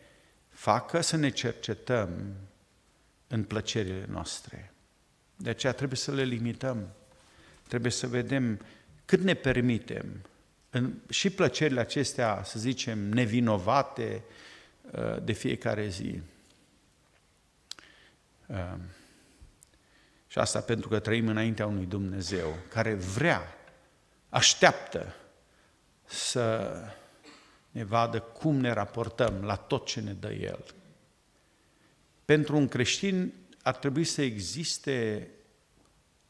facă 0.49 1.01
să 1.01 1.15
ne 1.15 1.29
cercetăm 1.29 2.09
în 3.27 3.43
plăcerile 3.43 4.05
noastre. 4.09 4.73
De 5.35 5.49
aceea 5.49 5.73
trebuie 5.73 5.97
să 5.97 6.11
le 6.11 6.23
limităm. 6.23 6.87
Trebuie 7.67 7.91
să 7.91 8.07
vedem 8.07 8.59
cât 9.05 9.19
ne 9.19 9.33
permitem 9.33 10.05
în, 10.69 10.93
și 11.09 11.29
plăcerile 11.29 11.79
acestea, 11.79 12.43
să 12.43 12.59
zicem, 12.59 12.99
nevinovate, 12.99 14.23
Uh, 14.23 14.50
de 15.23 15.31
fiecare 15.31 15.87
zi. 15.87 16.21
Uh, 18.45 18.73
și 20.27 20.39
asta 20.39 20.61
pentru 20.61 20.89
că 20.89 20.99
trăim 20.99 21.27
înaintea 21.27 21.65
unui 21.65 21.85
Dumnezeu 21.85 22.55
care 22.69 22.93
vrea, 22.93 23.41
așteaptă 24.29 25.15
să 26.03 26.73
ne 27.69 27.83
vadă 27.83 28.19
cum 28.19 28.55
ne 28.55 28.71
raportăm 28.71 29.43
la 29.43 29.55
tot 29.55 29.85
ce 29.85 30.01
ne 30.01 30.13
dă 30.13 30.31
El. 30.31 30.65
Pentru 32.25 32.55
un 32.57 32.67
creștin 32.67 33.33
ar 33.61 33.75
trebui 33.75 34.03
să 34.03 34.21
existe 34.21 35.29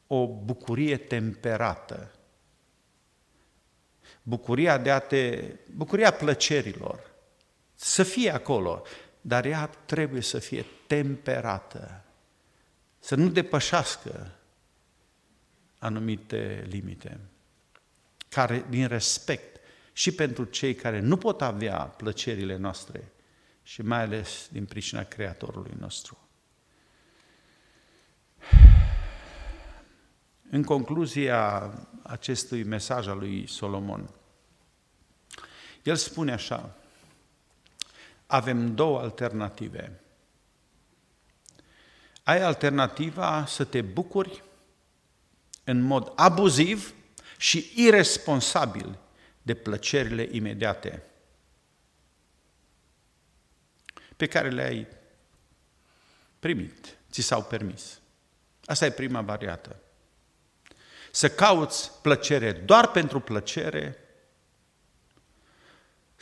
o 0.07 0.27
bucurie 0.27 0.97
temperată. 0.97 2.11
Bucuria 4.23 4.77
de 4.77 4.91
a 4.91 4.99
te, 4.99 5.55
bucuria 5.75 6.11
plăcerilor 6.11 7.10
să 7.83 8.03
fie 8.03 8.29
acolo, 8.29 8.83
dar 9.21 9.45
ea 9.45 9.67
trebuie 9.85 10.21
să 10.21 10.39
fie 10.39 10.65
temperată, 10.87 12.03
să 12.99 13.15
nu 13.15 13.29
depășească 13.29 14.31
anumite 15.77 16.65
limite, 16.69 17.19
care 18.29 18.65
din 18.69 18.87
respect 18.87 19.59
și 19.93 20.11
pentru 20.11 20.43
cei 20.43 20.75
care 20.75 20.99
nu 20.99 21.17
pot 21.17 21.41
avea 21.41 21.77
plăcerile 21.77 22.55
noastre 22.55 23.11
și 23.63 23.81
mai 23.81 24.01
ales 24.01 24.47
din 24.51 24.65
pricina 24.65 25.03
Creatorului 25.03 25.73
nostru. 25.79 26.17
În 30.49 30.63
concluzia 30.63 31.73
acestui 32.03 32.63
mesaj 32.63 33.07
al 33.07 33.17
lui 33.17 33.47
Solomon, 33.47 34.09
el 35.83 35.95
spune 35.95 36.31
așa, 36.31 36.75
avem 38.31 38.75
două 38.75 38.99
alternative. 38.99 39.99
Ai 42.23 42.41
alternativa 42.41 43.45
să 43.45 43.63
te 43.63 43.81
bucuri 43.81 44.43
în 45.63 45.81
mod 45.81 46.11
abuziv 46.15 46.93
și 47.37 47.71
irresponsabil 47.75 48.97
de 49.41 49.53
plăcerile 49.53 50.27
imediate 50.31 51.03
pe 54.15 54.27
care 54.27 54.49
le-ai 54.49 54.87
primit, 56.39 56.97
ți 57.11 57.21
s-au 57.21 57.43
permis. 57.43 57.99
Asta 58.65 58.85
e 58.85 58.91
prima 58.91 59.21
variată. 59.21 59.75
Să 61.11 61.29
cauți 61.29 61.91
plăcere 62.01 62.51
doar 62.51 62.91
pentru 62.91 63.19
plăcere 63.19 64.00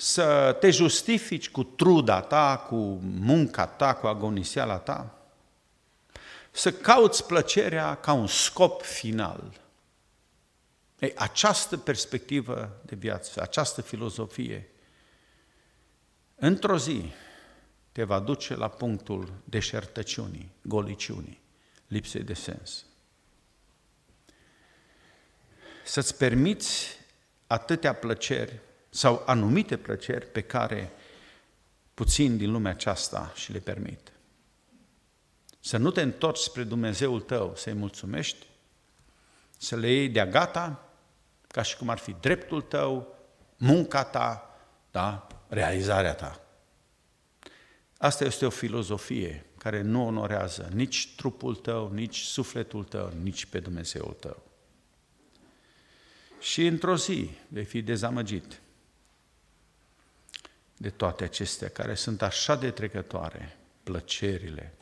să 0.02 0.58
te 0.60 0.70
justifici 0.70 1.50
cu 1.50 1.64
truda 1.64 2.22
ta, 2.22 2.58
cu 2.58 2.76
munca 3.02 3.66
ta, 3.66 3.94
cu 3.94 4.08
agonisiala 4.08 4.78
ta, 4.78 5.18
să 6.52 6.72
cauți 6.72 7.26
plăcerea 7.26 7.96
ca 7.96 8.14
un 8.14 8.28
scop 8.28 8.82
final. 8.82 9.62
Ei, 11.00 11.14
această 11.16 11.78
perspectivă 11.78 12.82
de 12.86 12.96
viață, 12.96 13.42
această 13.42 13.82
filozofie, 13.82 14.70
într-o 16.36 16.78
zi 16.78 17.12
te 17.92 18.04
va 18.04 18.20
duce 18.20 18.56
la 18.56 18.68
punctul 18.68 19.34
deșertăciunii, 19.44 20.52
goliciunii, 20.62 21.42
lipsei 21.88 22.24
de 22.24 22.34
sens. 22.34 22.86
Să-ți 25.86 26.18
permiți 26.18 26.98
atâtea 27.48 27.94
plăceri 27.94 28.60
sau 28.90 29.24
anumite 29.26 29.78
plăceri 29.78 30.26
pe 30.26 30.42
care 30.42 30.92
puțin 31.94 32.38
din 32.38 32.52
lumea 32.52 32.72
aceasta 32.72 33.32
și 33.36 33.52
le 33.52 33.60
permit. 33.60 34.12
Să 35.60 35.78
nu 35.78 35.92
te 35.92 36.02
întorci 36.02 36.38
spre 36.38 36.64
Dumnezeul 36.64 37.22
tău, 37.22 37.54
să-i 37.56 37.74
mulțumești, 37.74 38.46
să 39.58 39.76
le 39.76 39.92
iei 39.92 40.10
de-a 40.10 40.26
gata, 40.26 40.90
ca 41.48 41.62
și 41.62 41.78
cum 41.78 41.90
ar 41.90 41.98
fi 41.98 42.16
dreptul 42.20 42.62
tău, 42.62 43.16
munca 43.58 44.04
ta, 44.04 44.60
da? 44.92 45.28
realizarea 45.48 46.14
ta. 46.14 46.42
Asta 47.98 48.26
este 48.26 48.46
o 48.46 48.50
filozofie 48.50 49.46
care 49.58 49.82
nu 49.82 50.06
onorează 50.06 50.70
nici 50.74 51.16
trupul 51.16 51.56
tău, 51.56 51.92
nici 51.92 52.20
sufletul 52.20 52.84
tău, 52.84 53.14
nici 53.22 53.46
pe 53.46 53.60
Dumnezeul 53.60 54.16
tău. 54.20 54.44
Și 56.40 56.66
într-o 56.66 56.96
zi 56.96 57.30
vei 57.48 57.66
fi 57.66 57.82
dezamăgit 57.82 58.62
de 60.82 60.90
toate 60.90 61.24
acestea 61.24 61.70
care 61.70 61.94
sunt 61.94 62.22
așa 62.22 62.56
de 62.56 62.72
trecătoare, 62.72 63.58
plăcerile, 63.84 64.74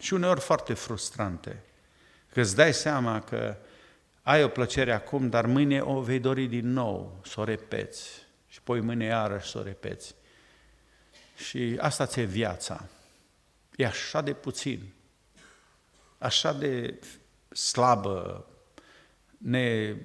și 0.00 0.14
uneori 0.14 0.40
foarte 0.40 0.74
frustrante, 0.74 1.62
că 2.32 2.40
îți 2.40 2.56
dai 2.56 2.74
seama 2.74 3.20
că 3.20 3.56
ai 4.22 4.44
o 4.44 4.48
plăcere 4.48 4.92
acum, 4.92 5.28
dar 5.28 5.46
mâine 5.46 5.80
o 5.80 6.00
vei 6.00 6.18
dori 6.18 6.46
din 6.46 6.72
nou, 6.72 7.20
să 7.24 7.40
o 7.40 7.44
repeți, 7.44 8.08
și 8.48 8.58
apoi 8.60 8.80
mâine 8.80 9.04
iarăși 9.04 9.50
să 9.50 9.58
o 9.58 9.62
repeți. 9.62 10.14
Și 11.36 11.76
asta 11.80 12.06
ți-e 12.06 12.24
viața. 12.24 12.88
E 13.76 13.86
așa 13.86 14.20
de 14.20 14.32
puțin, 14.32 14.92
așa 16.18 16.52
de 16.52 17.00
slabă, 17.52 18.46
ne 19.38 19.96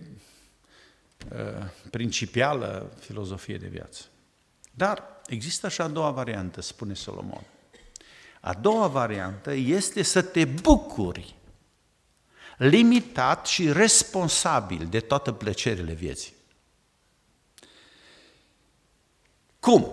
uh, 1.32 1.66
principială 1.92 2.94
filozofie 3.00 3.58
de 3.58 3.68
viață. 3.68 4.04
Dar 4.72 5.13
există 5.28 5.70
și 5.70 5.82
a 5.82 5.88
doua 5.88 6.12
variantă, 6.12 6.62
spune 6.62 6.94
Solomon. 6.94 7.44
A 8.40 8.54
doua 8.54 8.88
variantă 8.88 9.54
este 9.54 10.02
să 10.02 10.22
te 10.22 10.46
bucuri 10.46 11.36
limitat 12.58 13.46
și 13.46 13.72
responsabil 13.72 14.88
de 14.90 15.00
toate 15.00 15.34
plăcerile 15.34 15.94
vieții. 15.94 16.34
Cum? 19.60 19.88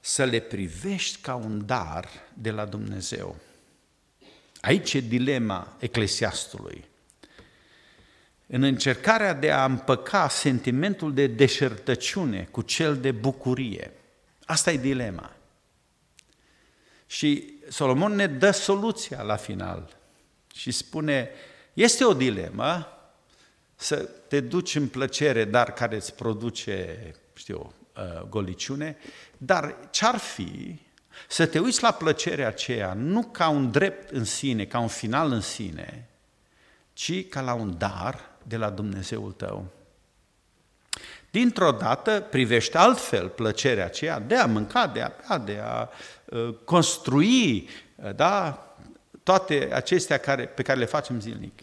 Să 0.00 0.24
le 0.24 0.40
privești 0.40 1.20
ca 1.20 1.34
un 1.34 1.66
dar 1.66 2.08
de 2.34 2.50
la 2.50 2.64
Dumnezeu. 2.64 3.36
Aici 4.60 4.94
e 4.94 5.00
dilema 5.00 5.76
eclesiastului. 5.78 6.84
În 8.46 8.62
încercarea 8.62 9.32
de 9.32 9.50
a 9.50 9.64
împăca 9.64 10.28
sentimentul 10.28 11.14
de 11.14 11.26
deșertăciune 11.26 12.48
cu 12.50 12.62
cel 12.62 12.96
de 12.96 13.10
bucurie. 13.10 13.92
Asta 14.44 14.70
e 14.70 14.76
dilema. 14.76 15.32
Și 17.06 17.54
Solomon 17.68 18.14
ne 18.14 18.26
dă 18.26 18.50
soluția 18.50 19.22
la 19.22 19.36
final 19.36 19.96
și 20.54 20.70
spune, 20.70 21.30
este 21.72 22.04
o 22.04 22.14
dilemă 22.14 22.86
să 23.74 23.96
te 24.28 24.40
duci 24.40 24.74
în 24.74 24.88
plăcere, 24.88 25.44
dar 25.44 25.72
care 25.72 25.96
îți 25.96 26.14
produce, 26.14 26.98
știu, 27.34 27.74
uh, 27.96 28.22
goliciune, 28.28 28.96
dar 29.38 29.76
ce-ar 29.90 30.16
fi 30.16 30.80
să 31.28 31.46
te 31.46 31.58
uiți 31.58 31.82
la 31.82 31.90
plăcerea 31.90 32.46
aceea 32.46 32.92
nu 32.92 33.22
ca 33.22 33.48
un 33.48 33.70
drept 33.70 34.10
în 34.10 34.24
sine, 34.24 34.64
ca 34.64 34.78
un 34.78 34.88
final 34.88 35.30
în 35.30 35.40
sine, 35.40 36.08
ci 36.92 37.28
ca 37.28 37.40
la 37.40 37.52
un 37.54 37.78
dar 37.78 38.30
de 38.42 38.56
la 38.56 38.70
Dumnezeul 38.70 39.32
tău. 39.32 39.66
Dintr-o 41.32 41.70
dată 41.70 42.26
privește 42.30 42.78
altfel 42.78 43.28
plăcerea 43.28 43.84
aceea 43.84 44.20
de 44.20 44.36
a 44.36 44.46
mânca, 44.46 44.86
de 44.86 45.00
a 45.00 45.10
bea, 45.28 45.38
de 45.38 45.60
a 45.64 45.88
uh, 46.24 46.54
construi, 46.64 47.68
uh, 47.96 48.14
da, 48.14 48.66
toate 49.22 49.68
acestea 49.72 50.18
care, 50.18 50.46
pe 50.46 50.62
care 50.62 50.78
le 50.78 50.84
facem 50.84 51.20
zilnic. 51.20 51.62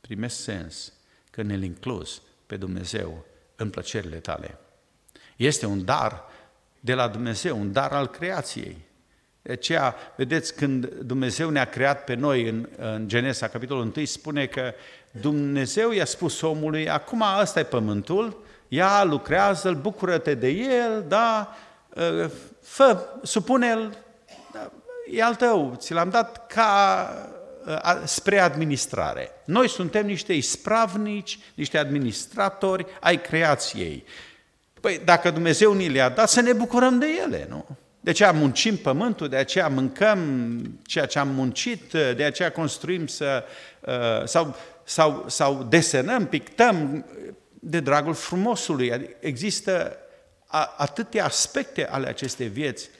Primesc 0.00 0.36
sens 0.36 0.92
că 1.30 1.42
ne-l 1.42 1.62
inclus 1.62 2.22
pe 2.46 2.56
Dumnezeu 2.56 3.24
în 3.56 3.70
plăcerile 3.70 4.16
tale. 4.16 4.58
Este 5.36 5.66
un 5.66 5.84
dar 5.84 6.24
de 6.80 6.94
la 6.94 7.08
Dumnezeu, 7.08 7.60
un 7.60 7.72
dar 7.72 7.92
al 7.92 8.06
creației. 8.06 8.78
De 9.42 9.52
aceea, 9.52 9.94
vedeți, 10.16 10.54
când 10.54 10.86
Dumnezeu 10.86 11.50
ne-a 11.50 11.64
creat 11.64 12.04
pe 12.04 12.14
noi 12.14 12.48
în, 12.48 12.68
în 12.76 13.08
Genesa, 13.08 13.48
capitolul 13.48 13.92
1, 13.96 14.04
spune 14.04 14.46
că 14.46 14.74
Dumnezeu 15.10 15.90
i-a 15.90 16.04
spus 16.04 16.40
omului, 16.40 16.88
acum 16.88 17.22
ăsta 17.40 17.60
e 17.60 17.64
pământul, 17.64 18.44
ia, 18.68 19.04
lucrează-l, 19.04 19.74
bucură-te 19.74 20.34
de 20.34 20.48
el, 20.48 21.04
da, 21.08 21.56
ă, 21.96 22.30
fă, 22.62 23.08
supune-l, 23.22 23.96
da, 24.52 24.70
e 25.12 25.22
al 25.22 25.34
tău, 25.34 25.74
ți 25.78 25.92
l-am 25.92 26.08
dat 26.08 26.46
ca 26.46 27.10
ă, 27.66 28.02
spre 28.04 28.38
administrare. 28.38 29.30
Noi 29.44 29.68
suntem 29.68 30.06
niște 30.06 30.32
ispravnici, 30.32 31.38
niște 31.54 31.78
administratori 31.78 32.86
ai 33.00 33.20
creației. 33.20 34.04
Păi 34.80 35.00
dacă 35.04 35.30
Dumnezeu 35.30 35.72
ni 35.72 35.88
le-a 35.88 36.08
dat, 36.08 36.28
să 36.28 36.40
ne 36.40 36.52
bucurăm 36.52 36.98
de 36.98 37.06
ele, 37.24 37.46
nu? 37.48 37.66
De 38.00 38.10
aceea 38.10 38.32
muncim 38.32 38.76
pământul, 38.76 39.28
de 39.28 39.36
aceea 39.36 39.68
mâncăm 39.68 40.20
ceea 40.86 41.06
ce 41.06 41.18
am 41.18 41.28
muncit, 41.28 41.92
de 42.16 42.24
aceea 42.24 42.52
construim 42.52 43.06
să, 43.06 43.44
ă, 43.86 44.22
sau, 44.26 44.54
sau, 44.84 45.24
sau 45.28 45.66
desenăm, 45.68 46.26
pictăm 46.26 47.04
de 47.68 47.80
dragul 47.80 48.14
frumosului. 48.14 48.92
Adică 48.92 49.16
există 49.20 49.98
atâtea 50.76 51.24
aspecte 51.24 51.86
ale 51.86 52.08
acestei 52.08 52.48
vieți 52.48 52.90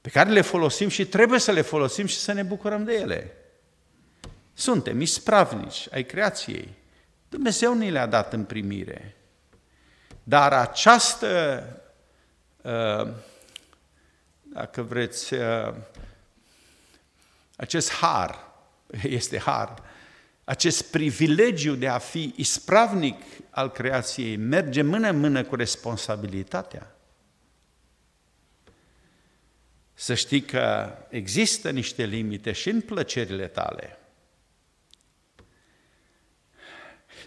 pe 0.00 0.10
care 0.10 0.30
le 0.30 0.40
folosim 0.40 0.88
și 0.88 1.06
trebuie 1.06 1.38
să 1.38 1.52
le 1.52 1.60
folosim 1.60 2.06
și 2.06 2.16
să 2.16 2.32
ne 2.32 2.42
bucurăm 2.42 2.84
de 2.84 2.94
ele. 2.94 3.36
Suntem 4.52 5.00
ispravnici 5.00 5.88
ai 5.92 6.04
creației. 6.04 6.68
Dumnezeu 7.28 7.74
ni 7.74 7.90
le-a 7.90 8.06
dat 8.06 8.32
în 8.32 8.44
primire. 8.44 9.16
Dar 10.22 10.52
această, 10.52 11.62
uh, 12.62 13.08
dacă 14.42 14.82
vreți, 14.82 15.34
uh, 15.34 15.74
acest 17.56 17.92
har, 17.92 18.52
este 19.02 19.38
har, 19.38 19.89
acest 20.50 20.90
privilegiu 20.90 21.74
de 21.74 21.88
a 21.88 21.98
fi 21.98 22.32
ispravnic 22.36 23.22
al 23.50 23.70
creației 23.70 24.36
merge 24.36 24.82
mână-mână 24.82 25.44
cu 25.44 25.54
responsabilitatea. 25.54 26.94
Să 29.94 30.14
știi 30.14 30.42
că 30.42 30.96
există 31.08 31.70
niște 31.70 32.04
limite 32.04 32.52
și 32.52 32.68
în 32.68 32.80
plăcerile 32.80 33.48
tale. 33.48 33.98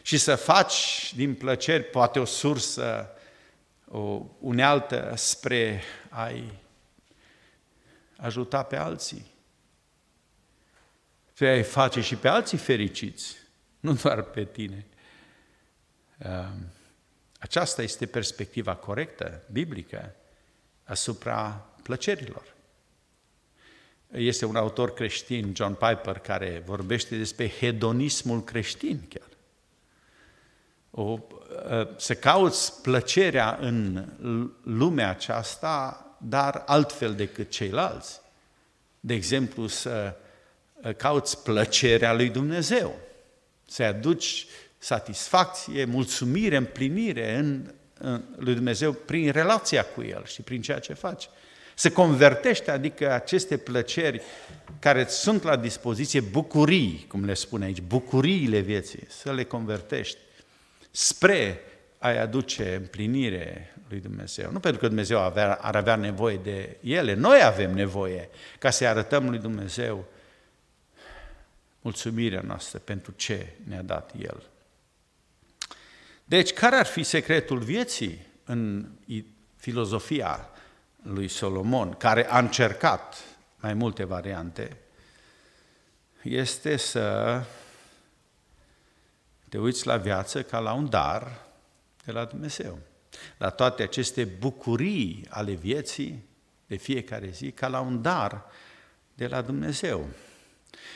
Și 0.01 0.17
să 0.17 0.35
faci 0.35 1.11
din 1.15 1.35
plăceri 1.35 1.83
poate 1.83 2.19
o 2.19 2.25
sursă, 2.25 3.09
o 3.87 4.25
unealtă 4.39 5.13
spre 5.15 5.83
a-i 6.09 6.59
ajuta 8.17 8.63
pe 8.63 8.75
alții. 8.75 9.32
Să 11.33 11.45
ai 11.45 11.63
face 11.63 12.01
și 12.01 12.15
pe 12.15 12.27
alții 12.27 12.57
fericiți, 12.57 13.37
nu 13.79 13.93
doar 13.93 14.21
pe 14.21 14.45
tine. 14.45 14.85
Ehm, 16.17 16.71
aceasta 17.39 17.81
este 17.81 18.05
perspectiva 18.05 18.75
corectă, 18.75 19.43
biblică, 19.51 20.15
asupra 20.83 21.65
plăcerilor. 21.83 22.53
Este 24.11 24.45
un 24.45 24.55
autor 24.55 24.93
creștin, 24.93 25.53
John 25.55 25.73
Piper, 25.73 26.19
care 26.19 26.63
vorbește 26.65 27.17
despre 27.17 27.49
hedonismul 27.49 28.43
creștin 28.43 29.07
chiar. 29.09 29.27
O, 30.91 31.19
să 31.97 32.15
cauți 32.15 32.81
plăcerea 32.81 33.57
în 33.61 34.07
lumea 34.63 35.09
aceasta, 35.09 36.05
dar 36.19 36.63
altfel 36.65 37.15
decât 37.15 37.49
ceilalți. 37.49 38.21
De 38.99 39.13
exemplu, 39.13 39.67
să 39.67 40.15
cauți 40.97 41.43
plăcerea 41.43 42.13
lui 42.13 42.29
Dumnezeu, 42.29 42.99
să-i 43.67 43.85
aduci 43.85 44.45
satisfacție, 44.77 45.85
mulțumire, 45.85 46.55
împlinire 46.55 47.35
în, 47.35 47.73
în 47.97 48.21
lui 48.35 48.53
Dumnezeu 48.53 48.91
prin 48.91 49.31
relația 49.31 49.83
cu 49.83 50.01
El 50.01 50.25
și 50.25 50.41
prin 50.41 50.61
ceea 50.61 50.79
ce 50.79 50.93
faci. 50.93 51.29
Să 51.75 51.91
convertește, 51.91 52.71
adică 52.71 53.11
aceste 53.11 53.57
plăceri 53.57 54.21
care 54.79 55.05
sunt 55.07 55.43
la 55.43 55.55
dispoziție, 55.55 56.19
bucurii, 56.19 57.05
cum 57.07 57.25
le 57.25 57.33
spune 57.33 57.65
aici, 57.65 57.81
bucuriile 57.81 58.59
vieții, 58.59 59.07
să 59.09 59.33
le 59.33 59.43
convertești 59.43 60.17
spre 60.91 61.59
a-i 61.97 62.19
aduce 62.19 62.75
împlinire 62.75 63.75
lui 63.89 63.99
Dumnezeu. 63.99 64.51
Nu 64.51 64.59
pentru 64.59 64.79
că 64.79 64.87
Dumnezeu 64.87 65.19
avea, 65.19 65.53
ar 65.61 65.75
avea 65.75 65.95
nevoie 65.95 66.39
de 66.43 66.77
ele, 66.81 67.13
noi 67.13 67.43
avem 67.43 67.73
nevoie 67.73 68.29
ca 68.59 68.69
să-i 68.69 68.87
arătăm 68.87 69.29
lui 69.29 69.39
Dumnezeu 69.39 70.05
mulțumirea 71.83 72.41
noastră 72.41 72.79
pentru 72.79 73.11
ce 73.15 73.53
ne-a 73.63 73.81
dat 73.81 74.11
El. 74.17 74.43
Deci, 76.25 76.53
care 76.53 76.75
ar 76.75 76.85
fi 76.85 77.03
secretul 77.03 77.59
vieții 77.59 78.27
în 78.43 78.89
filozofia 79.55 80.49
lui 81.01 81.27
Solomon, 81.27 81.93
care 81.93 82.29
a 82.29 82.39
încercat 82.39 83.23
mai 83.59 83.73
multe 83.73 84.03
variante, 84.03 84.77
este 86.21 86.77
să 86.77 87.41
te 89.49 89.57
uiți 89.57 89.87
la 89.87 89.97
viață 89.97 90.43
ca 90.43 90.59
la 90.59 90.73
un 90.73 90.89
dar 90.89 91.45
de 92.05 92.11
la 92.11 92.25
Dumnezeu. 92.25 92.79
la 93.37 93.49
toate 93.49 93.83
aceste 93.83 94.23
bucurii 94.23 95.25
ale 95.29 95.53
vieții 95.53 96.25
de 96.67 96.75
fiecare 96.75 97.29
zi, 97.29 97.51
ca 97.51 97.67
la 97.67 97.79
un 97.79 98.01
dar 98.01 98.45
de 99.13 99.27
la 99.27 99.41
Dumnezeu. 99.41 100.07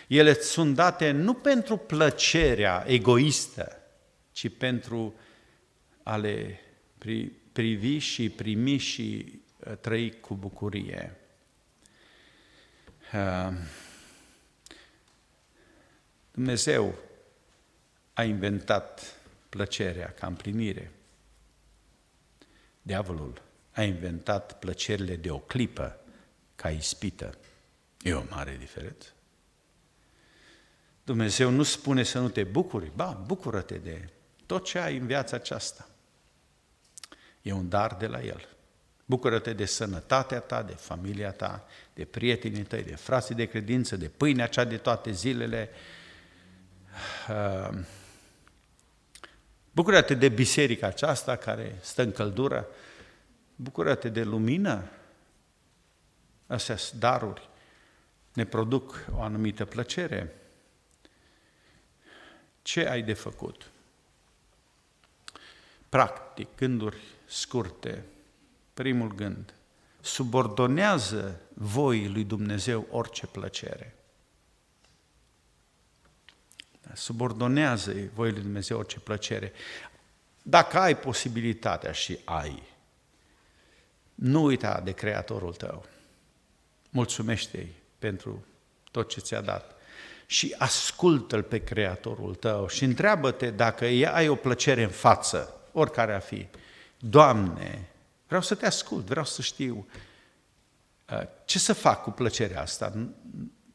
Ele 0.07 0.33
sunt 0.33 0.75
date 0.75 1.11
nu 1.11 1.33
pentru 1.33 1.77
plăcerea 1.77 2.83
egoistă, 2.87 3.77
ci 4.31 4.57
pentru 4.57 5.15
a 6.03 6.17
le 6.17 6.59
privi 7.51 7.97
și 7.97 8.29
primi 8.29 8.77
și 8.77 9.39
uh, 9.59 9.77
trăi 9.77 10.19
cu 10.19 10.35
bucurie. 10.35 11.15
Uh, 13.13 13.53
Dumnezeu 16.31 16.95
a 18.13 18.23
inventat 18.23 19.15
plăcerea 19.49 20.13
ca 20.13 20.27
împlinire. 20.27 20.91
Diavolul 22.81 23.41
a 23.71 23.83
inventat 23.83 24.59
plăcerile 24.59 25.15
de 25.15 25.31
o 25.31 25.39
clipă 25.39 25.99
ca 26.55 26.69
ispită. 26.69 27.37
E 28.01 28.13
o 28.13 28.23
mare 28.29 28.55
diferență. 28.59 29.16
Dumnezeu 31.07 31.49
nu 31.49 31.63
spune 31.63 32.03
să 32.03 32.19
nu 32.19 32.29
te 32.29 32.43
bucuri, 32.43 32.91
ba, 32.95 33.23
bucură-te 33.25 33.77
de 33.77 34.09
tot 34.45 34.65
ce 34.65 34.79
ai 34.79 34.97
în 34.97 35.05
viața 35.05 35.35
aceasta. 35.35 35.87
E 37.41 37.51
un 37.51 37.69
dar 37.69 37.95
de 37.95 38.07
la 38.07 38.23
El. 38.23 38.47
Bucură-te 39.05 39.53
de 39.53 39.65
sănătatea 39.65 40.39
ta, 40.39 40.63
de 40.63 40.73
familia 40.73 41.31
ta, 41.31 41.67
de 41.93 42.05
prietenii 42.05 42.63
tăi, 42.63 42.83
de 42.83 42.95
frații 42.95 43.35
de 43.35 43.45
credință, 43.45 43.97
de 43.97 44.07
pâinea 44.07 44.47
cea 44.47 44.63
de 44.63 44.77
toate 44.77 45.11
zilele. 45.11 45.69
Uh, 47.29 47.79
bucură-te 49.71 50.13
de 50.13 50.29
biserica 50.29 50.87
aceasta 50.87 51.35
care 51.35 51.77
stă 51.81 52.01
în 52.01 52.11
căldură. 52.11 52.67
Bucură-te 53.55 54.09
de 54.09 54.23
lumină. 54.23 54.89
Astea 56.47 56.77
sunt 56.77 56.99
daruri. 56.99 57.49
Ne 58.33 58.45
produc 58.45 59.05
o 59.11 59.21
anumită 59.21 59.65
plăcere. 59.65 60.41
Ce 62.67 62.87
ai 62.87 63.01
de 63.01 63.13
făcut? 63.13 63.69
Practic, 65.89 66.47
gânduri 66.55 66.97
scurte. 67.25 68.03
Primul 68.73 69.15
gând, 69.15 69.53
subordonează 70.01 71.41
voii 71.53 72.09
lui 72.09 72.23
Dumnezeu 72.23 72.87
orice 72.91 73.27
plăcere. 73.27 73.95
Subordonează 76.93 77.91
voii 78.13 78.31
lui 78.31 78.41
Dumnezeu 78.41 78.77
orice 78.77 78.99
plăcere. 78.99 79.53
Dacă 80.41 80.79
ai 80.79 80.97
posibilitatea 80.97 81.91
și 81.91 82.19
ai, 82.25 82.63
nu 84.15 84.43
uita 84.43 84.81
de 84.81 84.91
Creatorul 84.91 85.53
tău. 85.53 85.85
Mulțumește-i 86.89 87.73
pentru 87.99 88.45
tot 88.91 89.09
ce 89.09 89.19
ți-a 89.19 89.41
dat 89.41 89.76
și 90.29 90.55
ascultă-L 90.57 91.43
pe 91.43 91.63
Creatorul 91.63 92.35
tău 92.35 92.67
și 92.67 92.83
întreabă-te 92.83 93.49
dacă 93.49 93.85
ai 93.85 94.27
o 94.27 94.35
plăcere 94.35 94.83
în 94.83 94.89
față, 94.89 95.61
oricare 95.71 96.13
a 96.13 96.19
fi. 96.19 96.47
Doamne, 96.99 97.89
vreau 98.27 98.41
să 98.41 98.55
te 98.55 98.65
ascult, 98.65 99.05
vreau 99.05 99.25
să 99.25 99.41
știu 99.41 99.87
uh, 101.09 101.21
ce 101.45 101.59
să 101.59 101.73
fac 101.73 102.03
cu 102.03 102.11
plăcerea 102.11 102.61
asta. 102.61 103.09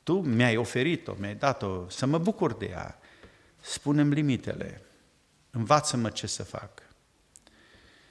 Tu 0.05 0.21
mi-ai 0.21 0.57
oferit-o, 0.57 1.15
mi-ai 1.19 1.35
dat-o, 1.35 1.89
să 1.89 2.07
mă 2.07 2.19
bucur 2.19 2.55
de 2.55 2.67
ea. 2.67 2.99
Spune-mi 3.61 4.15
limitele, 4.15 4.83
învață-mă 5.51 6.11
ce 6.11 6.27
să 6.27 6.43
fac. 6.43 6.83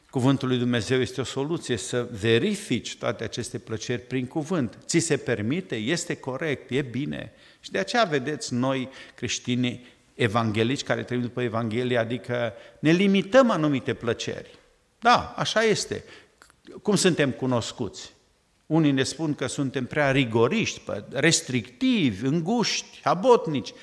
Cuvântul 0.09 0.47
lui 0.47 0.57
Dumnezeu 0.57 0.99
este 1.01 1.21
o 1.21 1.23
soluție 1.23 1.77
să 1.77 2.07
verifici 2.11 2.97
toate 2.97 3.23
aceste 3.23 3.59
plăceri 3.59 4.01
prin 4.01 4.27
cuvânt. 4.27 4.77
Ți 4.85 4.99
se 4.99 5.17
permite, 5.17 5.75
este 5.75 6.15
corect, 6.15 6.71
e 6.71 6.81
bine. 6.81 7.33
Și 7.61 7.71
de 7.71 7.79
aceea 7.79 8.03
vedeți 8.03 8.53
noi 8.53 8.89
creștini 9.15 9.87
evanghelici 10.13 10.83
care 10.83 11.03
trăim 11.03 11.21
după 11.21 11.41
Evanghelie, 11.41 11.97
adică 11.97 12.53
ne 12.79 12.91
limităm 12.91 13.49
anumite 13.49 13.93
plăceri. 13.93 14.59
Da, 14.99 15.33
așa 15.37 15.61
este. 15.61 16.03
Cum 16.81 16.95
suntem 16.95 17.31
cunoscuți? 17.31 18.13
Unii 18.65 18.91
ne 18.91 19.03
spun 19.03 19.33
că 19.33 19.47
suntem 19.47 19.85
prea 19.85 20.11
rigoriști, 20.11 20.81
restrictivi, 21.09 22.25
înguști, 22.25 22.99
abotnici. 23.03 23.73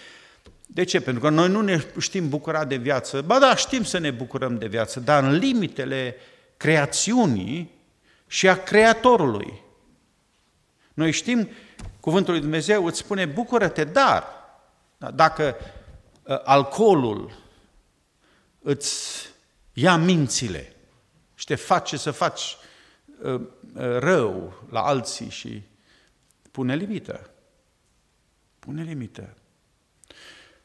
De 0.67 0.85
ce? 0.85 1.01
Pentru 1.01 1.23
că 1.23 1.29
noi 1.29 1.49
nu 1.49 1.61
ne 1.61 1.85
știm 2.01 2.29
bucura 2.29 2.65
de 2.65 2.77
viață. 2.77 3.23
Ba 3.23 3.39
da, 3.39 3.57
știm 3.57 3.85
să 3.85 3.99
ne 3.99 4.11
bucurăm 4.11 4.59
de 4.59 4.67
viață, 4.67 5.01
dar 5.01 5.25
în 5.25 5.37
limitele 5.37 6.17
creațiunii 6.57 7.71
și 8.27 8.49
a 8.49 8.63
Creatorului. 8.63 9.53
Noi 10.95 11.11
știm, 11.13 11.49
cuvântul 12.09 12.33
lui 12.33 12.43
Dumnezeu 12.43 12.87
îți 12.87 12.99
spune, 12.99 13.27
bucură-te, 13.27 13.85
dar 13.85 14.25
dacă 15.15 15.57
ă, 16.27 16.41
alcoolul 16.45 17.33
îți 18.61 19.27
ia 19.73 19.97
mințile 19.97 20.77
și 21.35 21.45
te 21.45 21.55
face 21.55 21.97
să 21.97 22.11
faci 22.11 22.57
ă, 23.25 23.41
ă, 23.77 23.99
rău 23.99 24.63
la 24.71 24.83
alții 24.83 25.29
și 25.29 25.63
pune 26.51 26.75
limită. 26.75 27.31
Pune 28.59 28.83
limită. 28.83 29.37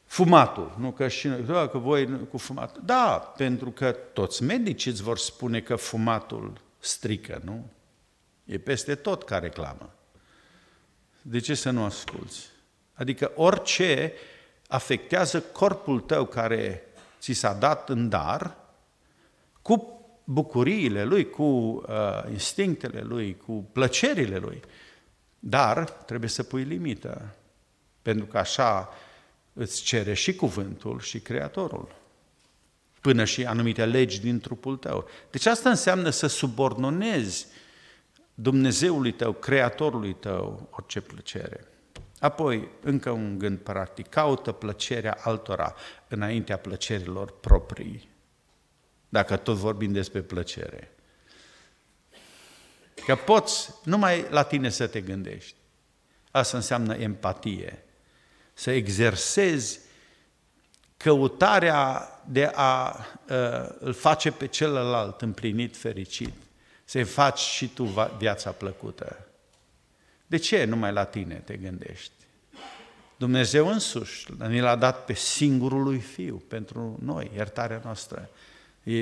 Fumatul, 0.04 0.74
nu 0.78 0.92
că 0.92 1.08
și 1.08 1.26
noi, 1.26 1.40
da, 1.40 1.68
că 1.68 1.78
voi 1.78 2.26
cu 2.28 2.38
fumatul. 2.38 2.82
Da, 2.84 3.32
pentru 3.36 3.70
că 3.70 3.92
toți 3.92 4.42
medicii 4.42 4.90
îți 4.90 5.02
vor 5.02 5.18
spune 5.18 5.60
că 5.60 5.76
fumatul 5.76 6.60
strică, 6.78 7.40
nu? 7.44 7.70
E 8.44 8.58
peste 8.58 8.94
tot 8.94 9.24
ca 9.24 9.38
reclamă. 9.38 9.94
De 11.26 11.38
ce 11.38 11.54
să 11.54 11.70
nu 11.70 11.84
asculți? 11.84 12.48
Adică 12.92 13.32
orice 13.34 14.12
afectează 14.68 15.40
corpul 15.40 16.00
tău 16.00 16.26
care 16.26 16.82
ți 17.20 17.32
s-a 17.32 17.52
dat 17.52 17.88
în 17.88 18.08
dar, 18.08 18.56
cu 19.62 20.00
bucuriile 20.24 21.04
lui, 21.04 21.30
cu 21.30 21.42
uh, 21.42 21.84
instinctele 22.30 23.00
lui, 23.00 23.36
cu 23.46 23.68
plăcerile 23.72 24.38
lui. 24.38 24.60
Dar 25.38 25.90
trebuie 25.90 26.28
să 26.28 26.42
pui 26.42 26.62
limită, 26.62 27.34
pentru 28.02 28.26
că 28.26 28.38
așa 28.38 28.94
îți 29.52 29.82
cere 29.82 30.14
și 30.14 30.34
cuvântul 30.34 31.00
și 31.00 31.20
Creatorul, 31.20 31.94
până 33.00 33.24
și 33.24 33.44
anumite 33.44 33.86
legi 33.86 34.20
din 34.20 34.40
trupul 34.40 34.76
tău. 34.76 35.08
Deci 35.30 35.46
asta 35.46 35.68
înseamnă 35.68 36.10
să 36.10 36.26
subordonezi 36.26 37.46
Dumnezeului 38.34 39.12
tău, 39.12 39.32
Creatorului 39.32 40.14
tău, 40.14 40.68
orice 40.70 41.00
plăcere. 41.00 41.68
Apoi, 42.18 42.68
încă 42.80 43.10
un 43.10 43.38
gând 43.38 43.58
practic, 43.58 44.08
caută 44.08 44.52
plăcerea 44.52 45.18
altora 45.22 45.74
înaintea 46.08 46.56
plăcerilor 46.56 47.34
proprii, 47.40 48.08
dacă 49.08 49.36
tot 49.36 49.56
vorbim 49.56 49.92
despre 49.92 50.20
plăcere. 50.20 50.90
Că 53.06 53.14
poți 53.14 53.70
numai 53.84 54.26
la 54.30 54.42
tine 54.42 54.68
să 54.68 54.86
te 54.86 55.00
gândești. 55.00 55.54
Asta 56.30 56.56
înseamnă 56.56 56.94
empatie 56.94 57.84
să 58.52 58.70
exersezi 58.70 59.80
căutarea 60.96 62.08
de 62.26 62.50
a 62.54 62.96
uh, 63.28 63.68
îl 63.78 63.92
face 63.92 64.30
pe 64.30 64.46
celălalt 64.46 65.22
împlinit, 65.22 65.76
fericit, 65.76 66.34
să-i 66.84 67.04
faci 67.04 67.38
și 67.38 67.68
tu 67.68 67.84
viața 68.18 68.50
plăcută. 68.50 69.26
De 70.26 70.36
ce 70.36 70.64
numai 70.64 70.92
la 70.92 71.04
tine 71.04 71.34
te 71.34 71.56
gândești? 71.56 72.12
Dumnezeu 73.16 73.68
însuși 73.68 74.26
ne 74.36 74.60
l-a 74.60 74.76
dat 74.76 75.04
pe 75.04 75.12
singurul 75.12 75.82
lui 75.82 75.98
Fiu 75.98 76.42
pentru 76.48 76.98
noi, 77.02 77.30
iertarea 77.34 77.80
noastră. 77.84 78.30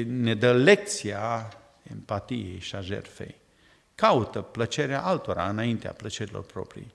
Ne 0.06 0.34
dă 0.34 0.52
lecția 0.52 1.52
empatiei 1.90 2.58
și 2.58 2.74
a 2.74 2.80
jertfei. 2.80 3.34
Caută 3.94 4.40
plăcerea 4.40 5.02
altora 5.02 5.48
înaintea 5.48 5.92
plăcerilor 5.92 6.44
proprii. 6.44 6.94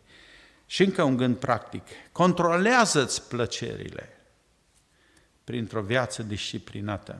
Și 0.65 0.83
încă 0.83 1.03
un 1.03 1.17
gând 1.17 1.35
practic. 1.35 1.83
Controlează-ți 2.11 3.27
plăcerile 3.27 4.09
printr-o 5.43 5.81
viață 5.81 6.23
disciplinată. 6.23 7.19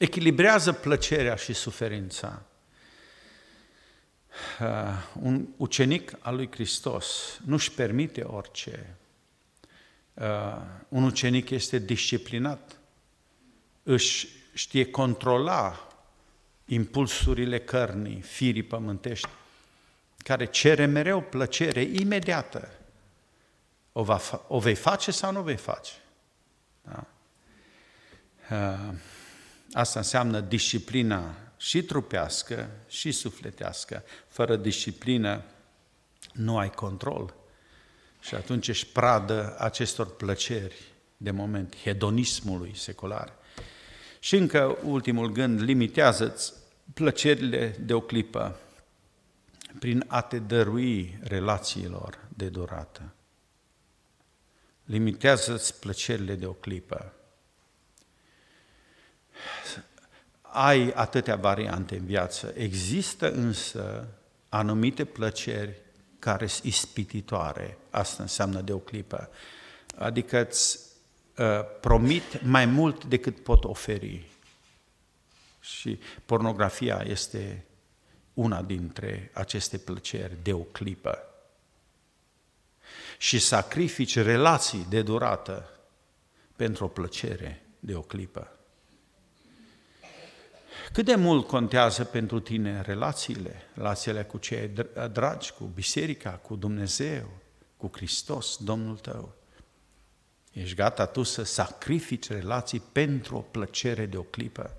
Echilibrează 0.00 0.72
plăcerea 0.72 1.34
și 1.34 1.52
suferința. 1.52 2.42
Uh, 4.60 4.66
un 5.22 5.48
ucenic 5.56 6.12
al 6.18 6.34
lui 6.34 6.50
Hristos 6.50 7.38
nu-și 7.44 7.72
permite 7.72 8.22
orice. 8.22 8.96
Uh, 10.14 10.56
un 10.88 11.02
ucenic 11.02 11.50
este 11.50 11.78
disciplinat, 11.78 12.78
își 13.82 14.28
știe 14.52 14.90
controla 14.90 15.88
impulsurile 16.64 17.60
cărnii, 17.60 18.20
firii 18.20 18.62
pământești 18.62 19.28
care 20.16 20.44
cere 20.44 20.86
mereu 20.86 21.20
plăcere 21.20 21.82
imediată, 21.82 22.72
o, 23.92 24.02
va, 24.02 24.20
o 24.48 24.58
vei 24.58 24.74
face 24.74 25.10
sau 25.10 25.32
nu 25.32 25.38
o 25.38 25.42
vei 25.42 25.56
face. 25.56 25.92
Da? 26.82 27.06
Uh, 28.50 28.94
Asta 29.72 29.98
înseamnă 29.98 30.40
disciplina 30.40 31.34
și 31.56 31.82
trupească 31.82 32.70
și 32.88 33.12
sufletească. 33.12 34.02
Fără 34.28 34.56
disciplină 34.56 35.42
nu 36.32 36.58
ai 36.58 36.70
control. 36.70 37.34
Și 38.20 38.34
atunci 38.34 38.68
ești 38.68 38.86
pradă 38.86 39.56
acestor 39.58 40.16
plăceri 40.16 40.76
de 41.16 41.30
moment, 41.30 41.76
hedonismului 41.76 42.72
secular. 42.76 43.32
Și 44.18 44.36
încă 44.36 44.78
ultimul 44.84 45.32
gând, 45.32 45.60
limitează-ți 45.60 46.52
plăcerile 46.94 47.76
de 47.80 47.94
o 47.94 48.00
clipă 48.00 48.60
prin 49.78 50.04
a 50.06 50.20
te 50.20 50.38
dărui 50.38 51.18
relațiilor 51.22 52.18
de 52.28 52.48
durată. 52.48 53.14
Limitează-ți 54.84 55.80
plăcerile 55.80 56.34
de 56.34 56.46
o 56.46 56.52
clipă. 56.52 57.12
Ai 60.40 60.90
atâtea 60.90 61.36
variante 61.36 61.96
în 61.96 62.04
viață. 62.04 62.52
Există 62.56 63.30
însă 63.30 64.08
anumite 64.48 65.04
plăceri 65.04 65.76
care 66.18 66.46
sunt 66.46 66.64
ispititoare. 66.64 67.78
Asta 67.90 68.22
înseamnă 68.22 68.60
de 68.60 68.72
o 68.72 68.78
clipă. 68.78 69.30
Adică 69.96 70.46
îți 70.46 70.78
uh, 71.36 71.46
promit 71.80 72.42
mai 72.42 72.66
mult 72.66 73.04
decât 73.04 73.42
pot 73.42 73.64
oferi. 73.64 74.30
Și 75.60 75.98
pornografia 76.26 77.02
este 77.06 77.64
una 78.34 78.62
dintre 78.62 79.30
aceste 79.34 79.78
plăceri 79.78 80.36
de 80.42 80.52
o 80.52 80.58
clipă. 80.58 81.18
Și 83.18 83.38
sacrifici 83.38 84.16
relații 84.16 84.86
de 84.88 85.02
durată 85.02 85.70
pentru 86.56 86.84
o 86.84 86.88
plăcere 86.88 87.62
de 87.80 87.94
o 87.94 88.00
clipă. 88.00 88.59
Cât 90.92 91.04
de 91.04 91.14
mult 91.14 91.46
contează 91.46 92.04
pentru 92.04 92.40
tine 92.40 92.80
relațiile, 92.80 93.62
relațiile 93.74 94.22
cu 94.22 94.38
cei 94.38 94.70
dragi, 95.12 95.52
cu 95.52 95.64
biserica, 95.64 96.30
cu 96.30 96.56
Dumnezeu, 96.56 97.30
cu 97.76 97.90
Hristos, 97.92 98.56
Domnul 98.56 98.96
tău? 98.96 99.34
Ești 100.52 100.74
gata 100.74 101.06
tu 101.06 101.22
să 101.22 101.42
sacrifici 101.42 102.28
relații 102.28 102.82
pentru 102.92 103.36
o 103.36 103.40
plăcere 103.40 104.06
de 104.06 104.16
o 104.16 104.22
clipă? 104.22 104.74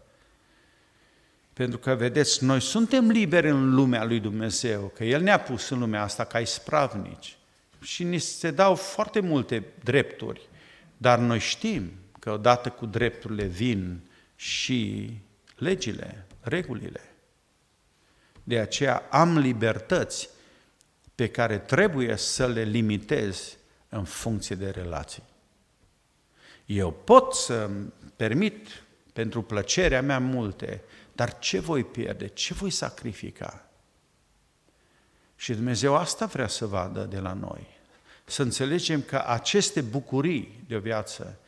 Pentru 1.54 1.78
că, 1.78 1.96
vedeți, 1.96 2.44
noi 2.44 2.60
suntem 2.60 3.10
liberi 3.10 3.50
în 3.50 3.74
lumea 3.74 4.04
lui 4.04 4.20
Dumnezeu, 4.20 4.92
că 4.96 5.04
El 5.04 5.22
ne-a 5.22 5.40
pus 5.40 5.70
în 5.70 5.80
lumea 5.80 6.02
asta 6.02 6.24
ca 6.24 6.40
ispravnici 6.40 7.38
și 7.82 8.04
ni 8.04 8.18
se 8.18 8.52
dau 8.52 8.76
foarte 8.76 9.20
multe 9.20 9.64
drepturi, 9.84 10.50
dar 10.98 11.20
noi 11.20 11.40
știm 11.40 11.92
că 12.20 12.32
odată 12.32 12.70
cu 12.70 12.86
drepturile 12.86 13.46
vin 13.46 14.02
și 14.36 15.12
legile, 15.62 16.26
regulile. 16.40 17.02
De 18.44 18.60
aceea 18.60 19.04
am 19.10 19.38
libertăți 19.38 20.30
pe 21.16 21.30
care 21.30 21.58
trebuie 21.58 22.16
să 22.16 22.48
le 22.48 22.64
limitez 22.64 23.58
în 23.90 24.04
funcție 24.04 24.56
de 24.56 24.70
relații. 24.70 25.24
Eu 26.66 26.92
pot 26.92 27.34
să 27.34 27.70
permit 28.16 28.84
pentru 29.14 29.42
plăcerea 29.42 30.02
mea 30.02 30.20
multe, 30.20 30.82
dar 31.14 31.40
ce 31.40 31.60
voi 31.60 31.84
pierde? 31.84 32.28
Ce 32.28 32.54
voi 32.54 32.70
sacrifica? 32.70 33.66
Și 35.36 35.54
Dumnezeu 35.54 35.96
asta 35.96 36.26
vrea 36.26 36.48
să 36.48 36.66
vadă 36.66 37.04
de 37.04 37.20
la 37.20 37.34
noi. 37.34 37.68
Să 38.26 38.42
înțelegem 38.42 39.02
că 39.02 39.24
aceste 39.28 39.82
bucurii 39.82 40.64
de 40.68 40.76
o 40.76 40.80
viață, 40.80 41.40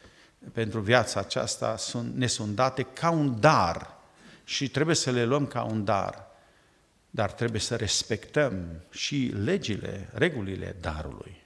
pentru 0.51 0.79
viața 0.79 1.19
aceasta, 1.19 1.77
sunt, 1.77 2.15
ne 2.15 2.27
sunt 2.27 2.55
date 2.55 2.83
ca 2.83 3.09
un 3.09 3.39
dar 3.39 4.01
și 4.43 4.69
trebuie 4.69 4.95
să 4.95 5.11
le 5.11 5.25
luăm 5.25 5.47
ca 5.47 5.63
un 5.63 5.85
dar. 5.85 6.27
Dar 7.09 7.31
trebuie 7.31 7.61
să 7.61 7.75
respectăm 7.75 8.83
și 8.89 9.31
legile, 9.35 10.09
regulile 10.13 10.75
darului. 10.79 11.43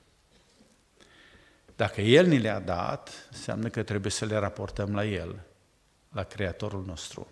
Dacă 1.76 2.02
El 2.02 2.26
ni 2.26 2.40
le-a 2.40 2.60
dat, 2.60 3.28
înseamnă 3.32 3.70
că 3.70 3.84
trebuie 3.84 4.12
să 4.12 4.26
le 4.26 4.36
raportăm 4.36 4.96
la 4.96 5.06
El, 5.06 5.40
la 6.12 6.24
Creatorul 6.24 6.86
nostru. 6.86 7.28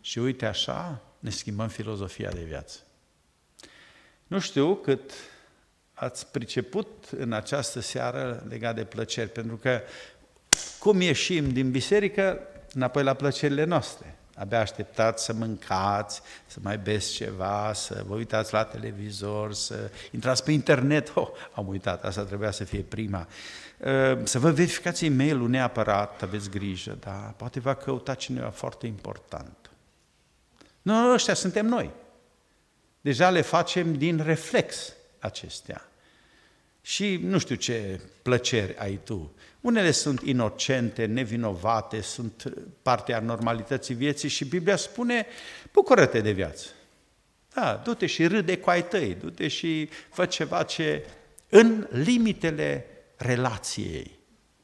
Și 0.00 0.18
uite 0.18 0.46
așa 0.46 1.02
ne 1.18 1.30
schimbăm 1.30 1.68
filozofia 1.68 2.30
de 2.30 2.40
viață. 2.40 2.78
Nu 4.26 4.38
știu 4.38 4.76
cât 4.76 5.12
ați 5.92 6.26
priceput 6.26 7.08
în 7.16 7.32
această 7.32 7.80
seară 7.80 8.44
legat 8.48 8.74
de 8.74 8.84
plăceri, 8.84 9.30
pentru 9.30 9.56
că 9.56 9.80
cum 10.78 11.00
ieșim 11.00 11.52
din 11.52 11.70
biserică, 11.70 12.40
înapoi 12.74 13.02
la 13.02 13.14
plăcerile 13.14 13.64
noastre. 13.64 14.17
Abia 14.38 14.60
așteptați 14.60 15.24
să 15.24 15.32
mâncați, 15.32 16.20
să 16.46 16.58
mai 16.62 16.78
beți 16.78 17.12
ceva, 17.12 17.72
să 17.74 18.04
vă 18.06 18.14
uitați 18.14 18.52
la 18.52 18.64
televizor, 18.64 19.52
să 19.52 19.90
intrați 20.10 20.44
pe 20.44 20.52
internet. 20.52 21.12
Oh, 21.14 21.28
am 21.52 21.68
uitat, 21.68 22.04
asta 22.04 22.22
trebuia 22.22 22.50
să 22.50 22.64
fie 22.64 22.80
prima. 22.80 23.26
Ă, 23.84 24.18
să 24.24 24.38
vă 24.38 24.50
verificați 24.50 25.04
e 25.04 25.08
mail 25.08 25.48
neapărat, 25.48 26.22
aveți 26.22 26.50
grijă, 26.50 26.96
da? 27.00 27.34
Poate 27.36 27.60
va 27.60 27.74
căuta 27.74 28.14
cineva 28.14 28.50
foarte 28.50 28.86
important. 28.86 29.70
Nu, 30.82 31.12
ăștia 31.12 31.34
suntem 31.34 31.66
noi. 31.66 31.90
Deja 33.00 33.30
le 33.30 33.40
facem 33.40 33.94
din 33.94 34.22
reflex 34.24 34.92
acestea. 35.18 35.88
Și 36.80 37.16
nu 37.22 37.38
știu 37.38 37.54
ce 37.54 38.00
plăceri 38.22 38.76
ai 38.76 39.00
tu. 39.04 39.32
Unele 39.68 39.90
sunt 39.90 40.20
inocente, 40.20 41.06
nevinovate, 41.06 42.00
sunt 42.00 42.52
partea 42.82 43.20
normalității 43.20 43.94
vieții 43.94 44.28
și 44.28 44.44
Biblia 44.44 44.76
spune, 44.76 45.26
bucură-te 45.72 46.20
de 46.20 46.30
viață. 46.30 46.66
Da, 47.54 47.80
du-te 47.84 48.06
și 48.06 48.26
râde 48.26 48.58
cu 48.58 48.70
ai 48.70 48.88
tăi, 48.88 49.14
du-te 49.14 49.48
și 49.48 49.88
fă 50.10 50.26
ceva 50.26 50.62
ce 50.62 51.06
în 51.48 51.86
limitele 51.90 52.86
relației 53.16 54.18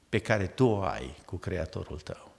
pe 0.09 0.19
care 0.19 0.47
tu 0.47 0.65
o 0.65 0.83
ai 0.83 1.17
cu 1.25 1.37
Creatorul 1.37 1.99
tău. 1.99 2.37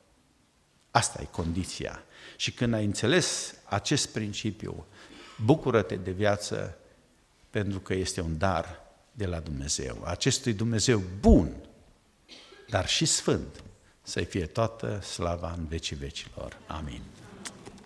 Asta 0.91 1.20
e 1.22 1.28
condiția. 1.32 2.03
Și 2.36 2.51
când 2.51 2.74
ai 2.74 2.86
înțeles 2.86 3.55
acest 3.66 4.07
principiu, 4.07 4.86
bucură-te 5.45 5.95
de 5.95 6.11
viață 6.11 6.78
pentru 7.49 7.80
că 7.80 7.93
este 7.93 8.22
un 8.22 8.38
dar 8.38 8.82
de 9.11 9.26
la 9.26 9.39
Dumnezeu. 9.39 10.01
Acestui 10.05 10.53
Dumnezeu 10.53 11.01
bun, 11.20 11.55
dar 12.70 12.88
și 12.88 13.05
sfânt, 13.05 13.63
să-i 14.01 14.26
fie 14.26 14.45
toată 14.45 14.99
slava 15.01 15.53
în 15.57 15.68
vecii 15.68 15.95
vecilor. 15.95 16.57
Amin. 16.68 17.01